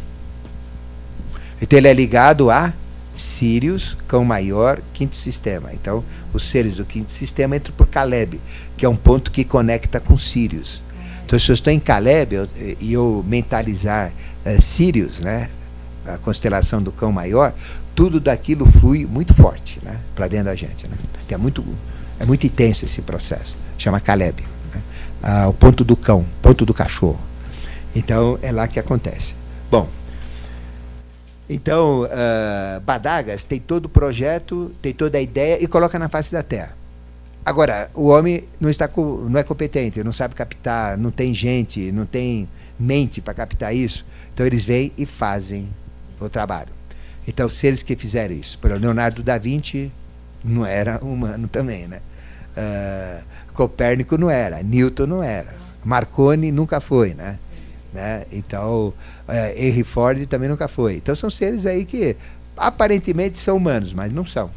[1.60, 2.72] Então ele é ligado a
[3.16, 5.70] Sirius, cão maior, quinto sistema.
[5.72, 8.40] Então, os seres do quinto sistema entram por Caleb,
[8.76, 10.82] que é um ponto que conecta com Sirius.
[11.24, 12.48] Então, se eu estou em Caleb e eu,
[12.92, 14.12] eu, mentalizar
[14.44, 15.48] uh, Sirius, né,
[16.06, 17.52] a constelação do cão maior,
[17.94, 20.86] tudo daquilo flui muito forte né, para dentro da gente.
[20.86, 20.96] Né?
[21.28, 21.64] É, muito,
[22.20, 23.56] é muito intenso esse processo.
[23.78, 24.42] Chama Caleb.
[24.74, 24.82] Né?
[25.22, 27.20] Ah, o ponto do cão, ponto do cachorro.
[27.94, 29.34] Então, é lá que acontece.
[29.70, 29.88] Bom,
[31.48, 36.32] então, uh, Badagas tem todo o projeto, tem toda a ideia e coloca na face
[36.32, 36.76] da terra.
[37.44, 42.04] Agora, o homem não, está não é competente, não sabe captar, não tem gente, não
[42.04, 42.48] tem
[42.78, 44.04] mente para captar isso.
[44.34, 45.68] Então, eles vêm e fazem
[46.20, 46.70] o trabalho.
[47.26, 49.92] Então, se eles que fizeram isso, por Leonardo da Vinci
[50.42, 52.00] não era humano também, né?
[52.56, 53.22] Uh,
[53.56, 57.38] Copérnico não era, Newton não era, Marconi nunca foi, né?
[57.92, 58.26] Né?
[58.30, 58.92] Então,
[59.26, 60.96] é, Henry Ford também nunca foi.
[60.96, 62.14] Então, são seres aí que
[62.54, 64.50] aparentemente são humanos, mas não são.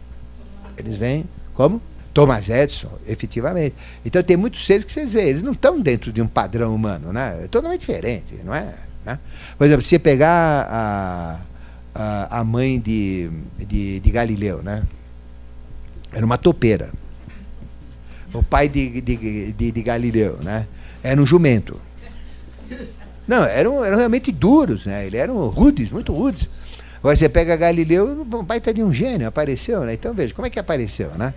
[0.78, 1.24] Eles vêm
[1.54, 1.82] como?
[2.14, 3.76] Thomas Edison, efetivamente.
[4.04, 7.14] Então, tem muitos seres que vocês veem, eles não estão dentro de um padrão humano,
[7.14, 7.44] né?
[7.46, 8.74] É totalmente diferente, não é?
[9.06, 9.18] Né?
[9.58, 11.40] Por exemplo, se você pegar a,
[11.96, 14.84] a, a mãe de, de, de Galileu, né?
[16.12, 16.90] Era uma topeira.
[18.34, 20.68] O pai de, de, de, de Galileu, né?
[21.02, 21.80] Era um jumento.
[23.28, 25.06] Não, eram, eram realmente duros, né?
[25.06, 26.50] Eles eram rudes, muito rudes.
[27.02, 29.94] Você pega Galileu, o pai tá de um gênio, apareceu, né?
[29.94, 31.34] Então veja, como é que apareceu, né?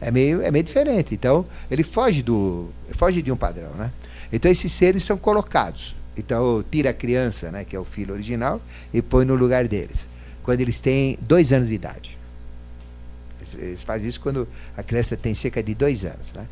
[0.00, 1.14] É meio, é meio diferente.
[1.14, 2.68] Então, ele foge do.
[2.92, 3.90] foge de um padrão, né?
[4.32, 5.94] Então esses seres são colocados.
[6.16, 8.60] Então tira a criança, né, que é o filho original,
[8.92, 10.06] e põe no lugar deles.
[10.42, 12.13] Quando eles têm dois anos de idade.
[13.52, 16.46] Eles, fazem isso quando a criança tem cerca de dois anos, né?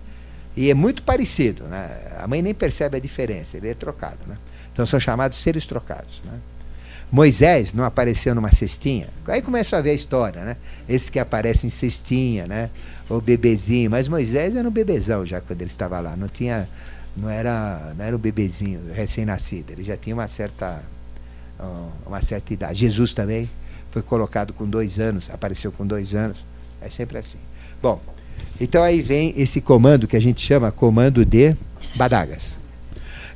[0.55, 1.89] E é muito parecido, né?
[2.19, 4.37] A mãe nem percebe a diferença, ele é trocado, né?
[4.73, 6.21] Então são chamados seres trocados.
[6.25, 6.39] Né?
[7.11, 9.07] Moisés não apareceu numa cestinha.
[9.27, 10.57] Aí começa a ver a história, né?
[10.89, 12.71] Esses que aparecem em cestinha, né?
[13.09, 13.91] Ou bebezinho.
[13.91, 16.17] Mas Moisés era um bebezão já quando ele estava lá.
[16.17, 16.69] Não tinha
[17.17, 20.83] não era, não era um bebezinho recém-nascido, ele já tinha uma certa,
[22.07, 22.81] uma certa idade.
[22.81, 23.51] Jesus também
[23.91, 26.45] foi colocado com dois anos, apareceu com dois anos,
[26.85, 27.39] é sempre assim.
[27.83, 28.01] Bom,
[28.61, 31.57] então aí vem esse comando que a gente chama comando de
[31.95, 32.57] Badagas.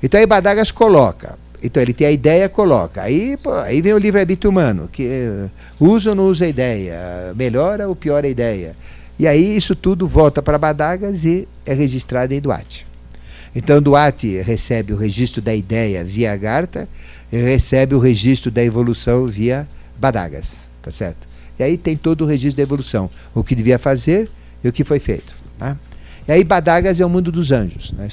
[0.02, 3.02] Então aí Badagas coloca, então ele tem a ideia, coloca.
[3.02, 5.09] Aí, pô, aí vem o livre-arbítrio humano, que
[5.81, 8.77] usa ou não usa a ideia, melhora ou piora a ideia.
[9.18, 12.86] E aí isso tudo volta para Badagas e é registrado em Duarte.
[13.55, 16.86] Então Duarte recebe o registro da ideia via Agartha
[17.32, 19.66] e recebe o registro da evolução via
[19.98, 21.27] Badagas, tá certo?
[21.59, 24.31] E aí tem todo o registro da evolução, o que devia fazer
[24.62, 25.35] e o que foi feito.
[25.59, 25.77] Tá?
[26.28, 27.93] E aí Badagas é o mundo dos anjos.
[27.93, 28.09] Né?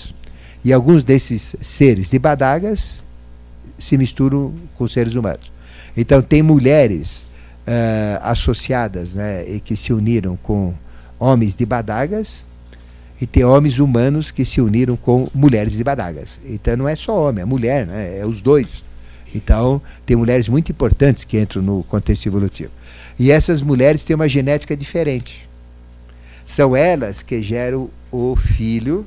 [0.63, 3.03] E alguns desses seres de Badagas
[3.77, 5.51] se misturam com seres humanos.
[5.95, 7.25] Então tem mulheres
[7.67, 10.73] uh, associadas né, e que se uniram com
[11.19, 12.43] homens de Badagas
[13.19, 16.39] e tem homens humanos que se uniram com mulheres de Badagas.
[16.45, 18.19] Então não é só homem, é mulher, né?
[18.19, 18.85] é os dois.
[19.33, 22.71] Então tem mulheres muito importantes que entram no contexto evolutivo.
[23.17, 25.47] E essas mulheres têm uma genética diferente.
[26.45, 29.05] São elas que geram o filho,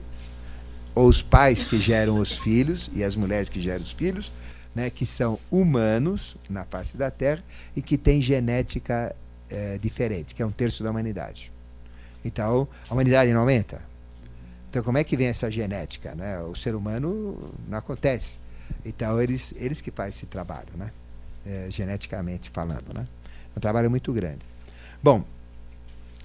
[0.95, 4.33] ou os pais que geram os filhos, e as mulheres que geram os filhos,
[4.75, 7.43] né, que são humanos na face da Terra
[7.75, 9.15] e que têm genética
[9.49, 11.53] é, diferente, que é um terço da humanidade.
[12.25, 13.81] Então, a humanidade não aumenta.
[14.69, 16.15] Então, como é que vem essa genética?
[16.15, 16.39] Né?
[16.41, 18.39] O ser humano não acontece.
[18.85, 20.91] Então, eles, eles que fazem esse trabalho, né?
[21.47, 22.93] É, geneticamente falando.
[22.93, 23.07] Né?
[23.57, 24.41] Um trabalho muito grande.
[25.03, 25.25] Bom,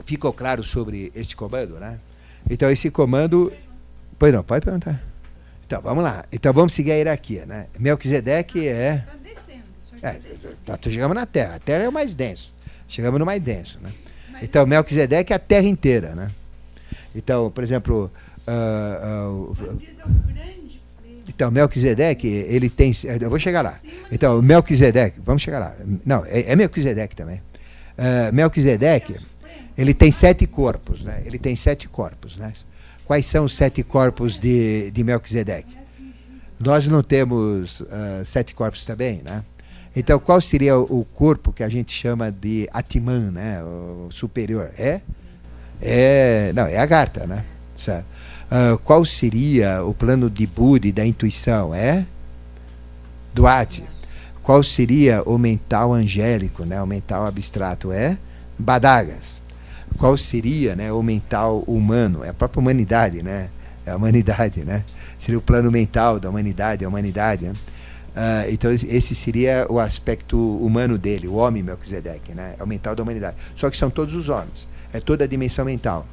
[0.05, 1.99] ficou claro sobre este comando, né?
[2.49, 3.53] Então, esse comando.
[4.19, 5.01] Pois não, pode perguntar.
[5.65, 6.25] Então, vamos lá.
[6.31, 7.67] Então, vamos seguir a hierarquia, né?
[7.79, 8.95] Melquisedeque é.
[8.95, 9.63] Está descendo.
[10.01, 10.19] É,
[10.65, 11.55] tá, chegamos na Terra.
[11.55, 12.53] A Terra é o mais denso.
[12.87, 13.93] Chegamos no mais denso, né?
[14.41, 16.27] Então, Melquisedeque é a terra inteira, né?
[17.15, 18.11] Então, por exemplo,
[18.47, 19.55] uh, uh,
[21.41, 22.91] então, Melquisedeque, ele tem.
[23.19, 23.75] Eu vou chegar lá.
[24.11, 25.75] Então, Melquisedeque, vamos chegar lá.
[26.05, 27.41] Não, é, é Melquisedeque também.
[27.97, 29.15] Uh, Melquisedeque,
[29.75, 31.23] ele tem sete corpos, né?
[31.25, 32.53] Ele tem sete corpos, né?
[33.05, 35.75] Quais são os sete corpos de, de Melquisedeque?
[36.59, 39.43] Nós não temos uh, sete corpos também, né?
[39.95, 43.63] Então, qual seria o corpo que a gente chama de Atman, né?
[43.63, 44.69] O superior?
[44.77, 45.01] É?
[45.81, 47.43] É, não, é a Garta, né?
[47.75, 48.05] Certo.
[48.51, 51.73] Uh, qual seria o plano de Budi da intuição?
[51.73, 52.05] É?
[53.33, 53.81] Duarte.
[54.43, 56.81] Qual seria o mental angélico, né?
[56.81, 57.93] O mental abstrato?
[57.93, 58.17] É?
[58.59, 59.41] Badagas.
[59.97, 62.25] Qual seria né, o mental humano?
[62.25, 63.49] É a própria humanidade, né?
[63.85, 64.83] É a humanidade, né?
[65.17, 67.53] Seria o plano mental da humanidade, a humanidade, né?
[68.11, 72.55] Uh, então esse seria o aspecto humano dele, o homem Melquisedeque, né?
[72.59, 73.37] é o mental da humanidade.
[73.55, 76.05] Só que são todos os homens, é toda a dimensão mental.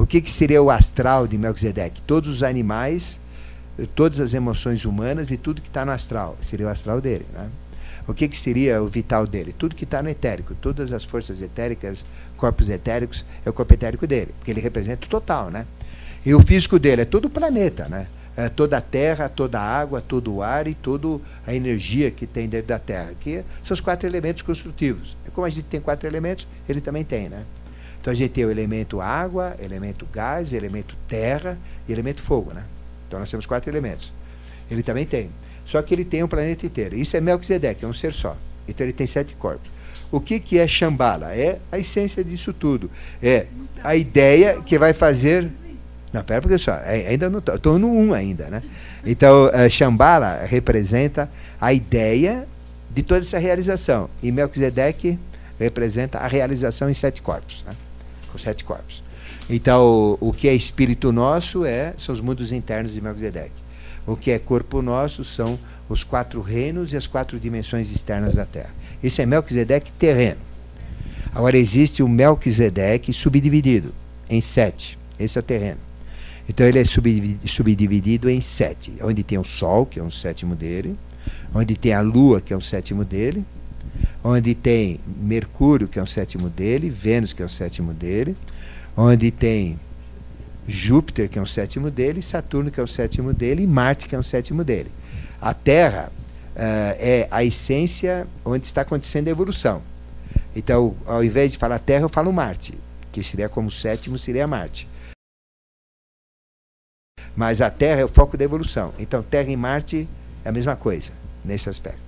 [0.00, 2.00] O que, que seria o astral de Melquisedeque?
[2.00, 3.20] Todos os animais,
[3.94, 7.26] todas as emoções humanas e tudo que está no astral, seria o astral dele.
[7.34, 7.50] Né?
[8.08, 9.54] O que, que seria o vital dele?
[9.56, 12.02] Tudo que está no etérico, todas as forças etéricas,
[12.38, 15.50] corpos etéricos, é o corpo etérico dele, porque ele representa o total.
[15.50, 15.66] Né?
[16.24, 18.06] E o físico dele é todo o planeta, né?
[18.34, 22.26] é, toda a terra, toda a água, todo o ar e toda a energia que
[22.26, 25.14] tem dentro da terra, que são os quatro elementos construtivos.
[25.26, 27.44] É como a gente tem quatro elementos, ele também tem, né?
[28.00, 32.64] Então a gente tem o elemento água, elemento gás, elemento terra e elemento fogo, né?
[33.06, 34.12] Então nós temos quatro elementos.
[34.70, 35.30] Ele também tem.
[35.66, 36.96] Só que ele tem um planeta inteiro.
[36.96, 38.36] Isso é Melquisedeque, é um ser só.
[38.66, 39.70] Então ele tem sete corpos.
[40.10, 41.34] O que, que é Shambhala?
[41.34, 42.90] É a essência disso tudo.
[43.22, 43.46] É
[43.84, 45.50] a ideia que vai fazer
[46.12, 48.62] não, pera porque só, é, ainda não estou no 1 um ainda, né?
[49.06, 52.48] Então, uh, Shambhala representa a ideia
[52.90, 54.10] de toda essa realização.
[54.20, 55.16] E Melquisedeque
[55.58, 57.76] representa a realização em sete corpos, né?
[58.30, 59.02] Com sete corpos.
[59.48, 63.60] Então, o, o que é espírito nosso é, são os mundos internos de Melquisedeque.
[64.06, 65.58] O que é corpo nosso são
[65.88, 68.70] os quatro reinos e as quatro dimensões externas da Terra.
[69.02, 70.40] Esse é Melquisedeque terreno.
[71.34, 73.92] Agora existe o Melquisedeque subdividido
[74.28, 74.98] em sete.
[75.18, 75.78] Esse é o terreno.
[76.48, 80.96] Então ele é subdividido em sete, onde tem o Sol, que é um sétimo dele,
[81.54, 83.44] onde tem a Lua, que é um sétimo dele,
[84.22, 88.36] onde tem Mercúrio, que é um sétimo dele, Vênus, que é um sétimo dele,
[88.96, 89.78] onde tem
[90.68, 94.14] Júpiter, que é um sétimo dele, Saturno, que é o sétimo dele, e Marte, que
[94.14, 94.90] é um sétimo dele.
[95.40, 96.12] A Terra
[96.54, 99.82] uh, é a essência onde está acontecendo a evolução.
[100.54, 102.74] Então, ao invés de falar Terra, eu falo Marte,
[103.10, 104.86] que seria como sétimo, seria Marte.
[107.34, 108.92] Mas a Terra é o foco da evolução.
[108.98, 110.08] Então, Terra e Marte
[110.44, 111.12] é a mesma coisa,
[111.44, 112.02] nesse aspecto.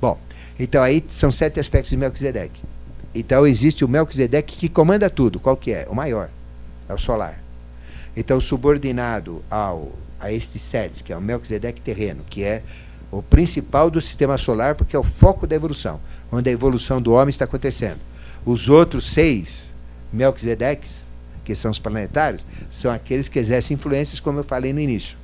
[0.00, 0.18] Bom,
[0.58, 2.62] então aí são sete aspectos de Melquisedeque.
[3.14, 5.40] Então existe o Melquisedeque que comanda tudo.
[5.40, 5.86] Qual que é?
[5.88, 6.30] O maior.
[6.88, 7.40] É o solar.
[8.16, 12.62] Então, subordinado ao a estes setes, que é o Melquisedeque terreno, que é
[13.10, 17.12] o principal do sistema solar, porque é o foco da evolução, onde a evolução do
[17.12, 18.00] homem está acontecendo.
[18.44, 19.72] Os outros seis
[20.12, 21.10] Melquisedeques,
[21.44, 25.16] que são os planetários, são aqueles que exercem influências, como eu falei no início.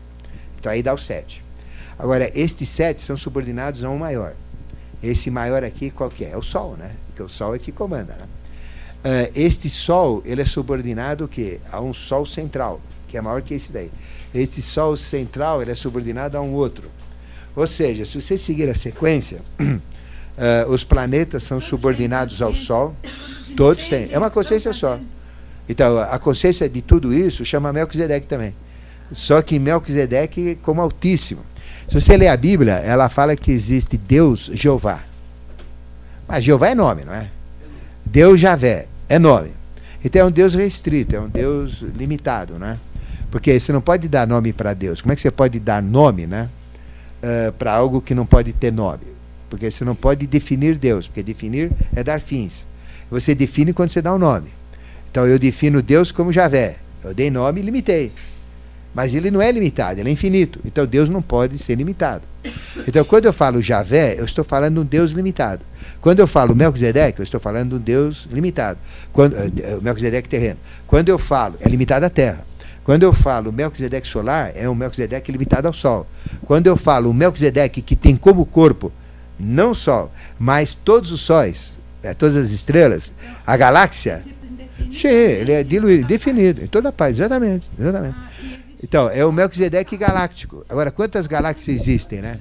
[0.59, 1.43] Então aí dá o sete.
[1.99, 4.35] Agora, estes sete são subordinados a um maior.
[5.05, 6.31] Esse maior aqui, qual que é?
[6.31, 6.93] É o Sol, né?
[7.09, 8.15] Porque o Sol é que comanda.
[8.15, 8.27] Né?
[9.05, 11.61] Uh, este Sol, ele é subordinado o quê?
[11.71, 13.91] a um Sol central, que é maior que esse daí.
[14.35, 16.89] Este Sol central, ele é subordinado a um outro.
[17.55, 22.97] Ou seja, se você seguir a sequência, uh, os planetas são subordinados ao Sol.
[23.55, 24.09] Todos têm.
[24.11, 24.99] É uma consciência só.
[25.69, 28.55] Então, a consciência de tudo isso chama Melquisedeque também.
[29.13, 31.43] Só que Melquisedeque como Altíssimo.
[31.89, 35.01] Se você ler a Bíblia, ela fala que existe Deus Jeová.
[36.27, 37.29] Mas Jeová é nome, não é?
[38.05, 39.51] Deus Javé é nome.
[40.05, 42.79] Então é um Deus restrito, é um Deus limitado, né?
[43.31, 45.01] Porque você não pode dar nome para Deus.
[45.01, 46.49] Como é que você pode dar nome, né?
[47.23, 49.05] Uh, para algo que não pode ter nome?
[49.49, 52.67] Porque você não pode definir Deus, porque definir é dar fins.
[53.11, 54.49] Você define quando você dá um nome.
[55.11, 56.77] Então eu defino Deus como Javé.
[57.03, 58.13] Eu dei nome e limitei.
[58.95, 60.61] Mas ele não é limitado, ele é infinito.
[60.65, 62.23] Então Deus não pode ser limitado.
[62.87, 65.63] Então quando eu falo Javé, eu estou falando de um Deus limitado.
[66.01, 68.79] Quando eu falo Melquisedeque, eu estou falando de um Deus limitado.
[69.13, 70.59] Quando, uh, Melquisedeque terreno.
[70.87, 72.45] Quando eu falo, é limitado à terra.
[72.85, 76.07] Quando eu falo Melquisedeque solar, é um Melquisedeque limitado ao Sol.
[76.45, 78.93] Quando eu falo Melquisedeque que tem como corpo,
[79.41, 81.73] não o Sol, mas todos os sóis,
[82.03, 83.11] né, todas as estrelas,
[83.47, 84.23] a galáxia,
[84.93, 87.71] sim, ele é diluído, definido, em toda a paz, exatamente.
[87.79, 88.17] exatamente.
[88.85, 90.63] Então, é o Melquisedeque galáctico.
[90.69, 92.39] Agora, quantas galáxias existem, né?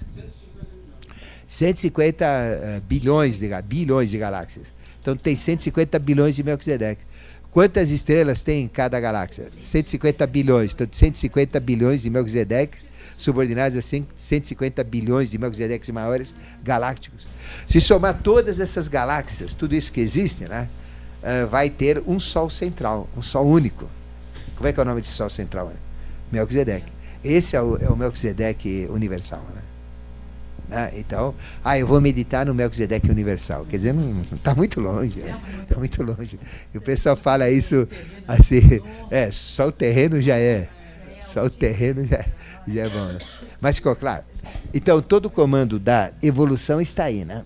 [1.47, 4.65] 150 uh, bilhões, de, bilhões de galáxias.
[5.01, 7.01] Então, tem 150 bilhões de Melquisedeque.
[7.49, 9.49] Quantas estrelas tem em cada galáxia?
[9.57, 10.73] 150 bilhões.
[10.73, 12.77] Então, 150 bilhões de Melquisedeque
[13.15, 17.25] subordinados a 150 bilhões de Melquisedeques maiores galácticos.
[17.65, 20.67] Se somar todas essas galáxias, tudo isso que existe, né,
[21.21, 23.87] uh, vai ter um Sol central, um Sol único.
[24.57, 25.67] Como é que é o nome desse Sol central?
[25.67, 25.75] Né?
[26.33, 26.91] Melquisedeque.
[27.23, 29.45] Esse é o, é o Melquisedeque universal.
[29.55, 29.61] Né?
[30.71, 33.65] Ah, então, ah, eu vou meditar no Melquisedeque universal.
[33.65, 35.19] Quer dizer, não está muito longe.
[35.19, 35.75] Está né?
[35.77, 36.39] muito longe.
[36.73, 37.87] E o pessoal fala isso
[38.27, 38.81] assim,
[39.11, 40.67] é, só o terreno já é.
[41.21, 42.25] Só o terreno já,
[42.67, 43.05] já é bom.
[43.05, 43.19] Né?
[43.61, 44.23] Mas ficou claro.
[44.73, 47.45] Então, todo o comando da evolução está aí, né?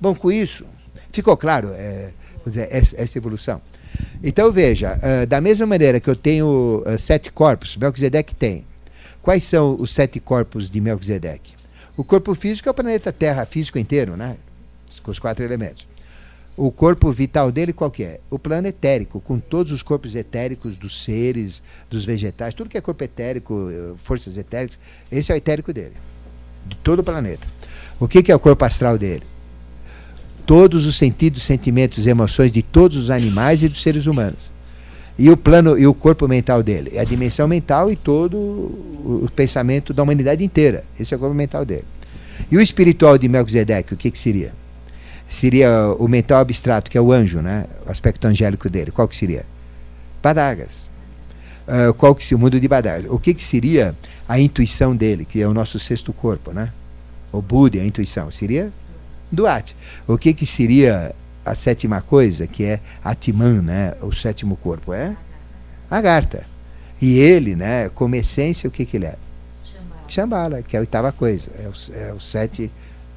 [0.00, 0.64] Bom, com isso,
[1.12, 2.12] ficou claro é,
[2.70, 3.60] essa evolução.
[4.22, 8.64] Então veja, uh, da mesma maneira que eu tenho uh, sete corpos, Melquisedeque tem.
[9.22, 11.54] Quais são os sete corpos de Melquisedeque?
[11.96, 14.36] O corpo físico é o planeta Terra físico inteiro, né?
[15.02, 15.86] Com os quatro elementos.
[16.56, 18.20] O corpo vital dele qual que é?
[18.28, 22.80] O plano etérico, com todos os corpos etéricos dos seres, dos vegetais, tudo que é
[22.80, 24.78] corpo etérico, eh, forças etéricas,
[25.10, 25.94] esse é o etérico dele,
[26.66, 27.46] de todo o planeta.
[27.98, 29.22] O que, que é o corpo astral dele?
[30.50, 34.50] Todos os sentidos, sentimentos e emoções de todos os animais e dos seres humanos.
[35.16, 36.98] E o plano e o corpo mental dele?
[36.98, 40.82] A dimensão mental e todo o pensamento da humanidade inteira.
[40.98, 41.84] Esse é o corpo mental dele.
[42.50, 44.52] E o espiritual de Melquisedeque, o que, que seria?
[45.28, 47.66] Seria o mental abstrato, que é o anjo, né?
[47.86, 48.90] o aspecto angélico dele.
[48.90, 49.46] Qual que seria?
[50.20, 50.90] Badagas.
[51.68, 53.08] Uh, qual que seria o mundo de Badagas?
[53.08, 53.94] O que, que seria
[54.28, 56.72] a intuição dele, que é o nosso sexto corpo, né?
[57.30, 58.32] O Buda, a intuição.
[58.32, 58.72] Seria
[59.30, 59.76] Duarte.
[60.06, 64.92] O que, que seria a sétima coisa, que é Atman, né, o sétimo corpo?
[64.92, 65.16] É
[65.90, 66.44] Agartha.
[67.00, 69.16] E ele, né, como essência, o que, que ele é?
[70.06, 71.48] Shambhala, que é a oitava coisa.
[71.58, 72.70] É os, é os sete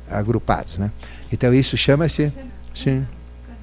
[0.10, 0.78] agrupados.
[0.78, 0.92] Né?
[1.32, 2.32] Então isso chama-se.
[2.76, 3.06] Sim.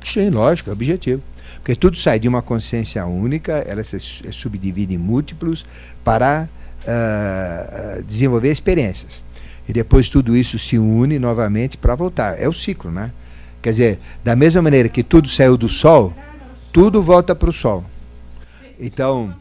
[0.05, 1.23] Sim, lógico, é objetivo.
[1.57, 3.99] Porque tudo sai de uma consciência única, ela se
[4.33, 5.67] subdivide em múltiplos
[6.03, 6.49] para
[6.83, 9.23] uh, desenvolver experiências.
[9.71, 12.37] E depois tudo isso se une novamente para voltar.
[12.43, 13.13] É o ciclo, né?
[13.63, 16.13] Quer dizer, da mesma maneira que tudo saiu do Sol,
[16.73, 17.85] tudo volta para o Sol.
[18.81, 19.33] Então,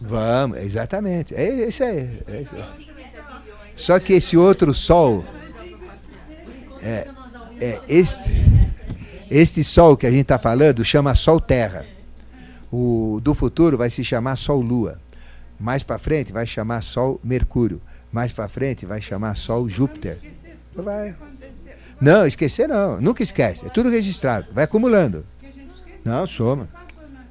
[0.00, 1.34] vamos, exatamente.
[1.34, 2.22] É isso aí.
[2.28, 2.64] É isso aí.
[3.74, 5.24] Só que esse outro Sol,
[6.80, 7.08] é,
[7.60, 8.30] é este,
[9.28, 11.84] este Sol que a gente está falando chama Sol-Terra.
[12.70, 15.00] O do futuro vai se chamar Sol-Lua.
[15.58, 17.82] Mais para frente vai chamar Sol-Mercúrio.
[18.12, 20.18] Mais para frente vai chamar Sol Júpiter.
[20.74, 21.14] Vai.
[22.00, 23.00] Não, esquecer não.
[23.00, 23.66] Nunca esquece.
[23.66, 24.48] É tudo registrado.
[24.52, 25.24] Vai acumulando.
[26.04, 26.68] Não, soma.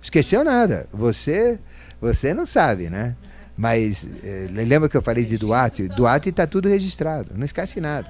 [0.02, 0.88] Esqueceu nada.
[0.94, 1.60] Você,
[2.00, 3.16] você não sabe, né?
[3.58, 5.88] Mas eh, lembra que eu falei de Duarte?
[5.90, 7.32] Duarte está tudo registrado.
[7.36, 8.10] Não esquece nada.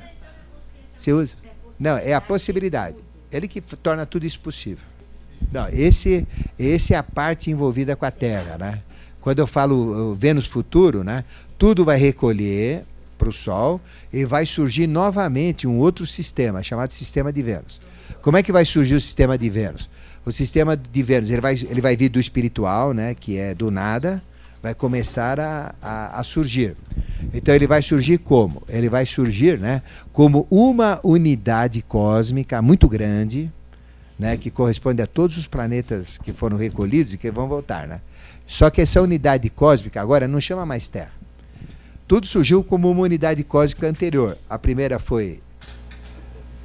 [0.96, 1.34] Você usa?
[1.80, 2.98] Não, é a possibilidade.
[3.32, 4.84] Ele que torna tudo isso possível.
[5.52, 6.28] Não, esse,
[6.58, 8.82] esse é a parte envolvida com a Terra, né?
[9.22, 11.24] Quando eu falo Vênus futuro, né?
[11.60, 12.86] Tudo vai recolher
[13.18, 13.82] para o Sol
[14.14, 17.82] e vai surgir novamente um outro sistema, chamado sistema de Vênus.
[18.22, 19.90] Como é que vai surgir o sistema de Vênus?
[20.26, 23.70] O sistema de Vênus ele vai, ele vai vir do espiritual, né, que é do
[23.70, 24.24] nada,
[24.64, 26.78] vai começar a, a, a, surgir.
[27.34, 28.64] Então ele vai surgir como?
[28.70, 29.82] Ele vai surgir né,
[30.14, 33.52] como uma unidade cósmica muito grande,
[34.18, 37.86] né, que corresponde a todos os planetas que foram recolhidos e que vão voltar.
[37.86, 38.00] Né?
[38.48, 41.19] Só que essa unidade cósmica agora não chama mais Terra.
[42.10, 44.36] Tudo surgiu como uma unidade cósmica anterior.
[44.50, 45.40] A primeira foi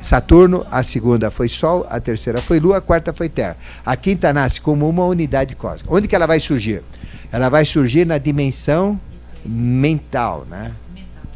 [0.01, 3.55] Saturno, a segunda foi Sol, a terceira foi Lua, a quarta foi Terra.
[3.85, 5.95] A quinta nasce como uma unidade cósmica.
[5.95, 6.83] Onde que ela vai surgir?
[7.31, 8.99] Ela vai surgir na dimensão
[9.45, 10.73] mental, né?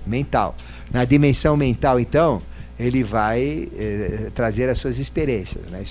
[0.06, 0.56] Mental.
[0.90, 2.40] Na dimensão mental, então,
[2.80, 5.84] ele vai eh, trazer as suas experiências, né?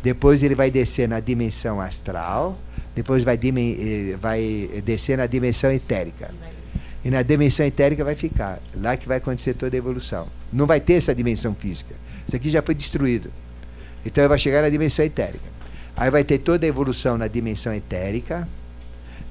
[0.00, 2.56] Depois ele vai descer na dimensão astral,
[2.94, 6.30] depois vai, eh, vai descer na dimensão etérica.
[7.08, 8.60] E na dimensão etérica vai ficar.
[8.78, 10.28] Lá que vai acontecer toda a evolução.
[10.52, 11.94] Não vai ter essa dimensão física.
[12.26, 13.32] Isso aqui já foi destruído.
[14.04, 15.46] Então vai chegar na dimensão etérica.
[15.96, 18.46] Aí vai ter toda a evolução na dimensão etérica,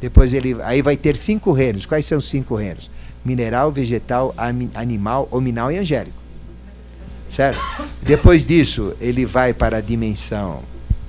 [0.01, 1.85] depois ele, aí vai ter cinco reinos.
[1.85, 2.89] Quais são os cinco reinos?
[3.23, 4.33] Mineral, vegetal,
[4.73, 6.17] animal, hominal e angélico.
[7.29, 7.61] Certo?
[8.01, 10.63] Depois disso, ele vai para a dimensão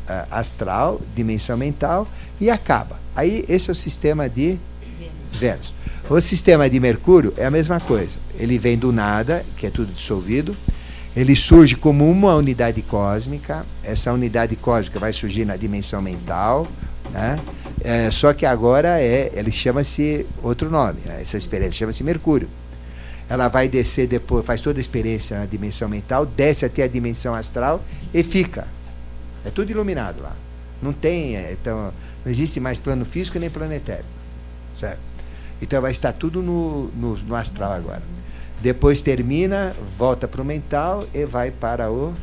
[0.07, 2.07] uh, astral, dimensão mental
[2.39, 3.01] e acaba.
[3.17, 4.59] Aí esse é o sistema de
[5.33, 5.78] Vênus.
[6.11, 8.19] O sistema de Mercúrio é a mesma coisa.
[8.39, 10.57] Ele vem do nada, que é tudo dissolvido.
[11.15, 13.67] Ele surge como uma unidade cósmica.
[13.85, 16.67] Essa unidade cósmica vai surgir na dimensão mental,
[17.13, 17.39] né?
[17.85, 21.19] É, só que agora é, ele chama-se outro nome, né?
[21.21, 22.49] essa experiência chama-se Mercúrio.
[23.29, 27.35] Ela vai descer depois, faz toda a experiência na dimensão mental, desce até a dimensão
[27.35, 28.67] astral e fica.
[29.45, 30.35] É tudo iluminado lá.
[30.83, 31.93] Não tem, é, então,
[32.25, 34.05] não existe mais plano físico nem planetário.
[34.75, 35.18] Certo?
[35.61, 38.03] Então vai estar tudo no, no, no astral agora.
[38.61, 42.15] Depois termina, volta para o mental e vai para o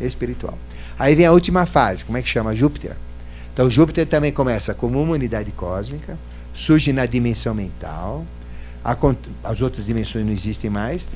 [0.00, 0.58] espiritual.
[0.98, 2.54] Aí vem a última fase, como é que chama?
[2.54, 2.96] Júpiter.
[3.52, 6.18] Então Júpiter também começa como uma unidade cósmica,
[6.54, 8.24] surge na dimensão mental,
[9.44, 11.08] as outras dimensões não existem mais,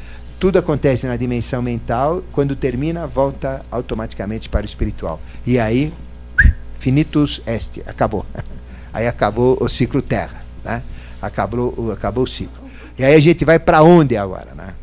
[0.42, 5.20] tudo acontece na dimensão mental, quando termina, volta automaticamente para o espiritual.
[5.46, 5.92] E aí,
[6.80, 8.26] finitus est, acabou.
[8.92, 10.82] Aí acabou o ciclo Terra, né?
[11.22, 12.68] Acabou, acabou o ciclo.
[12.98, 14.74] E aí a gente vai para onde agora, né?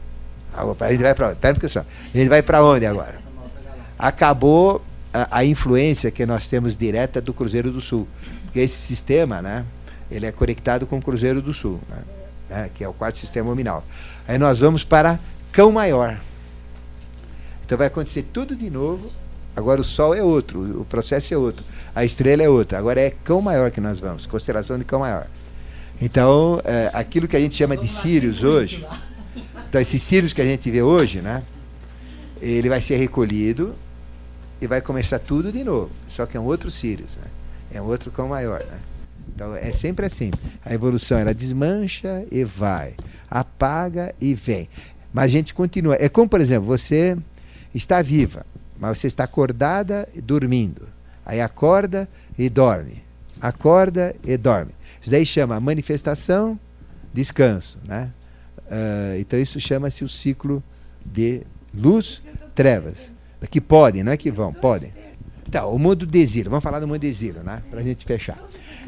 [0.53, 1.38] A gente vai para onde?
[1.41, 3.20] A gente vai para onde agora?
[3.98, 4.82] Acabou
[5.14, 8.07] a, a, influência que nós temos direta do Cruzeiro do Sul.
[8.45, 9.66] Porque esse sistema, né,
[10.10, 11.98] ele é conectado com o Cruzeiro do Sul, né,
[12.49, 13.84] né, que é o quarto sistema nominal.
[14.28, 15.20] Aí nós vamos para
[15.52, 16.20] Cão Maior.
[17.66, 19.11] Então vai acontecer tudo de novo.
[19.56, 21.64] Agora o Sol é outro, o processo é outro,
[21.94, 22.78] a estrela é outra.
[22.78, 25.28] Agora é Cão Maior que nós vamos, constelação de Cão Maior.
[26.02, 28.86] Então, é, aquilo que a gente chama de Sírios hoje,
[29.68, 31.44] então esses Sírios que a gente vê hoje, né,
[32.42, 33.76] ele vai ser recolhido
[34.62, 35.92] e vai começar tudo de novo.
[36.08, 37.28] Só que é um outro Sirius, né?
[37.72, 38.60] é um outro cão maior.
[38.60, 38.80] Né?
[39.34, 40.32] Então é sempre assim.
[40.66, 42.96] A evolução ela desmancha e vai,
[43.30, 44.70] apaga e vem.
[45.14, 45.96] Mas a gente continua.
[46.00, 47.18] É como, por exemplo, você
[47.74, 48.46] está viva,
[48.80, 50.88] mas você está acordada e dormindo.
[51.26, 52.08] Aí acorda
[52.38, 53.04] e dorme.
[53.42, 54.72] Acorda e dorme.
[55.10, 56.60] Isso daí chama manifestação,
[57.11, 57.80] descanso.
[57.84, 58.11] Né?
[58.60, 60.64] Uh, então isso chama-se o ciclo
[61.03, 61.41] de
[61.73, 62.22] luz,
[62.53, 63.11] trevas.
[63.49, 64.94] Que podem, não é que vão, podem.
[65.48, 67.64] Então, o mundo do exílio, vamos falar do mundo do exílio, né?
[67.72, 68.38] Para a gente fechar.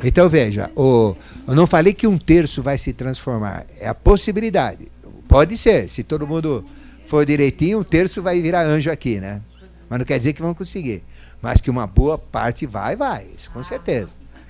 [0.03, 1.15] Então, veja, o,
[1.47, 4.89] eu não falei que um terço vai se transformar, é a possibilidade.
[5.27, 6.63] Pode ser, se todo mundo
[7.07, 9.41] for direitinho, um terço vai virar anjo aqui, né?
[9.89, 11.03] Mas não quer dizer que vão conseguir.
[11.41, 14.09] Mas que uma boa parte vai, vai, isso com certeza.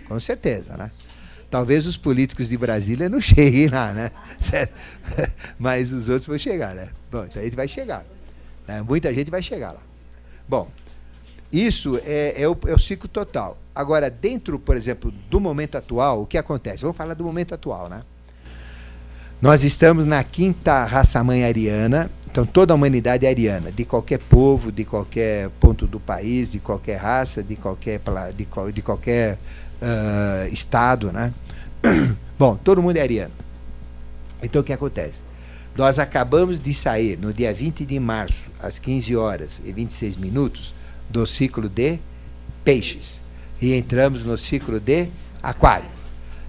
[0.10, 0.92] Com certeza, né?
[1.52, 4.12] Talvez os políticos de Brasília não cheguem lá, né?
[4.40, 4.74] Certo?
[5.60, 6.88] Mas os outros vão chegar, né?
[7.12, 8.06] Bom, então a gente vai chegar.
[8.66, 8.82] Né?
[8.82, 9.82] Muita gente vai chegar lá.
[10.48, 10.70] Bom,
[11.52, 13.58] isso é, é, o, é o ciclo total.
[13.76, 16.84] Agora, dentro, por exemplo, do momento atual, o que acontece?
[16.84, 18.02] Vamos falar do momento atual, né?
[19.42, 24.72] Nós estamos na quinta raça-mãe ariana, então toda a humanidade é ariana, de qualquer povo,
[24.72, 28.00] de qualquer ponto do país, de qualquer raça, de qualquer,
[28.36, 29.38] de, de qualquer
[29.82, 31.34] uh, estado, né?
[32.38, 33.34] Bom, todo mundo é ariano.
[34.42, 35.24] Então o que acontece?
[35.76, 40.74] Nós acabamos de sair no dia 20 de março, às 15 horas e 26 minutos,
[41.10, 42.00] do ciclo de
[42.64, 43.20] peixes.
[43.62, 45.08] E entramos no ciclo de
[45.42, 45.90] aquário.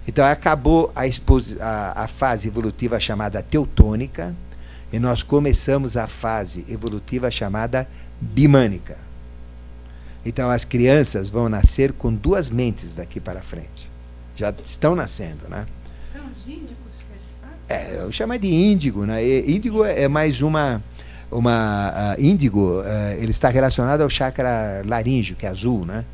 [0.07, 4.35] Então acabou a, a, a fase evolutiva chamada teutônica
[4.93, 7.89] e nós começamos a fase evolutiva chamada
[8.21, 8.99] bimânica.
[10.25, 13.91] Então as crianças vão nascer com duas mentes daqui para frente.
[14.37, 15.67] Já estão nascendo, né?
[16.13, 16.77] São os índicos
[17.69, 19.25] que É, eu chamo de índigo, né?
[19.25, 20.83] E índigo é mais uma
[21.31, 22.85] uma uh, índigo, uh,
[23.19, 26.05] ele está relacionado ao chakra laríngeo, que é azul, né?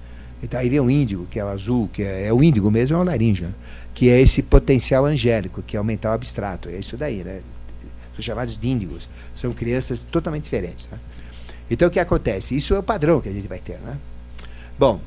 [0.40, 2.96] Então aí vem o índigo, que é o azul, que é, é o índigo mesmo,
[2.96, 3.54] é o laríngeo, né?
[3.94, 7.40] que é esse potencial angélico, que é o mental abstrato, é isso daí, né?
[8.14, 10.98] São chamados de índigos, são crianças totalmente diferentes, né?
[11.70, 12.56] Então o que acontece?
[12.56, 13.96] Isso é o padrão que a gente vai ter, né?
[14.78, 15.00] Bom,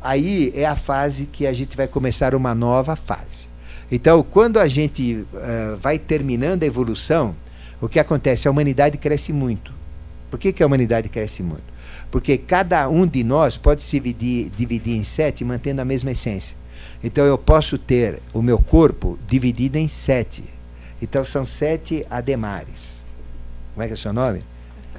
[0.00, 3.48] aí é a fase que a gente vai começar uma nova fase.
[3.90, 7.34] Então, quando a gente uh, vai terminando a evolução,
[7.80, 8.46] o que acontece?
[8.46, 9.72] A humanidade cresce muito.
[10.30, 11.64] Por que, que a humanidade cresce muito?
[12.10, 16.56] Porque cada um de nós pode se dividir, dividir em sete mantendo a mesma essência.
[17.02, 20.44] Então eu posso ter o meu corpo dividido em sete.
[21.00, 23.04] Então são sete ademares.
[23.74, 24.42] Como é que é o seu nome?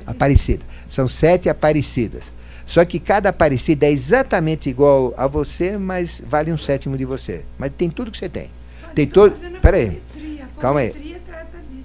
[0.09, 0.63] Aparecida.
[0.87, 2.31] São sete aparecidas.
[2.65, 7.43] Só que cada aparecida é exatamente igual a você, mas vale um sétimo de você.
[7.57, 8.49] Mas tem tudo que você tem.
[8.93, 9.35] Tem todo.
[9.61, 10.01] Peraí.
[10.59, 11.19] Calma aí.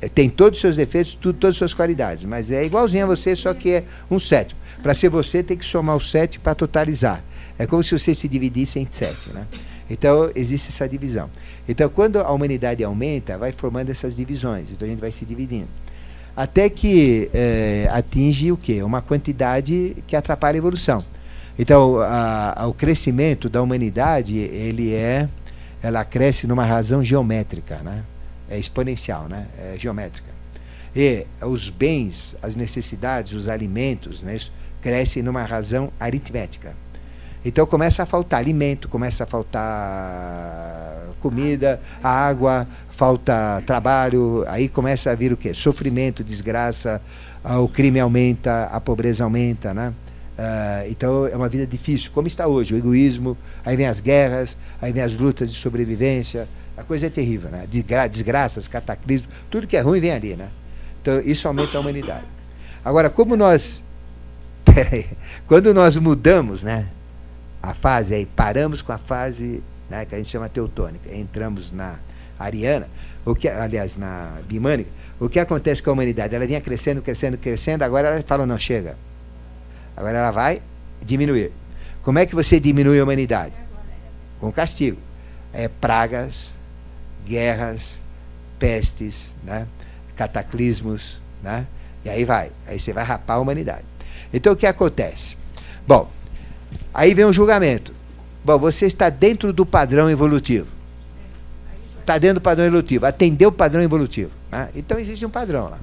[0.00, 3.06] É, tem todos os seus defeitos, tudo, todas as suas qualidades, mas é igualzinho a
[3.06, 4.60] você, só que é um sétimo.
[4.82, 7.22] Para ser você, tem que somar o sete para totalizar.
[7.58, 9.30] É como se você se dividisse em sete.
[9.30, 9.46] Né?
[9.88, 11.30] Então, existe essa divisão.
[11.66, 14.70] Então, quando a humanidade aumenta, vai formando essas divisões.
[14.70, 15.68] Então, a gente vai se dividindo.
[16.36, 18.82] Até que é, atinge o quê?
[18.82, 20.98] Uma quantidade que atrapalha a evolução.
[21.58, 25.28] Então, a, a, o crescimento da humanidade, ele é,
[25.82, 28.02] ela cresce numa razão geométrica, né?
[28.50, 29.46] é exponencial, né?
[29.58, 30.28] é geométrica.
[30.94, 34.38] E os bens, as necessidades, os alimentos, né,
[34.80, 36.74] crescem numa razão aritmética.
[37.44, 45.14] Então começa a faltar alimento, começa a faltar comida, água, falta trabalho, aí começa a
[45.14, 45.52] vir o quê?
[45.54, 47.00] Sofrimento, desgraça,
[47.62, 49.92] o crime aumenta, a pobreza aumenta, né?
[50.36, 54.56] Uh, então é uma vida difícil, como está hoje, o egoísmo, aí vem as guerras,
[54.82, 57.66] aí vem as lutas de sobrevivência, a coisa é terrível, né?
[57.70, 60.48] Desgra desgraças, cataclismos, tudo que é ruim vem ali, né?
[61.00, 62.24] Então isso aumenta a humanidade.
[62.84, 63.84] Agora, como nós.
[64.64, 65.06] Peraí,
[65.46, 66.88] quando nós mudamos, né?
[67.64, 71.96] A fase aí, paramos com a fase né, que a gente chama teutônica, entramos na
[72.38, 72.86] ariana,
[73.24, 76.34] o que, aliás, na bimânica, o que acontece com a humanidade?
[76.34, 78.98] Ela vinha crescendo, crescendo, crescendo, agora ela fala, não, chega.
[79.96, 80.60] Agora ela vai
[81.02, 81.52] diminuir.
[82.02, 83.54] Como é que você diminui a humanidade?
[84.38, 84.98] Com castigo.
[85.50, 86.52] É pragas,
[87.26, 87.98] guerras,
[88.58, 89.66] pestes, né?
[90.14, 91.66] cataclismos, né?
[92.04, 93.86] e aí vai, aí você vai rapar a humanidade.
[94.34, 95.34] Então o que acontece?
[95.86, 96.10] Bom,
[96.94, 97.92] aí vem o julgamento.
[98.44, 100.68] Bom, você está dentro do padrão evolutivo.
[102.00, 104.30] Está dentro do padrão evolutivo, atendeu o padrão evolutivo.
[104.52, 104.68] Né?
[104.76, 105.78] Então existe um padrão lá.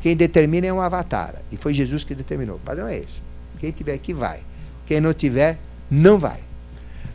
[0.00, 1.36] Quem determina é um avatar.
[1.52, 2.56] E foi Jesus que determinou.
[2.56, 3.22] O padrão é esse.
[3.60, 4.40] Quem tiver aqui vai.
[4.84, 5.56] Quem não tiver,
[5.88, 6.40] não vai.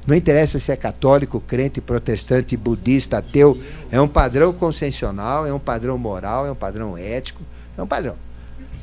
[0.08, 3.62] Não interessa se é católico, crente, protestante, budista, ateu.
[3.92, 7.44] É um padrão consensual, é um padrão moral, é um padrão ético.
[7.78, 8.16] É um padrão.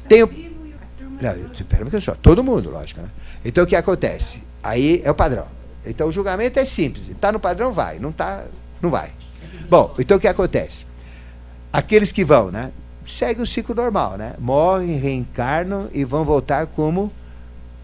[0.07, 0.27] Tem o...
[0.27, 2.15] Não, pera um só.
[2.15, 3.01] Todo mundo, lógico.
[3.01, 3.09] Né?
[3.45, 4.43] Então o que acontece?
[4.63, 5.47] Aí é o padrão.
[5.85, 7.09] Então o julgamento é simples.
[7.09, 7.99] Está no padrão, vai.
[7.99, 8.45] Não está,
[8.81, 9.11] não vai.
[9.69, 10.87] Bom, então o que acontece?
[11.73, 12.71] Aqueles que vão, né?
[13.07, 14.35] Segue o ciclo normal, né?
[14.39, 17.13] Morrem, reencarnam e vão voltar como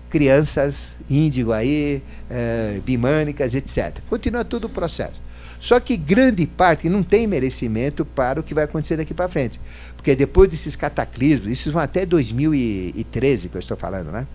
[0.08, 3.98] crianças índigo aí, é, bimânicas, etc.
[4.08, 5.20] Continua todo o processo.
[5.60, 9.60] Só que grande parte não tem merecimento para o que vai acontecer daqui para frente.
[9.94, 14.26] Porque depois desses cataclismos, isso vão até 2013 que eu estou falando, né?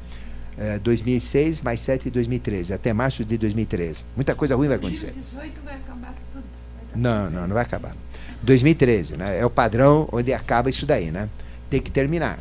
[0.57, 4.05] É, 2006 mais 7 de 2013, até março de 2013.
[4.15, 5.07] Muita coisa ruim vai acontecer.
[5.07, 6.43] 2018 vai acabar tudo.
[6.91, 7.95] Vai não, não, não vai acabar.
[8.41, 9.39] 2013, né?
[9.39, 11.27] É o padrão onde acaba isso daí, né?
[11.69, 12.39] Tem que terminar.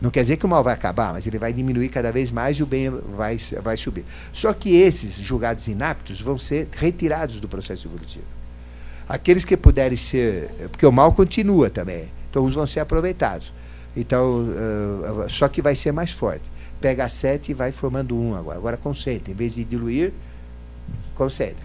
[0.00, 2.58] Não quer dizer que o mal vai acabar, mas ele vai diminuir cada vez mais
[2.58, 4.04] e o bem vai, vai subir.
[4.32, 8.24] Só que esses julgados inaptos vão ser retirados do processo evolutivo.
[9.08, 10.50] Aqueles que puderem ser.
[10.70, 12.08] Porque o mal continua também.
[12.30, 13.52] Então, uns vão ser aproveitados.
[13.96, 16.44] Então, uh, só que vai ser mais forte.
[16.84, 18.58] Pega sete e vai formando um agora.
[18.58, 19.32] Agora concentra.
[19.32, 20.12] Em vez de diluir,
[21.14, 21.64] concentra.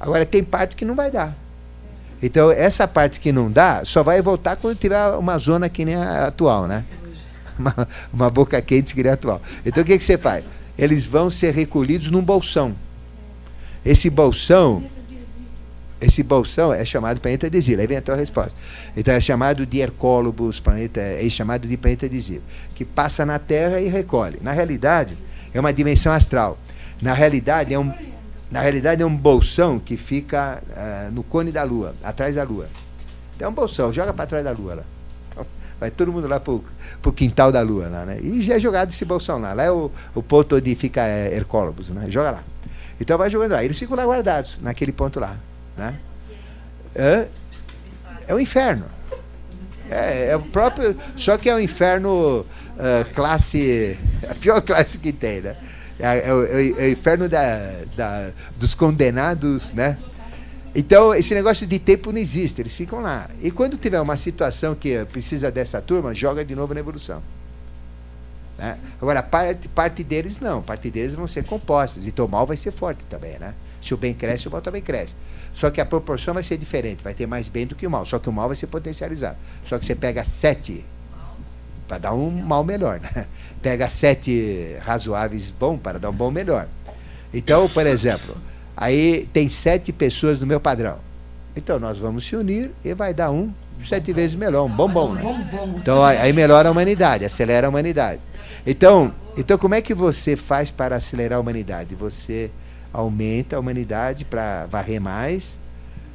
[0.00, 1.32] Agora, tem parte que não vai dar.
[2.20, 5.94] Então, essa parte que não dá, só vai voltar quando tiver uma zona que nem
[5.94, 6.84] a atual, né?
[7.56, 9.40] uma, uma boca quente que atual.
[9.64, 10.44] Então o que, que você faz?
[10.76, 12.74] Eles vão ser recolhidos num bolsão.
[13.84, 14.82] Esse bolsão,
[16.00, 17.80] esse bolsão é chamado planeta adesivo.
[17.80, 18.52] Aí vem a tua resposta.
[18.96, 22.42] Então é chamado de Hercólobos, planeta, é chamado de planeta adesivo,
[22.74, 24.38] que passa na Terra e recolhe.
[24.40, 25.16] Na realidade,
[25.52, 26.58] é uma dimensão astral.
[27.00, 27.92] Na realidade, é um,
[28.50, 32.68] na realidade, é um bolsão que fica uh, no cone da Lua, atrás da Lua.
[33.38, 34.82] É um bolsão, joga para trás da Lua lá.
[35.80, 36.64] Vai todo mundo lá pro,
[37.00, 38.18] pro quintal da lua lá, né?
[38.20, 39.52] E já é jogado esse bolsão lá.
[39.52, 42.06] Lá é o, o ponto onde fica é, Hercólobos, né?
[42.08, 42.44] Joga lá.
[43.00, 43.62] Então vai jogando lá.
[43.62, 45.36] Eles ficam lá guardados, naquele ponto lá.
[45.78, 45.94] Né?
[46.94, 47.28] É,
[48.26, 48.84] é o inferno.
[49.88, 50.96] É, é o próprio.
[51.16, 53.98] Só que é o inferno uh, classe.
[54.28, 55.56] A pior classe que tem, né?
[55.98, 59.96] É, é, é, é o inferno da, da, dos condenados, né?
[60.74, 63.28] Então, esse negócio de tempo não existe, eles ficam lá.
[63.40, 67.22] E quando tiver uma situação que precisa dessa turma, joga de novo na evolução.
[68.56, 68.78] Né?
[69.00, 72.06] Agora, parte, parte deles não, parte deles vão ser compostas.
[72.06, 73.54] Então, o mal vai ser forte também, né?
[73.82, 75.14] Se o bem cresce, o mal também cresce.
[75.54, 78.06] Só que a proporção vai ser diferente, vai ter mais bem do que o mal.
[78.06, 79.36] Só que o mal vai ser potencializado.
[79.66, 80.84] Só que você pega sete
[81.88, 83.26] para dar um mal melhor, né?
[83.60, 86.68] Pega sete razoáveis bom para dar um bom melhor.
[87.34, 88.36] Então, por exemplo,
[88.76, 90.98] aí tem sete pessoas no meu padrão.
[91.56, 93.52] Então nós vamos se unir e vai dar um
[93.84, 95.12] sete vezes melhor, um bombom.
[95.12, 95.22] Né?
[95.76, 98.20] Então aí melhora a humanidade, acelera a humanidade.
[98.64, 101.94] Então, então como é que você faz para acelerar a humanidade?
[101.96, 102.50] Você
[102.92, 105.58] aumenta a humanidade para varrer mais.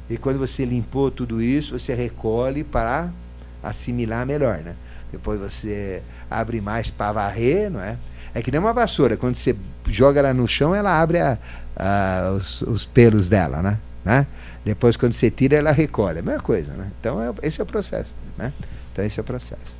[0.08, 3.08] E quando você limpou tudo isso, você recolhe para
[3.62, 4.74] assimilar melhor, né?
[5.10, 7.96] Depois você abre mais para varrer, não é?
[8.34, 9.54] É que nem uma vassoura, quando você
[9.86, 11.38] joga ela no chão, ela abre a,
[11.76, 13.78] a, os, os, pelos dela, né?
[14.04, 14.26] né?
[14.64, 16.18] Depois, quando você tira, ela recolhe.
[16.18, 16.90] A mesma coisa, né?
[16.98, 18.52] Então, é, esse é o processo, né?
[18.92, 19.78] Então, esse é o processo.